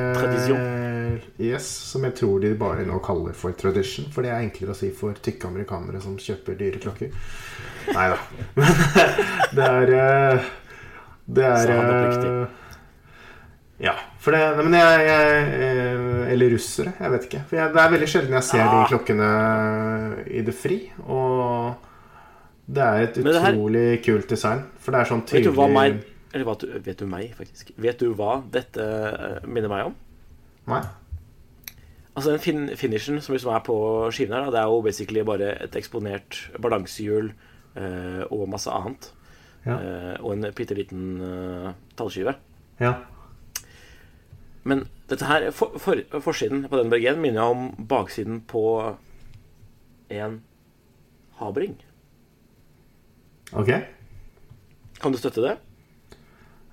Yes, 1.40 1.66
som 1.90 2.04
jeg 2.06 2.14
tror 2.20 2.40
de 2.42 2.52
bare 2.58 2.84
nå 2.86 3.00
kaller 3.04 3.34
for 3.36 3.52
tradition. 3.58 4.06
For 4.14 4.24
det 4.24 4.30
er 4.32 4.44
enklere 4.44 4.74
å 4.74 4.78
si 4.78 4.90
for 4.94 5.16
tykke 5.18 5.48
amerikanere 5.50 6.00
som 6.04 6.16
kjøper 6.20 6.56
dyre 6.58 6.80
klokker. 6.82 7.12
Nei 7.90 8.06
da. 8.12 8.18
Men 8.60 8.72
det 9.56 9.66
er 9.66 9.92
eh, 9.96 10.48
Det 11.26 11.46
er 11.48 11.72
eh, 11.74 12.56
Ja. 13.88 13.94
For 14.20 14.36
det 14.36 14.42
Men 14.60 14.76
jeg, 14.76 15.04
jeg 15.08 15.44
eh, 15.64 16.32
Eller 16.34 16.52
russere. 16.54 16.92
Jeg 17.00 17.14
vet 17.16 17.28
ikke. 17.30 17.42
For 17.50 17.60
jeg, 17.60 17.74
det 17.74 17.82
er 17.82 17.94
veldig 17.96 18.10
sjelden 18.14 18.36
jeg 18.38 18.48
ser 18.52 18.64
Ah. 18.64 18.72
de 18.76 18.90
klokkene 18.92 19.30
i 20.30 20.44
det 20.46 20.54
fri. 20.56 20.82
Og 21.08 21.89
det 22.70 22.86
er 22.86 23.02
et 23.08 23.18
utrolig 23.22 23.84
her- 23.96 24.02
kult 24.04 24.28
design. 24.30 24.64
For 24.78 24.94
det 24.94 25.00
er 25.00 25.10
sånn 25.10 25.22
Vet 25.24 25.32
tydelig 25.32 25.50
du 25.50 25.58
hva 25.58 25.68
meg 25.72 26.00
Eller 26.32 26.46
hva, 26.46 26.54
vet 26.86 26.98
du 27.00 27.06
meg, 27.10 27.32
faktisk? 27.34 27.72
Vet 27.76 27.98
du 27.98 28.12
hva 28.14 28.36
dette 28.54 28.78
eh, 28.86 29.46
minner 29.46 29.72
meg 29.72 29.86
om? 29.88 29.94
Nei? 30.70 30.82
Altså 32.14 32.30
den 32.34 32.42
fin 32.42 32.68
finishen 32.76 33.20
som 33.22 33.34
liksom 33.34 33.54
er 33.54 33.62
på 33.66 33.76
skiven 34.14 34.36
her, 34.36 34.50
det 34.52 34.60
er 34.60 34.68
jo 34.70 34.82
basically 34.84 35.22
bare 35.26 35.54
et 35.64 35.74
eksponert 35.78 36.38
balansehjul 36.62 37.32
eh, 37.76 38.22
og 38.30 38.48
masse 38.50 38.70
annet. 38.70 39.10
Ja. 39.66 39.76
Eh, 39.78 40.16
og 40.20 40.34
en 40.36 40.46
bitte 40.54 40.74
liten 40.78 41.20
eh, 41.20 41.72
tallskive. 41.98 42.36
ja. 42.80 42.94
Men 44.62 44.82
dette 45.08 45.24
her, 45.24 45.50
for, 45.56 45.78
for, 45.80 45.96
forsiden 46.20 46.66
på 46.68 46.76
den 46.76 46.90
BG-en 46.92 47.20
minner 47.22 47.48
om 47.48 47.70
baksiden 47.88 48.42
på 48.46 48.62
en 50.12 50.42
havring. 51.40 51.78
Ok. 53.58 53.70
Kan 55.00 55.12
du 55.12 55.18
støtte 55.18 55.42
det? 55.44 55.56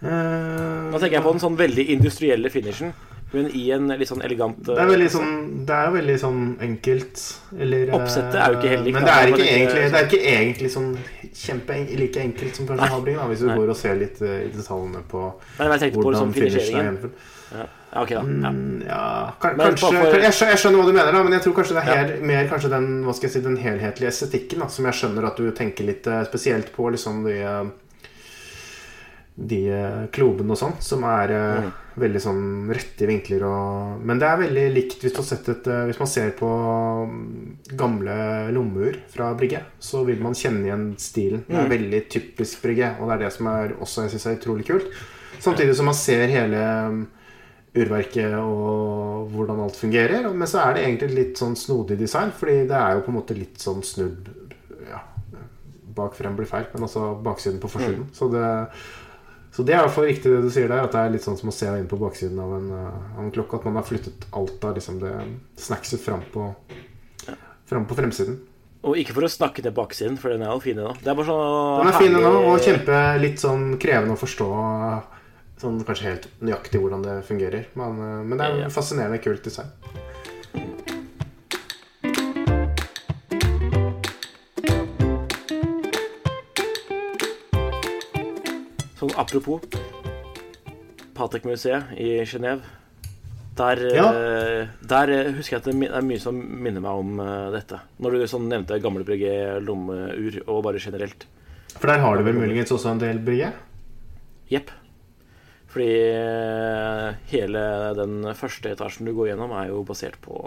Uh, 0.04 0.92
Nå 0.92 1.00
tenker 1.02 1.18
jeg 1.18 1.26
på 1.26 1.32
den 1.34 1.42
sånn 1.42 1.56
veldig 1.58 1.88
industrielle 1.96 2.52
finishen, 2.54 2.92
men 3.34 3.48
i 3.52 3.64
en 3.76 3.90
litt 4.00 4.08
sånn 4.08 4.22
elegant 4.24 4.60
Det 4.64 4.76
er 4.80 4.88
veldig 4.88 5.08
sånn 5.12 5.32
Det 5.68 5.76
er 5.76 5.90
veldig 5.92 6.14
sånn 6.22 6.44
enkelt 6.64 7.24
eller, 7.58 7.90
eh, 7.90 7.96
Oppsettet 7.98 8.38
er 8.40 8.54
jo 8.54 8.60
ikke 8.60 8.70
heller 8.72 8.96
Men 8.96 9.08
det 9.08 9.16
er 9.16 9.32
ikke 9.32 9.42
det, 9.42 9.48
egentlig, 9.56 9.82
eh, 9.82 9.90
det 9.92 10.00
er 10.00 10.08
ikke 10.08 10.22
egentlig 10.32 10.72
sånn 10.72 10.94
kjempe 11.42 11.80
like 12.00 12.22
enkelt 12.24 12.62
som 12.62 12.70
kanskje 12.70 12.88
Nei. 12.88 13.26
hvis 13.34 13.42
du 13.44 13.50
Nei. 13.50 13.58
går 13.60 13.74
og 13.74 13.80
ser 13.82 14.00
litt 14.00 14.22
eh, 14.24 14.38
i 14.46 14.54
detaljene 14.54 15.04
på 15.12 15.24
Men 15.58 15.74
jeg 15.74 15.84
tenkte 15.84 15.98
på 15.98 16.06
hvordan 16.08 16.32
liksom 16.32 16.38
finishen 16.38 16.80
er 16.80 16.88
gjennomført. 16.88 17.28
Ja. 17.54 17.66
ok 18.02 18.10
da. 18.10 18.16
Ja. 18.16 18.22
Mm, 18.52 18.84
Ja, 18.88 19.34
kanskje, 19.40 19.78
for- 19.80 20.20
jeg, 20.20 20.34
skjønner, 20.34 20.78
hva 20.82 20.86
du 20.86 20.94
mener, 20.94 21.12
da, 21.12 21.24
men 21.24 21.32
jeg 21.34 21.42
tror 21.46 21.54
kanskje 21.62 21.76
det 21.78 21.88
er 21.88 22.14
Ja. 22.16 22.22
mer 22.26 22.48
kanskje 22.50 22.70
den, 22.70 23.04
hva 23.06 23.14
skal 23.16 23.30
jeg 23.30 23.34
si, 23.38 23.42
den 23.42 23.58
helhetlige 23.58 24.08
estetikken 24.12 24.60
da, 24.60 24.68
som 24.68 24.86
jeg 24.86 24.94
skjønner 24.94 25.26
at 25.28 25.38
du 25.38 25.52
tenker 25.52 25.86
litt 25.86 26.08
eh, 26.08 26.24
spesielt 26.26 26.74
på 26.76 26.92
liksom 26.92 27.24
de 27.24 27.72
de 29.40 29.60
eh, 29.70 30.06
klobene 30.12 30.50
og 30.56 30.58
sånn, 30.58 30.78
som 30.82 31.04
er 31.06 31.30
eh, 31.30 31.58
Mm. 31.68 31.74
veldig 32.02 32.22
sånn 32.22 32.70
rette 32.74 33.06
vinkler 33.10 33.44
og 33.46 34.02
Men 34.06 34.18
det 34.20 34.28
er 34.28 34.38
veldig 34.38 34.64
likt 34.74 35.02
hvis 35.02 35.32
et 35.32 35.64
Hvis 35.66 36.00
man 36.00 36.08
ser 36.08 36.32
på 36.32 36.50
mm, 37.08 37.58
gamle 37.78 38.52
lommeur 38.52 38.98
fra 39.10 39.34
Brigge, 39.38 39.62
så 39.80 40.04
vil 40.06 40.20
man 40.22 40.34
kjenne 40.34 40.66
igjen 40.66 40.96
stilen. 40.98 41.44
Det 41.48 41.56
er 41.56 41.66
Mm. 41.68 41.70
veldig 41.70 42.10
typisk 42.10 42.62
Brigge, 42.64 42.96
og 43.00 43.10
det 43.10 43.14
er 43.22 43.24
det 43.26 43.34
som 43.34 43.48
er 43.48 43.70
også 43.80 44.02
jeg 44.04 44.10
synes 44.12 44.26
er 44.26 44.38
utrolig 44.40 44.66
kult. 44.66 44.86
Samtidig 45.40 45.76
som 45.76 45.86
man 45.86 45.94
ser 45.94 46.28
hele 46.28 46.58
mm, 46.90 47.08
urverket 47.84 48.36
og 48.40 49.32
hvordan 49.34 49.62
alt 49.64 49.78
fungerer. 49.80 50.28
Men 50.34 50.50
så 50.50 50.64
er 50.64 50.76
det 50.76 50.86
egentlig 50.86 51.10
litt 51.16 51.42
sånn 51.42 51.58
snodig 51.60 52.00
design, 52.00 52.34
fordi 52.36 52.64
det 52.70 52.78
er 52.78 52.98
jo 52.98 53.06
på 53.06 53.14
en 53.14 53.20
måte 53.20 53.38
litt 53.38 53.62
sånn 53.62 53.84
snudd 53.86 54.32
ja, 54.88 55.02
Bak 55.98 56.18
frem 56.18 56.38
blir 56.38 56.50
feil, 56.50 56.68
men 56.74 56.88
altså 56.88 57.12
baksiden 57.26 57.62
på 57.62 57.72
forsiden. 57.72 58.10
Så, 58.14 58.30
det, 58.34 58.44
så 59.56 59.66
det 59.66 59.74
er 59.76 59.82
i 59.82 59.88
hvert 59.88 59.96
fall 59.96 60.10
riktig 60.10 60.34
det 60.34 60.44
du 60.46 60.52
sier 60.54 60.70
der, 60.70 60.86
at 60.86 60.94
det 60.94 61.02
er 61.02 61.16
litt 61.16 61.26
sånn 61.26 61.40
som 61.40 61.50
å 61.50 61.56
se 61.56 61.72
inn 61.74 61.90
på 61.90 62.00
baksiden 62.02 62.38
av 62.44 62.54
en, 62.60 62.68
av 62.78 63.24
en 63.24 63.34
klokke. 63.34 63.58
At 63.58 63.66
man 63.66 63.80
har 63.80 63.88
flyttet 63.88 64.28
alt 64.38 64.68
av 64.68 64.78
liksom 64.78 65.02
det 65.02 65.16
snackset 65.62 66.04
fram 66.04 66.22
på, 66.34 66.52
fram 67.70 67.90
på 67.90 67.98
fremsiden. 67.98 68.38
Og 68.88 69.00
ikke 69.02 69.16
for 69.18 69.26
å 69.26 69.32
snakke 69.32 69.64
ned 69.66 69.74
baksiden, 69.76 70.18
for 70.22 70.32
den 70.32 70.46
er 70.46 70.54
jo 70.54 70.62
fin 70.64 70.78
nå. 70.78 70.92
Det 71.02 71.16
bare 71.18 71.28
sånn 71.28 71.80
Den 71.82 71.90
er 71.90 71.98
fin 71.98 72.14
nå, 72.14 72.34
og 72.54 72.64
kjempe 72.64 73.00
litt 73.20 73.42
sånn 73.42 73.72
krevende 73.82 74.16
å 74.16 74.22
forstå 74.22 74.50
sånn 75.62 75.80
kanskje 75.86 76.10
helt 76.12 76.28
nøyaktig 76.42 76.82
hvordan 76.82 77.04
det 77.06 77.16
fungerer. 77.28 77.66
Men, 77.76 78.00
eh, 78.02 78.24
men 78.24 78.38
det 78.38 78.46
er 78.48 78.64
en 78.68 78.74
fascinerende 78.74 79.22
kult 79.24 79.44
design. 79.44 79.72
Sånn 88.98 89.14
apropos 89.22 89.62
Patek-museet 91.18 91.94
i 92.02 92.10
Genéve. 92.30 92.62
Der, 93.58 93.78
Ja. 93.96 94.08
eh, 94.14 94.68
der 94.86 95.10
eh, 95.10 95.32
husker 95.34 95.58
jeg 95.58 95.62
at 95.62 95.64
det 95.66 95.90
er 95.90 96.02
mye 96.06 96.20
som 96.22 96.36
minner 96.38 96.80
meg 96.82 96.92
om 96.92 97.18
dette. 97.52 97.80
Når 98.00 98.12
du 98.12 98.28
sånn 98.28 98.48
nevnte 98.48 98.80
gamle 98.82 99.04
brygge, 99.04 99.60
lommeur, 99.66 100.44
og 100.48 100.64
bare 100.64 100.78
generelt. 100.80 101.26
For 101.80 101.88
der 101.88 102.00
har 102.00 102.18
du 102.18 102.24
vel 102.24 102.36
muligens 102.38 102.70
også 102.72 102.92
en 102.92 103.00
del 103.00 103.18
brygge? 103.18 103.52
Jepp. 104.50 104.70
Fordi 105.68 105.90
eh, 106.16 107.08
hele 107.34 107.64
den 107.98 108.22
første 108.40 108.72
etasjen 108.72 109.08
du 109.08 109.14
går 109.18 109.34
gjennom, 109.34 109.52
er 109.58 109.72
jo 109.74 109.84
basert 109.88 110.16
på 110.24 110.38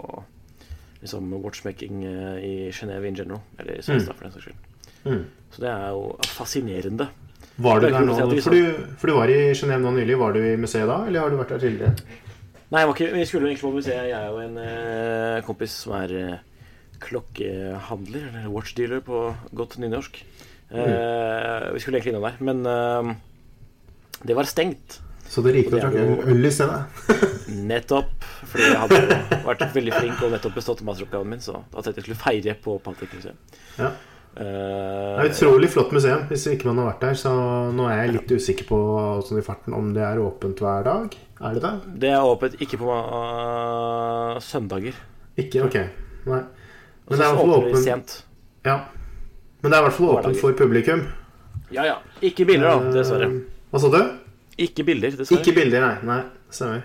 liksom 1.01 1.29
watchmaking 1.43 2.03
eh, 2.05 2.37
i 2.41 2.53
Genéve 2.73 3.09
in 3.09 3.17
general. 3.17 3.43
Eller 3.59 3.77
i 3.77 3.85
Sveits, 3.85 4.07
mm. 4.07 4.15
for 4.15 4.27
den 4.27 4.35
saks 4.35 4.47
skyld. 4.49 4.67
Mm. 5.05 5.23
Så 5.51 5.63
det 5.63 5.69
er 5.71 5.87
jo 5.93 6.03
fascinerende. 6.37 7.09
Var 7.61 7.81
du 7.81 7.87
er 7.87 7.93
der 7.93 8.05
nå? 8.07 8.17
Si 8.17 8.43
For 8.45 8.55
du, 8.55 8.91
for 8.97 9.11
du 9.11 9.17
var 9.17 9.31
i 9.33 9.39
Genéve 9.53 9.83
nå 9.83 9.93
nylig. 9.97 10.17
Var 10.21 10.37
du 10.37 10.41
i 10.41 10.57
museet 10.59 10.89
da, 10.89 11.01
eller 11.07 11.25
har 11.25 11.33
du 11.33 11.39
vært 11.41 11.55
der 11.55 11.65
tidligere? 11.65 12.19
Nei, 12.71 12.85
ikke, 12.87 13.09
vi 13.11 13.25
skulle 13.27 13.49
egentlig 13.49 13.67
på 13.67 13.73
museet. 13.75 14.07
Jeg 14.07 14.15
er 14.15 14.29
jo 14.31 14.41
en 14.45 14.57
eh, 14.63 15.41
kompis 15.43 15.73
som 15.83 15.97
er 15.97 16.13
eh, 16.15 16.43
klokkehandler, 17.03 18.29
eller 18.29 18.51
watchdealer 18.53 19.01
på 19.03 19.25
godt 19.57 19.77
nynorsk. 19.81 20.21
Eh, 20.71 21.73
Vi 21.73 21.81
skulle 21.83 21.99
egentlig 21.99 22.13
innom 22.13 22.27
der, 22.29 22.37
men 22.39 22.65
eh, 22.65 23.15
det 24.23 24.37
var 24.37 24.47
stengt. 24.47 25.01
Så 25.31 25.39
dere 25.45 25.61
gikk 25.61 25.71
Og 25.71 25.79
drakk 25.79 25.95
øl- 26.27 26.45
i 26.47 26.51
stedet? 26.51 26.79
Nettopp. 27.71 28.25
Fordi 28.51 28.65
jeg 28.67 28.79
hadde 28.81 29.19
vært 29.45 29.61
veldig 29.75 29.93
flink 29.95 30.23
og 30.25 30.33
nettopp 30.33 30.55
bestått 30.59 30.81
masteroppgaven 30.87 31.29
min, 31.31 31.43
så 31.43 31.61
da 31.71 31.83
tenkte 31.83 32.01
jeg 32.01 32.07
skulle 32.09 32.19
feire 32.19 32.55
på 32.63 32.75
Patek-museet. 32.83 33.59
Ja. 33.79 33.91
Uh, 34.31 34.39
Det 34.41 35.23
er 35.23 35.29
et 35.29 35.35
utrolig 35.35 35.69
flott 35.71 35.91
museum. 35.95 36.21
Hvis 36.29 36.45
ikke 36.51 36.67
man 36.69 36.79
har 36.81 36.89
vært 36.93 37.01
der, 37.03 37.17
så 37.19 37.31
nå 37.75 37.87
er 37.91 37.97
jeg 38.05 38.13
litt 38.17 38.31
usikker 38.31 38.67
på 38.69 38.79
sånn 39.27 39.41
i 39.41 39.45
farten 39.45 39.75
om 39.75 39.89
det 39.95 40.03
er 40.07 40.19
åpent 40.23 40.63
hver 40.63 40.85
dag. 40.87 41.15
Er 41.41 41.55
det 41.57 41.63
det? 41.65 41.73
det 42.03 42.11
er 42.15 42.27
åpent 42.27 42.59
ikke 42.63 42.79
på 42.83 42.91
uh, 42.91 44.35
søndager. 44.43 44.95
Ikke? 45.39 45.63
Ok. 45.67 45.77
Nei. 46.27 46.41
Men 47.07 47.17
det 47.17 47.25
er 47.25 47.27
i 47.27 47.31
hvert 47.31 47.41
fall 47.43 47.55
åpent 47.57 47.83
sent. 47.87 48.17
Ja. 48.67 48.77
Men 49.61 49.71
det 49.71 49.77
er 49.77 49.83
i 49.83 49.87
hvert 49.87 49.97
fall 49.99 50.13
åpent 50.17 50.39
for 50.43 50.55
publikum. 50.59 51.05
Ja 51.71 51.87
ja. 51.87 51.97
Ikke 52.23 52.43
biler, 52.47 52.67
da, 52.67 52.91
dessverre. 52.99 53.31
Uh, 53.31 53.67
Hva 53.71 53.79
sa 53.83 53.91
du? 53.95 54.01
Ikke 54.59 54.83
bilder, 54.87 55.13
dessverre. 55.15 55.39
Ikke 55.39 55.55
bilder, 55.55 55.85
nei. 55.85 55.95
nei 56.07 56.21
stemmer. 56.51 56.83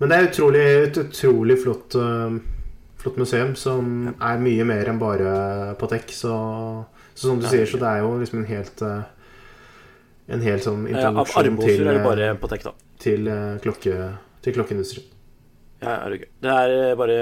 Men 0.00 0.10
det 0.10 0.18
er 0.18 0.28
utrolig, 0.28 0.62
et 0.88 0.98
utrolig 0.98 1.56
flott, 1.62 1.94
eh, 1.94 2.36
flott 3.02 3.18
museum 3.22 3.52
som 3.58 4.12
er 4.12 4.40
mye 4.42 4.66
mer 4.66 4.90
enn 4.90 4.98
bare 5.02 5.34
Patek. 5.78 6.10
Så 6.10 6.32
Så 7.14 7.28
som 7.28 7.40
du 7.40 7.46
sier, 7.46 7.66
så 7.66 7.78
det 7.78 7.88
er 7.88 7.98
jo 8.02 8.14
liksom 8.18 8.40
en 8.40 8.48
helt 8.48 8.82
eh, 8.82 9.02
En 10.32 10.40
helt 10.40 10.62
sånn 10.64 10.86
introduksjon 10.86 11.48
ja, 11.58 11.66
til, 11.66 11.80
er 11.82 11.90
det 11.90 12.00
eh, 12.00 12.06
bare 12.06 12.34
Patek, 12.40 12.62
da. 12.64 12.72
til, 13.02 13.30
klokke, 13.60 13.96
til 14.40 14.54
klokkeindustrien. 14.54 15.06
Ja, 15.82 15.96
er 15.98 16.10
det 16.10 16.20
gøy. 16.22 16.28
Det 16.46 16.52
er 16.62 16.94
bare 16.96 17.16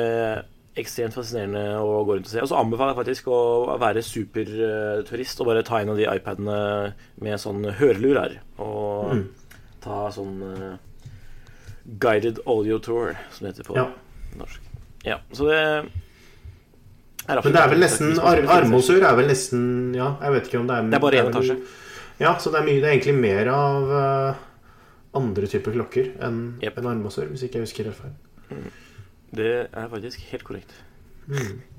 ekstremt 0.79 1.17
fascinerende 1.17 1.81
å 1.81 2.03
gå 2.07 2.17
rundt 2.17 2.29
og 2.29 2.33
se. 2.33 2.43
Og 2.45 2.51
så 2.51 2.59
anbefaler 2.61 2.93
jeg 2.93 3.01
faktisk 3.01 3.31
å 3.33 3.41
være 3.81 4.05
superturist 4.07 5.43
og 5.43 5.49
bare 5.51 5.65
ta 5.67 5.81
inn 5.83 5.91
av 5.93 5.99
de 5.99 6.07
iPadene 6.07 6.59
med 7.25 7.43
sånn 7.43 7.65
hørelur 7.81 8.21
her. 8.21 8.37
Og 8.63 8.90
Mm. 9.11 9.27
ta 9.81 10.11
sånn 10.13 10.43
uh, 10.45 10.77
guided 12.01 12.41
audio 12.47 12.79
tour, 12.79 13.17
som 13.33 13.47
det 13.47 13.55
heter 13.55 13.69
på 13.71 13.77
Ja. 13.79 13.89
norsk. 14.37 14.61
Ja, 15.05 15.21
så 15.33 15.49
det 15.49 15.57
er 15.57 15.83
Men 17.31 17.53
det 17.55 17.61
er 17.61 17.69
vel 17.71 17.81
nesten 17.81 18.19
Armosur 18.19 19.03
ar 19.05 19.13
er 19.13 19.17
vel 19.17 19.29
nesten 19.31 19.95
Ja, 19.95 20.17
jeg 20.21 20.33
vet 20.33 20.49
ikke 20.49 20.61
om 20.61 20.67
det 20.67 20.77
er 20.77 20.91
Det 20.91 20.95
er 20.95 21.01
bare 21.05 21.21
én 21.23 21.31
etasje. 21.31 21.57
Ja, 22.21 22.35
så 22.39 22.51
det 22.51 22.61
er, 22.61 22.65
mye, 22.67 22.81
det 22.83 22.85
er 22.85 22.95
egentlig 22.99 23.15
mer 23.17 23.49
av 23.49 23.91
uh, 23.91 24.35
andre 25.17 25.47
typer 25.47 25.73
klokker 25.73 26.13
enn 26.21 26.61
yep. 26.63 26.77
en 26.79 26.87
Armosur, 26.87 27.31
hvis 27.31 27.47
ikke 27.47 27.61
jeg 27.61 27.69
husker 27.69 27.89
helt 27.89 27.97
feil. 27.97 28.71
Det 29.33 29.69
er 29.73 29.89
faktisk 29.89 30.21
helt 30.33 30.45
korrekt. 30.45 30.75
Mm. 31.27 31.61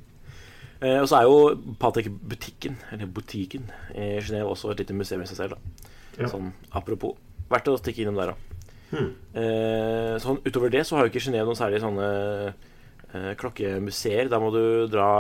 Eh, 0.82 0.97
og 0.97 1.05
så 1.05 1.19
er 1.19 1.27
jo 1.29 1.75
Patek-butikken, 1.77 2.73
eller 2.89 3.05
butikken, 3.05 3.67
i 3.93 4.17
Genéve 4.17 4.49
også 4.49 4.71
et 4.71 4.79
lite 4.79 4.95
museum 4.97 5.21
i 5.21 5.27
seg 5.29 5.38
selv. 5.38 5.51
da 5.53 5.91
Ja. 6.20 6.30
Sånn 6.32 6.51
apropos. 6.76 7.16
Verdt 7.51 7.70
å 7.72 7.78
stikke 7.80 8.03
innom 8.03 8.20
der, 8.20 8.34
da. 8.34 8.51
Hmm. 8.91 9.12
Eh, 9.39 10.16
sånn, 10.20 10.41
utover 10.43 10.72
det 10.74 10.84
så 10.88 10.97
har 10.97 11.07
jo 11.07 11.14
ikke 11.14 11.24
Genéve 11.24 11.47
noen 11.47 11.59
særlig 11.59 11.80
sånne 11.84 12.07
eh, 12.51 13.34
klokkemuseer. 13.39 14.32
Da 14.32 14.39
må 14.43 14.51
du 14.55 14.64
dra 14.91 15.12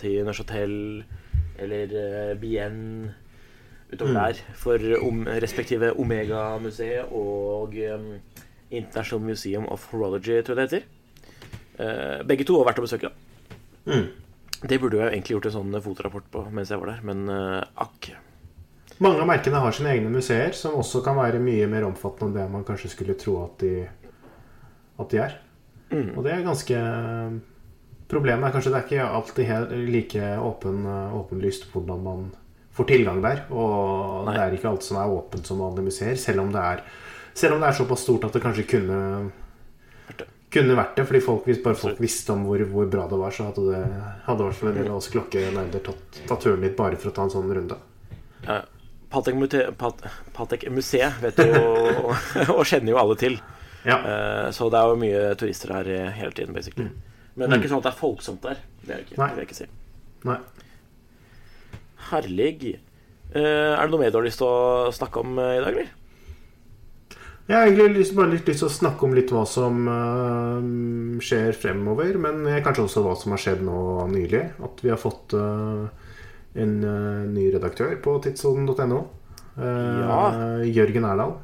til 0.00 0.22
Neuchâtel 0.26 0.74
eller 1.62 1.94
eh, 2.02 2.32
Bienne 2.40 3.14
utover 3.92 4.14
hmm. 4.14 4.18
der 4.18 4.56
for 4.58 4.88
om, 5.04 5.26
respektive 5.44 5.92
Omega-museet 6.00 7.12
og 7.14 7.76
eh, 7.76 8.08
International 8.72 9.22
Museum 9.26 9.68
of 9.70 9.84
Horology, 9.92 10.40
tror 10.42 10.58
jeg 10.58 10.58
det 10.58 10.68
heter. 10.70 10.88
Eh, 11.82 12.18
begge 12.26 12.46
to 12.48 12.58
har 12.58 12.70
vært 12.70 12.82
å 12.82 12.86
besøke. 12.88 13.10
da 13.12 13.30
Hmm. 13.82 14.12
Det 14.62 14.78
burde 14.78 15.00
jeg 15.00 15.10
egentlig 15.10 15.34
gjort 15.34 15.46
en 15.48 15.54
sånn 15.56 15.78
fotorapport 15.82 16.26
på 16.30 16.44
mens 16.54 16.70
jeg 16.70 16.78
var 16.78 16.92
der, 16.92 17.00
men 17.06 17.24
eh, 17.32 17.62
akk. 17.82 18.12
Mange 19.00 19.22
av 19.22 19.28
merkene 19.30 19.60
har 19.62 19.72
sine 19.74 19.94
egne 19.94 20.10
museer, 20.12 20.52
som 20.56 20.76
også 20.78 21.00
kan 21.04 21.16
være 21.16 21.40
mye 21.42 21.68
mer 21.70 21.86
omfattende 21.88 22.28
enn 22.28 22.36
det 22.36 22.52
man 22.52 22.66
kanskje 22.66 22.92
skulle 22.92 23.16
tro 23.18 23.38
at 23.44 23.62
de, 23.62 23.86
at 25.00 25.10
de 25.14 25.22
er. 25.22 25.38
Mm. 25.92 26.12
Og 26.16 26.22
det 26.24 26.34
er 26.34 26.46
ganske 26.46 26.78
Problemet 28.12 28.44
er 28.44 28.52
kanskje 28.52 28.70
det 28.74 28.76
er 28.78 28.84
ikke 28.84 29.04
alltid 29.16 29.46
helt 29.48 29.70
like 29.88 30.30
åpen, 30.44 30.82
åpenlyst 31.16 31.62
hvordan 31.72 32.02
man 32.04 32.24
får 32.76 32.88
tilgang 32.90 33.22
der. 33.24 33.46
Og 33.48 34.26
Nei. 34.26 34.34
det 34.36 34.42
er 34.42 34.56
ikke 34.58 34.68
alt 34.68 34.84
som 34.84 34.98
er 35.00 35.14
åpent 35.14 35.48
som 35.48 35.62
vanlige 35.64 35.86
museer, 35.88 36.18
selv 36.20 36.42
om 36.42 36.50
det 36.52 36.60
er, 36.60 36.82
selv 37.32 37.56
om 37.56 37.62
det 37.62 37.70
er 37.70 37.78
såpass 37.78 38.04
stort 38.04 38.26
at 38.28 38.36
det 38.36 38.42
kanskje 38.44 38.66
kunne 38.68 38.98
Vært 40.10 40.20
det. 40.20 40.28
kunne 40.52 40.76
vært 40.76 41.00
det, 41.00 41.06
fordi 41.08 41.22
folk, 41.24 41.48
hvis 41.48 41.62
bare 41.64 41.80
folk 41.80 42.02
visste 42.04 42.36
om 42.36 42.44
hvor, 42.44 42.66
hvor 42.68 42.92
bra 42.92 43.06
det 43.08 43.22
var, 43.22 43.32
så 43.32 43.48
hadde 43.48 43.64
det 43.70 43.80
hadde 44.26 44.44
i 44.44 44.50
hvert 44.50 44.60
fall 44.60 44.72
en 44.74 44.78
del 44.82 44.90
av 44.92 45.00
oss 45.00 45.08
klokkenerder 45.14 45.84
tatt, 45.88 46.20
tatt 46.28 46.44
turen 46.44 46.60
litt 46.68 46.76
bare 46.76 47.00
for 47.00 47.08
å 47.12 47.16
ta 47.16 47.24
en 47.24 47.32
sånn 47.32 47.48
runde. 47.56 47.80
Ja, 48.44 48.60
Patek, 48.60 48.71
Mute- 49.38 49.72
Pat, 49.78 50.02
Patek 50.34 50.64
vet 50.68 51.36
du, 51.36 51.54
og 52.56 52.64
kjenner 52.66 52.92
jo 52.94 52.98
alle 52.98 53.16
til. 53.20 53.38
Ja. 53.84 53.98
Uh, 53.98 54.50
så 54.54 54.68
det 54.70 54.78
er 54.78 54.90
jo 54.92 54.98
mye 55.00 55.22
turister 55.38 55.72
her 55.74 55.88
eh, 55.90 56.10
hele 56.14 56.32
tiden, 56.36 56.54
basically. 56.54 56.90
Men 57.34 57.48
det 57.48 57.56
er 57.56 57.62
ikke 57.62 57.72
sånn 57.72 57.82
at 57.82 57.88
det 57.88 57.92
er 57.94 57.98
folksomt 58.02 58.44
der. 58.44 58.60
Det 58.82 58.94
er 58.94 59.02
ikke. 59.02 59.16
Nei. 59.18 59.30
Vil 59.32 59.42
jeg 59.42 59.48
ikke 59.48 59.58
si. 59.58 59.66
Nei. 60.28 60.36
Herlig. 62.10 62.76
Uh, 63.32 63.40
er 63.40 63.82
det 63.82 63.90
noe 63.90 64.02
mer 64.04 64.12
du 64.12 64.20
har 64.20 64.28
lyst 64.28 64.42
til 64.42 64.48
å 64.48 64.92
snakke 64.94 65.24
om 65.24 65.34
i 65.40 65.58
dag, 65.64 65.72
eller? 65.72 65.98
Jeg 67.48 67.58
har 67.58 67.66
egentlig 67.66 68.04
bare 68.14 68.30
litt 68.36 68.46
lyst 68.46 68.62
til 68.62 68.68
å 68.68 68.74
snakke 68.76 69.06
om 69.06 69.16
litt 69.16 69.32
hva 69.34 69.42
som 69.50 69.80
uh, 69.90 71.18
skjer 71.24 71.56
fremover, 71.58 72.14
men 72.22 72.44
kanskje 72.62 72.86
også 72.86 73.02
hva 73.02 73.16
som 73.18 73.34
har 73.34 73.42
skjedd 73.42 73.64
nå 73.66 73.80
nylig. 74.12 74.44
At 74.62 74.84
vi 74.84 74.92
har 74.92 75.00
fått 75.00 75.34
øh, 75.34 75.88
en 76.54 76.72
øh, 76.84 77.26
ny 77.32 77.48
redaktør 77.54 77.94
på 78.04 78.18
tidssonen.no. 78.24 79.02
Uh, 79.52 79.62
Ja. 79.62 80.20
Jørgen 80.64 81.04
Erdal. 81.04 81.34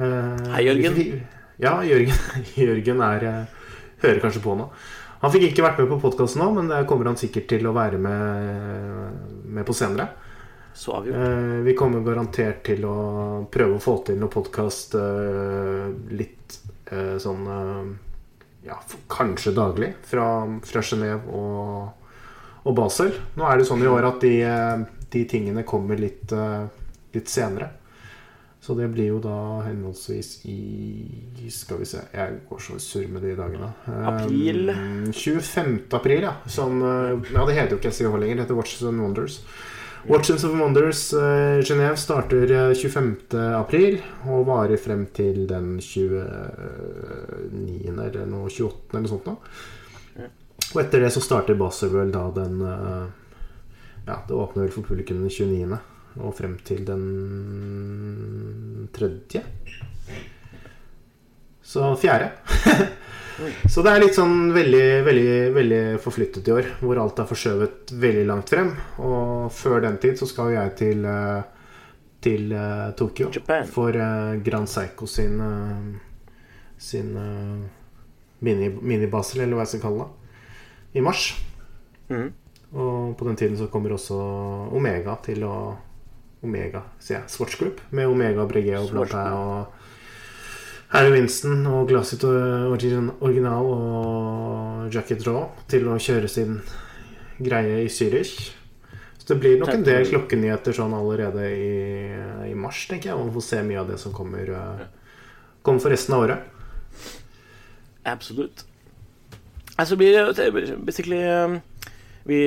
Eh, 0.00 0.48
Hei, 0.54 0.62
Jørgen. 0.64 1.22
Ja, 1.60 1.74
Jørgen, 1.84 2.16
Jørgen 2.56 3.02
er 3.04 3.26
hører 4.02 4.20
kanskje 4.22 4.42
på 4.44 4.56
nå. 4.56 4.70
Han 5.22 5.30
fikk 5.30 5.50
ikke 5.50 5.62
vært 5.66 5.78
med 5.78 5.90
på 5.92 6.00
podkasten 6.02 6.40
nå, 6.42 6.48
men 6.56 6.70
det 6.72 6.80
kommer 6.90 7.10
han 7.10 7.18
sikkert 7.20 7.46
til 7.52 7.68
å 7.68 7.74
være 7.76 8.00
med, 8.02 9.20
med 9.54 9.66
på 9.68 9.76
senere. 9.76 10.08
Så 10.74 10.94
avgjort. 10.96 11.18
Eh, 11.20 11.58
vi 11.68 11.74
kommer 11.78 12.02
garantert 12.06 12.62
til 12.66 12.84
å 12.88 12.96
prøve 13.52 13.76
å 13.76 13.82
få 13.82 13.98
til 14.08 14.18
noe 14.18 14.32
podkast 14.32 14.96
litt 16.16 16.56
eh, 16.88 17.18
sånn 17.20 17.44
eh, 17.52 17.92
Ja, 18.66 18.78
kanskje 19.12 19.52
daglig 19.56 19.92
fra, 20.06 20.26
fra 20.64 20.82
Genéve 20.86 21.28
og, 21.34 22.01
og 22.64 22.76
Basel. 22.78 23.12
Nå 23.38 23.46
er 23.48 23.58
det 23.58 23.68
sånn 23.68 23.82
i 23.82 23.90
år 23.90 24.06
at 24.12 24.20
de, 24.22 24.34
eh, 24.46 24.82
de 25.12 25.24
tingene 25.28 25.64
kommer 25.66 25.98
litt, 25.98 26.32
eh, 26.32 26.66
litt 27.14 27.28
senere. 27.28 27.70
Så 28.62 28.76
det 28.78 28.92
blir 28.92 29.08
jo 29.08 29.18
da 29.18 29.62
henholdsvis 29.66 30.44
i 30.46 31.48
Skal 31.50 31.78
vi 31.80 31.84
se 31.84 31.98
Jeg 32.14 32.36
går 32.48 32.60
så 32.62 32.76
surr 32.78 33.08
med 33.10 33.22
de 33.22 33.34
dagene. 33.34 33.72
Eh, 33.88 34.06
April. 34.06 34.70
25. 35.10 35.92
april, 35.92 36.22
ja. 36.22 36.34
Som 36.46 36.80
Ja, 36.80 37.44
det 37.44 37.56
heter 37.56 37.70
jo 37.70 37.78
ikke 37.78 37.92
SEH 37.92 38.16
lenger. 38.16 38.36
Det 38.36 38.44
heter 38.44 38.54
Watches 38.54 38.82
and 38.82 39.00
Wonders. 39.00 39.40
Watches 40.06 40.44
of 40.44 40.52
Wonders 40.52 41.12
Genève 41.12 41.96
starter 41.96 42.50
eh, 42.50 42.74
25. 42.74 43.34
april 43.54 44.00
og 44.26 44.46
varer 44.46 44.76
frem 44.78 45.06
til 45.12 45.46
den 45.46 45.78
29. 45.80 46.22
eller 47.88 48.26
noe 48.26 48.48
28. 48.48 48.90
eller 48.92 49.00
noe 49.00 49.08
sånt. 49.08 49.24
Da. 49.24 49.36
Og 50.72 50.80
etter 50.82 51.02
det 51.04 51.10
så 51.12 51.20
starter 51.24 51.58
Basel 51.60 51.90
vel 51.92 52.12
da 52.14 52.26
den 52.36 52.60
eh, 52.64 53.06
Ja, 54.06 54.16
det 54.28 54.34
åpner 54.34 54.64
vel 54.66 54.72
for 54.74 54.82
publikum 54.86 55.20
den 55.22 55.30
29. 55.30 55.78
Og 56.22 56.34
frem 56.36 56.56
til 56.66 56.82
den 56.84 57.04
tredje. 58.92 59.42
Så 61.62 61.94
fjerde. 61.96 62.30
så 63.72 63.84
det 63.84 63.92
er 63.94 64.02
litt 64.02 64.16
sånn 64.18 64.50
veldig, 64.52 64.86
veldig, 65.06 65.36
veldig 65.56 65.80
forflyttet 66.04 66.48
i 66.50 66.54
år, 66.56 66.68
hvor 66.82 67.00
alt 67.00 67.22
er 67.22 67.28
forskjøvet 67.30 67.94
veldig 68.02 68.24
langt 68.28 68.52
frem. 68.52 68.72
Og 69.00 69.48
før 69.56 69.80
den 69.86 69.96
tid 70.02 70.18
så 70.20 70.28
skal 70.28 70.50
jo 70.52 70.58
jeg 70.58 70.74
til, 70.82 71.06
eh, 71.08 71.42
til 72.26 72.52
eh, 72.58 72.88
Tokyo 72.98 73.30
Japan. 73.32 73.64
for 73.72 73.96
Grand 74.44 74.68
Seiko 74.68 75.06
sin 75.08 75.38
sin 76.82 77.12
mini- 78.42 78.74
minibasel, 78.82 79.44
eller 79.44 79.54
hva 79.54 79.62
jeg 79.62 79.76
skal 79.76 79.84
kalle 79.86 80.02
det, 80.02 80.21
i 80.92 81.04
mars. 81.04 81.32
Mm. 82.08 82.30
Og 82.72 83.16
på 83.18 83.26
den 83.28 83.36
tiden 83.36 83.56
så 83.58 83.68
kommer 83.72 83.94
også 83.96 84.18
Omega 84.72 85.16
til 85.24 85.44
å 85.44 85.56
Omega, 86.42 86.82
sier 86.98 87.20
jeg. 87.20 87.30
Swatch 87.30 87.58
Group. 87.60 87.80
Med 87.94 88.10
Omega 88.10 88.46
Breguet 88.50 88.80
og 88.80 88.88
Swatch 88.90 89.14
og 89.14 89.82
Harry 90.92 91.12
Winston 91.14 91.62
og 91.70 91.86
Glassit 91.88 92.24
Original 92.26 93.68
og 93.72 94.88
Jackie 94.92 95.20
Draw 95.20 95.46
til 95.70 95.86
å 95.88 96.00
kjøre 96.02 96.28
sin 96.28 96.58
greie 97.42 97.84
i 97.84 97.92
Zürich. 97.92 98.50
Så 99.22 99.28
det 99.30 99.38
blir 99.38 99.60
nok 99.60 99.70
en 99.70 99.86
del 99.86 100.08
klokkenyheter 100.08 100.74
sånn 100.74 100.96
allerede 100.98 101.46
i, 101.54 101.70
i 102.50 102.56
mars, 102.58 102.82
tenker 102.90 103.12
jeg. 103.12 103.18
Og 103.20 103.30
vi 103.30 103.36
får 103.38 103.46
se 103.46 103.62
mye 103.68 103.80
av 103.84 103.92
det 103.92 104.00
som 104.02 104.14
kommer, 104.16 104.50
eh, 104.50 104.82
kommer 105.62 105.84
for 105.84 105.94
resten 105.94 106.16
av 106.16 106.26
året. 106.26 106.50
Absolutt. 108.12 108.66
Altså 109.82 109.98
blir 109.98 110.14
det 110.14 110.78
basically 110.86 111.20
eh, 111.26 111.58
Vi 112.28 112.40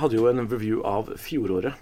hadde 0.00 0.16
jo 0.16 0.28
en 0.30 0.46
review 0.48 0.80
av 0.88 1.12
fjoråret. 1.20 1.76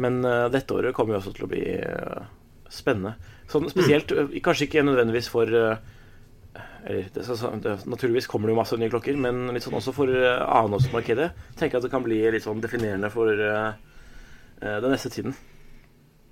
Men 0.00 0.24
eh, 0.24 0.48
dette 0.52 0.74
året 0.74 0.96
kommer 0.96 1.14
jo 1.14 1.20
også 1.20 1.34
til 1.36 1.46
å 1.46 1.50
bli 1.50 1.64
eh, 1.76 2.28
spennende. 2.72 3.16
Sånn 3.50 3.68
spesielt, 3.72 4.12
eh, 4.14 4.38
Kanskje 4.44 4.68
ikke 4.68 4.84
nødvendigvis 4.86 5.30
for 5.32 5.50
eller, 6.80 7.10
det, 7.12 7.24
så, 7.26 7.36
det, 7.60 7.76
Naturligvis 7.90 8.28
kommer 8.30 8.48
det 8.48 8.54
jo 8.54 8.60
masse 8.62 8.78
nye 8.80 8.90
klokker, 8.92 9.18
men 9.20 9.50
litt 9.52 9.66
sånn 9.66 9.76
også 9.76 9.92
for 9.92 10.08
uh, 10.08 10.40
annenhåndsmarkedet. 10.48 11.26
Tenker 11.60 11.76
jeg 11.76 11.82
at 11.82 11.84
det 11.84 11.90
kan 11.92 12.06
bli 12.06 12.22
litt 12.32 12.46
sånn 12.46 12.62
definerende 12.62 13.10
for 13.12 13.28
uh, 13.28 13.74
den 14.56 14.88
neste 14.88 15.12
tiden. 15.12 15.36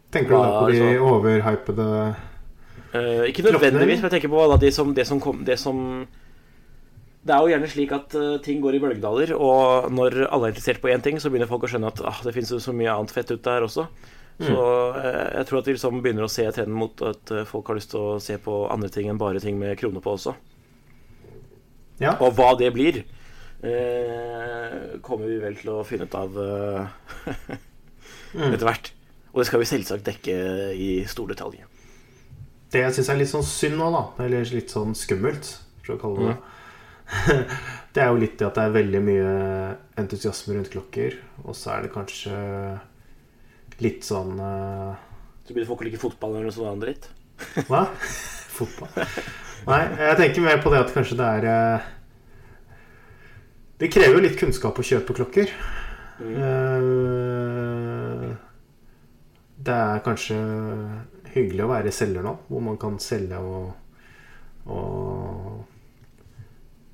Tenker 0.09 0.33
du 0.33 0.39
da 0.41 0.63
på 0.63 0.71
de 0.73 0.79
Ja, 0.81 1.03
overhypede 1.05 1.89
uh, 2.97 3.27
ikke 3.29 3.45
nødvendigvis, 3.45 4.01
men 4.01 4.09
jeg 4.09 4.15
tenker 4.17 4.33
på 4.33 4.47
da, 4.49 4.57
det, 4.65 4.73
som, 4.73 4.97
det, 4.97 5.05
som 5.11 5.21
kom, 5.21 5.45
det 5.45 5.59
som 5.61 5.85
Det 7.29 7.35
er 7.35 7.45
jo 7.45 7.51
gjerne 7.53 7.69
slik 7.69 7.91
at 7.93 8.15
eh, 8.17 8.39
ting 8.45 8.63
går 8.65 8.79
i 8.79 8.81
bølgedaler, 8.81 9.35
og 9.37 9.91
når 9.93 10.23
alle 10.31 10.49
er 10.49 10.55
interessert 10.55 10.81
på 10.81 10.89
én 10.89 11.03
ting, 11.05 11.19
så 11.21 11.29
begynner 11.29 11.51
folk 11.51 11.67
å 11.67 11.69
skjønne 11.69 11.91
at 11.93 12.01
ah, 12.09 12.23
det 12.25 12.33
fins 12.33 12.55
så 12.57 12.73
mye 12.73 12.95
annet 12.95 13.13
fett 13.13 13.35
ut 13.35 13.43
der 13.45 13.67
også. 13.67 13.85
Så 14.39 14.59
eh, 14.95 15.25
jeg 15.35 15.49
tror 15.49 15.61
at 15.61 15.69
vi 15.69 15.75
liksom 15.75 16.01
begynner 16.03 16.25
å 16.25 16.31
se 16.31 16.47
trenden 16.55 16.79
mot 16.79 17.03
at 17.03 17.33
eh, 17.35 17.47
folk 17.49 17.69
har 17.69 17.79
lyst 17.79 17.91
til 17.93 18.01
å 18.01 18.19
se 18.23 18.39
på 18.41 18.61
andre 18.71 18.91
ting 18.95 19.11
enn 19.11 19.19
bare 19.21 19.43
ting 19.43 19.59
med 19.59 19.77
kroner 19.81 20.05
på 20.05 20.15
også. 20.15 20.37
Ja. 21.99 22.15
Og 22.23 22.37
hva 22.39 22.53
det 22.59 22.71
blir, 22.73 23.01
eh, 23.67 24.77
kommer 25.03 25.27
vi 25.27 25.41
vel 25.43 25.59
til 25.59 25.73
å 25.75 25.83
finne 25.87 26.07
ut 26.07 26.15
av 26.15 26.39
eh, 26.45 27.35
etter 28.53 28.69
hvert. 28.69 28.93
Og 29.33 29.43
det 29.43 29.49
skal 29.51 29.63
vi 29.65 29.71
selvsagt 29.73 30.07
dekke 30.07 30.37
i 30.79 30.93
stor 31.11 31.35
detalj. 31.35 31.65
Det 32.71 32.85
jeg 32.85 32.95
syns 32.95 33.11
er 33.11 33.19
litt 33.19 33.33
sånn 33.33 33.47
synd 33.47 33.79
nå, 33.81 33.91
da, 33.91 34.05
eller 34.25 34.55
litt 34.55 34.71
sånn 34.73 34.95
skummelt, 34.97 35.51
for 35.83 35.97
å 35.97 36.01
kalle 36.01 36.23
det 36.23 36.31
det, 36.31 36.58
det 37.95 38.03
er 38.05 38.11
jo 38.13 38.21
litt 38.21 38.37
det 38.39 38.49
at 38.49 38.59
det 38.59 38.65
er 38.69 38.75
veldig 38.77 39.03
mye 39.05 39.29
entusiasme 40.01 40.57
rundt 40.57 40.71
klokker, 40.73 41.17
og 41.45 41.57
så 41.57 41.77
er 41.77 41.87
det 41.87 41.93
kanskje 41.95 42.39
litt 43.83 44.07
sånn 44.07 44.35
uh... 44.43 44.97
Så 45.47 45.55
begynner 45.55 45.71
folk 45.71 45.85
å 45.85 45.89
like 45.89 46.03
fotball 46.03 46.35
eller 46.35 46.49
noe 46.51 46.57
sånt 46.57 46.73
annet 46.73 46.89
dritt? 46.89 47.05
Hva? 47.71 47.85
Fotball? 48.59 48.91
Nei, 49.69 49.83
jeg 50.01 50.19
tenker 50.19 50.45
mer 50.45 50.61
på 50.63 50.73
det 50.75 50.83
at 50.83 50.95
kanskje 50.95 51.19
det 51.21 51.29
er 51.39 51.49
uh... 51.49 51.89
Det 53.79 53.93
krever 53.95 54.17
jo 54.19 54.25
litt 54.25 54.39
kunnskap 54.41 54.79
å 54.81 54.83
kjøpe 54.83 55.15
klokker. 55.15 55.53
Eh, 56.19 58.33
Det 59.59 59.75
er 59.75 60.01
kanskje 60.03 60.35
hyggelig 61.35 61.65
å 61.65 61.69
være 61.71 61.93
selger 61.95 62.23
nå, 62.25 62.33
hvor 62.49 62.61
man 62.65 62.79
kan 62.81 62.99
selge 63.03 63.39
og, 63.39 63.73
og 64.67 65.65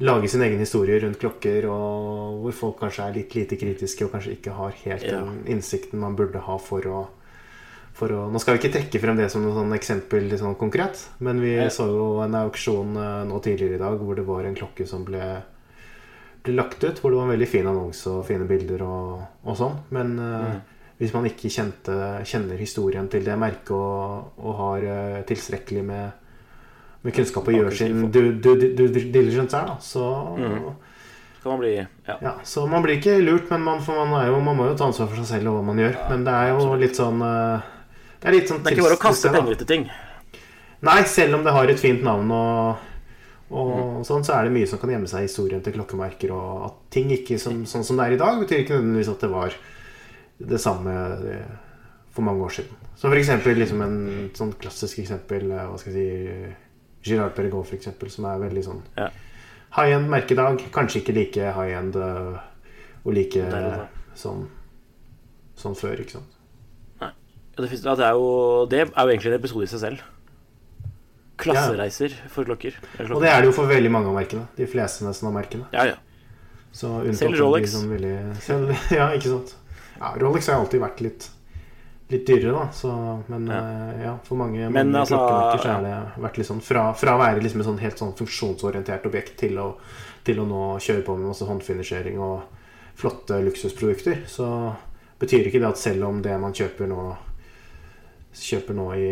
lage 0.05 0.29
sin 0.29 0.43
egen 0.45 0.61
historie 0.61 0.99
rundt 1.03 1.19
klokker, 1.21 1.67
og 1.71 2.41
hvor 2.45 2.57
folk 2.59 2.81
kanskje 2.83 3.07
er 3.07 3.19
litt 3.19 3.37
lite 3.37 3.59
kritiske 3.61 4.07
og 4.07 4.13
kanskje 4.15 4.37
ikke 4.37 4.57
har 4.57 4.75
helt 4.85 5.07
Ja. 5.07 5.21
den 5.21 5.45
innsikten 5.57 6.01
man 6.03 6.17
burde 6.19 6.43
ha 6.45 6.59
for 6.59 6.81
å, 6.91 7.07
for 7.95 8.13
å 8.13 8.27
Nå 8.31 8.41
skal 8.43 8.57
vi 8.57 8.63
ikke 8.63 8.75
trekke 8.77 9.01
frem 9.01 9.17
det 9.17 9.31
som 9.33 9.43
noe 9.43 9.55
sånn 9.55 9.73
eksempel 9.77 10.29
sånn 10.39 10.59
konkret, 10.61 11.09
men 11.21 11.41
vi 11.41 11.55
Ja. 11.55 11.69
så 11.71 11.89
jo 11.89 12.21
en 12.25 12.35
auksjon 12.35 12.97
eh, 12.97 13.25
nå 13.31 13.41
tidligere 13.41 13.75
i 13.75 13.83
dag 13.85 13.99
hvor 13.99 14.15
det 14.15 14.27
var 14.27 14.45
en 14.45 14.55
klokke 14.55 14.87
som 14.87 15.05
ble, 15.05 15.43
ble 16.45 16.55
lagt 16.55 16.85
ut, 16.85 17.01
hvor 17.01 17.11
det 17.11 17.17
var 17.17 17.25
en 17.25 17.39
veldig 17.39 17.49
fin 17.49 17.67
annonse 17.67 18.07
og 18.11 18.27
fine 18.27 18.47
bilder 18.47 18.83
og, 18.83 19.23
og 19.45 19.57
sånn. 19.57 19.79
Men 19.91 20.19
eh, 20.19 20.61
hvis 20.99 21.15
man 21.15 21.27
ikke 21.27 21.51
kjente, 21.51 21.95
kjenner 22.25 22.61
historien 22.61 23.09
til 23.11 23.25
det 23.27 23.35
merket 23.39 23.73
og, 23.75 24.37
og 24.39 24.55
har 24.61 24.85
uh, 24.87 25.23
tilstrekkelig 25.27 25.83
med, 25.85 26.13
med 27.05 27.15
kunnskap 27.17 27.49
og 27.51 27.57
gjør 27.59 27.77
sin 27.77 28.07
due 28.13 28.33
du, 28.33 28.55
du, 28.57 28.87
du, 28.89 28.99
diligence 29.13 29.57
her, 29.57 29.69
da, 29.69 29.77
så 29.85 30.07
Skal 31.39 31.53
man 31.53 31.61
bli 31.61 31.75
Ja. 31.77 32.17
ja, 32.23 32.33
så 32.49 32.65
man 32.69 32.85
blir 32.85 32.97
ikke 32.97 33.19
lurt, 33.21 33.51
men 33.53 33.61
man, 33.67 33.83
man, 33.85 34.17
er 34.23 34.31
jo, 34.31 34.41
man 34.41 34.57
må 34.57 34.71
jo 34.71 34.79
ta 34.81 34.89
ansvar 34.89 35.11
for 35.11 35.21
seg 35.21 35.29
selv 35.35 35.53
og 35.53 35.59
hva 35.59 35.67
man 35.69 35.83
gjør. 35.83 35.99
Men 36.09 36.25
det 36.25 36.33
er 36.33 36.55
jo 36.55 36.79
litt 36.81 36.97
sånn 36.97 37.21
eh, 37.25 37.69
Det 38.23 38.31
er 38.31 38.49
sånn 38.49 38.65
Det 38.65 38.73
er 38.73 38.79
ikke 38.79 38.89
bare 38.89 38.99
å 38.99 39.03
kaste 39.05 39.33
penger 39.35 39.57
etter 39.59 39.69
ting. 39.69 39.87
Nei, 40.85 40.99
selv 41.09 41.39
om 41.39 41.45
det 41.45 41.53
har 41.57 41.71
et 41.73 41.81
fint 41.81 42.03
navn 42.05 42.33
og, 42.33 42.89
og 43.53 44.01
sånn, 44.09 44.25
så 44.25 44.39
er 44.39 44.49
det 44.49 44.57
mye 44.57 44.69
som 44.69 44.81
kan 44.81 44.93
gjemme 44.93 45.09
seg 45.09 45.25
i 45.25 45.29
historien 45.29 45.63
til 45.65 45.77
klokkemerker. 45.77 46.33
Og 46.33 46.67
at 46.71 46.81
ting 46.97 47.13
ikke 47.13 47.39
som, 47.41 47.63
sånn 47.69 47.85
som 47.85 48.01
det 48.01 48.09
er 48.09 48.17
i 48.17 48.21
dag, 48.21 48.41
betyr 48.41 48.65
ikke 48.65 48.77
nødvendigvis 48.77 49.13
at 49.13 49.25
det 49.25 49.33
var 49.33 49.57
det 50.55 50.61
samme 50.61 50.97
eh, 51.37 51.55
for 52.13 52.27
mange 52.27 52.45
år 52.45 52.57
siden. 52.59 52.83
Så 52.97 53.09
for 53.09 53.21
eksempel 53.21 53.59
liksom 53.61 53.81
en 53.85 53.97
sånn 54.37 54.53
klassisk 54.61 55.01
eksempel 55.03 55.51
eh, 55.51 55.65
Hva 55.69 55.81
skal 55.81 55.97
jeg 55.97 56.05
si 56.09 56.53
Girard 57.05 57.35
Perregaux, 57.37 57.71
eksempel, 57.77 58.11
som 58.11 58.25
er 58.31 58.39
veldig 58.43 58.65
sånn 58.65 58.83
Ja. 58.97 59.11
high 59.77 59.93
end 59.97 60.09
merkedag. 60.13 60.63
Kanskje 60.73 61.03
ikke 61.03 61.15
like 61.17 61.53
high 61.57 61.77
end 61.79 61.97
eh, 61.97 62.39
og 63.05 63.13
like 63.13 63.37
er 63.43 63.51
det. 63.69 63.89
sånn, 64.17 64.47
sånn 65.61 65.75
før, 65.77 66.01
ikke 66.01 66.17
sant. 66.19 66.31
Nei. 67.03 67.11
Det, 67.57 67.69
finnes, 67.69 67.83
det, 67.85 68.07
er 68.07 68.17
jo, 68.17 68.29
det 68.71 68.81
er 68.87 68.89
jo 68.89 69.13
egentlig 69.13 69.33
en 69.35 69.39
episode 69.41 69.67
i 69.69 69.73
seg 69.75 69.83
selv. 69.83 70.05
Klassereiser 71.37 72.13
for 72.31 72.47
klokker. 72.47 72.77
Og 73.11 73.21
det 73.23 73.29
er 73.33 73.43
det 73.43 73.49
jo 73.51 73.55
for 73.57 73.67
veldig 73.67 73.91
mange 73.91 74.07
av 74.11 74.15
merkene. 74.17 74.47
De 74.57 74.69
fleste 74.71 75.03
nesten 75.07 75.29
av 75.29 75.35
merkene. 75.35 75.67
Ja, 75.75 75.89
ja. 75.91 75.97
Så 76.75 76.91
Selv 77.19 77.37
Rolex. 77.39 77.75
Sånn 77.75 77.91
veldig, 77.91 78.15
selv, 78.43 78.71
ja, 78.99 79.09
ikke 79.15 79.33
sant. 79.33 79.55
Ja, 79.99 80.13
Rolex 80.23 80.47
har 80.51 80.61
alltid 80.63 80.83
vært 80.83 81.03
litt, 81.05 81.27
litt 82.09 82.27
dyrere, 82.27 82.53
da. 82.53 82.65
Så, 82.73 82.91
men 83.27 83.47
Ja. 83.47 83.61
ja. 83.71 84.03
ja, 84.03 84.19
for 84.25 84.37
mange, 84.37 84.71
Men 84.71 84.91
mange 84.91 85.01
altså, 85.01 85.17
klokkemerker 85.17 85.63
så 85.63 85.69
har 85.69 85.83
det 85.83 86.23
vært 86.23 86.41
sånn 86.47 86.61
fra, 86.65 86.83
fra 86.95 87.15
å 87.17 87.23
være 87.23 87.45
liksom 87.45 87.61
et 87.61 87.69
sånn 87.69 87.81
helt 87.83 88.03
sånn 88.03 88.17
funksjonsorientert 88.19 89.07
objekt 89.07 89.39
til 89.41 89.59
å, 89.59 89.69
til 90.25 90.41
å 90.41 90.49
nå 90.49 90.65
kjøre 90.79 91.05
på 91.07 91.17
med 91.17 91.31
masse 91.33 91.49
håndfinishering 91.49 92.21
og 92.21 92.43
flotte 92.95 93.41
luksusprodukter, 93.43 94.23
så 94.31 94.47
betyr 95.19 95.49
ikke 95.49 95.63
det 95.63 95.73
at 95.73 95.81
selv 95.81 96.07
om 96.07 96.21
det 96.23 96.37
man 96.39 96.55
kjøper 96.55 96.91
nå 96.91 97.09
kjøper 98.35 98.75
nå 98.75 98.87
i, 98.99 99.11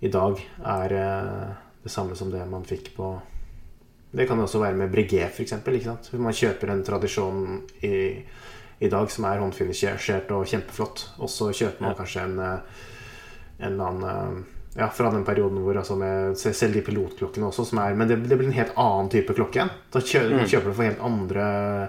i 0.00 0.10
dag, 0.12 0.40
er 0.64 0.94
eh, 0.96 1.48
det 1.84 1.92
samme 1.92 2.16
som 2.16 2.30
det 2.32 2.44
man 2.48 2.64
fikk 2.64 2.94
på 2.96 3.10
det 4.10 4.24
kan 4.24 4.40
også 4.40 4.60
være 4.62 4.76
med 4.76 4.92
Breguet, 4.92 5.34
f.eks. 5.34 6.12
Man 6.16 6.32
kjøper 6.32 6.72
en 6.72 6.84
tradisjon 6.84 7.42
i, 7.84 7.92
i 8.80 8.88
dag 8.88 9.10
som 9.10 9.24
er 9.24 9.38
håndfinishert 9.42 10.30
og 10.30 10.46
kjempeflott, 10.46 11.08
og 11.18 11.28
så 11.28 11.48
kjøper 11.52 11.80
man 11.82 11.90
Ja. 11.90 11.96
kanskje 11.98 12.22
en, 12.24 12.38
eh, 12.38 12.58
en 13.60 13.72
eller 13.72 13.84
annen 13.84 14.08
eh, 14.38 14.44
Ja, 14.78 14.86
fra 14.94 15.10
den 15.10 15.24
perioden 15.24 15.58
hvor 15.64 15.74
altså 15.80 15.96
med 15.98 16.36
Selv 16.38 16.72
de 16.76 16.82
pilotklokkene 16.82 17.48
også, 17.48 17.64
som 17.66 17.78
er 17.82 17.94
Men 17.98 18.06
det, 18.06 18.28
det 18.28 18.36
blir 18.38 18.46
en 18.46 18.52
helt 18.54 18.76
annen 18.76 19.08
type 19.10 19.34
klokke 19.34 19.56
igjen. 19.58 19.70
Da 19.90 19.98
kjøper, 19.98 20.36
Mm. 20.38 20.46
kjøper 20.46 20.64
du 20.68 20.72
for 20.74 20.84
helt 20.84 21.00
andre, 21.00 21.88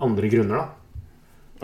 andre 0.00 0.28
grunner, 0.30 0.56
da. 0.56 0.68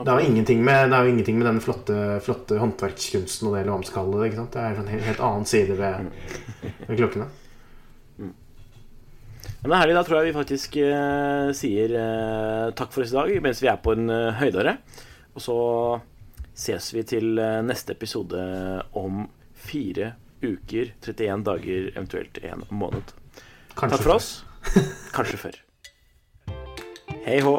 Det 0.05 0.09
er 0.13 0.21
jo 0.21 0.27
ingenting 0.31 0.61
med, 0.63 0.91
det 0.91 0.95
er 0.99 1.05
jo 1.05 1.11
ingenting 1.15 1.39
med 1.39 1.47
den 1.49 1.61
flotte, 1.61 2.21
flotte 2.23 2.59
håndverkskunsten 2.61 3.49
og 3.49 3.55
det, 3.55 3.61
eller 3.63 3.73
hva 3.73 3.79
man 3.81 3.85
skal 3.89 4.05
kalle 4.05 4.31
det. 4.31 4.57
Er 4.57 4.77
en 4.79 4.87
helt, 4.93 5.03
helt 5.09 5.21
annen 5.21 5.45
side 5.47 5.75
ved, 5.79 6.11
ved 6.87 6.97
klokkene. 7.01 7.27
Men 9.69 9.75
det 9.75 9.77
er 9.77 9.83
herlig. 9.83 9.97
Da 9.99 10.03
tror 10.09 10.17
jeg 10.17 10.31
vi 10.31 10.39
faktisk 10.39 10.77
eh, 10.81 11.49
sier 11.53 11.93
eh, 12.01 12.69
takk 12.73 12.95
for 12.95 13.05
oss 13.05 13.11
i 13.13 13.17
dag 13.19 13.35
mens 13.45 13.59
vi 13.61 13.69
er 13.69 13.83
på 13.85 13.93
en 13.93 14.09
uh, 14.09 14.39
høydere. 14.39 14.79
Og 15.37 15.43
så 15.45 15.57
ses 16.57 16.87
vi 16.95 17.03
til 17.11 17.37
eh, 17.37 17.59
neste 17.67 17.93
episode 17.93 18.41
om 18.97 19.27
fire 19.53 20.15
uker, 20.41 20.95
31 21.05 21.45
dager, 21.51 21.91
eventuelt 21.93 22.41
en 22.49 22.65
måned. 22.81 23.13
Kanskje 23.75 23.99
Takk 23.99 24.07
for 24.07 24.15
oss. 24.15 24.31
Kanskje 25.19 25.43
før. 25.43 25.61
Hei 27.29 27.43
hå. 27.45 27.59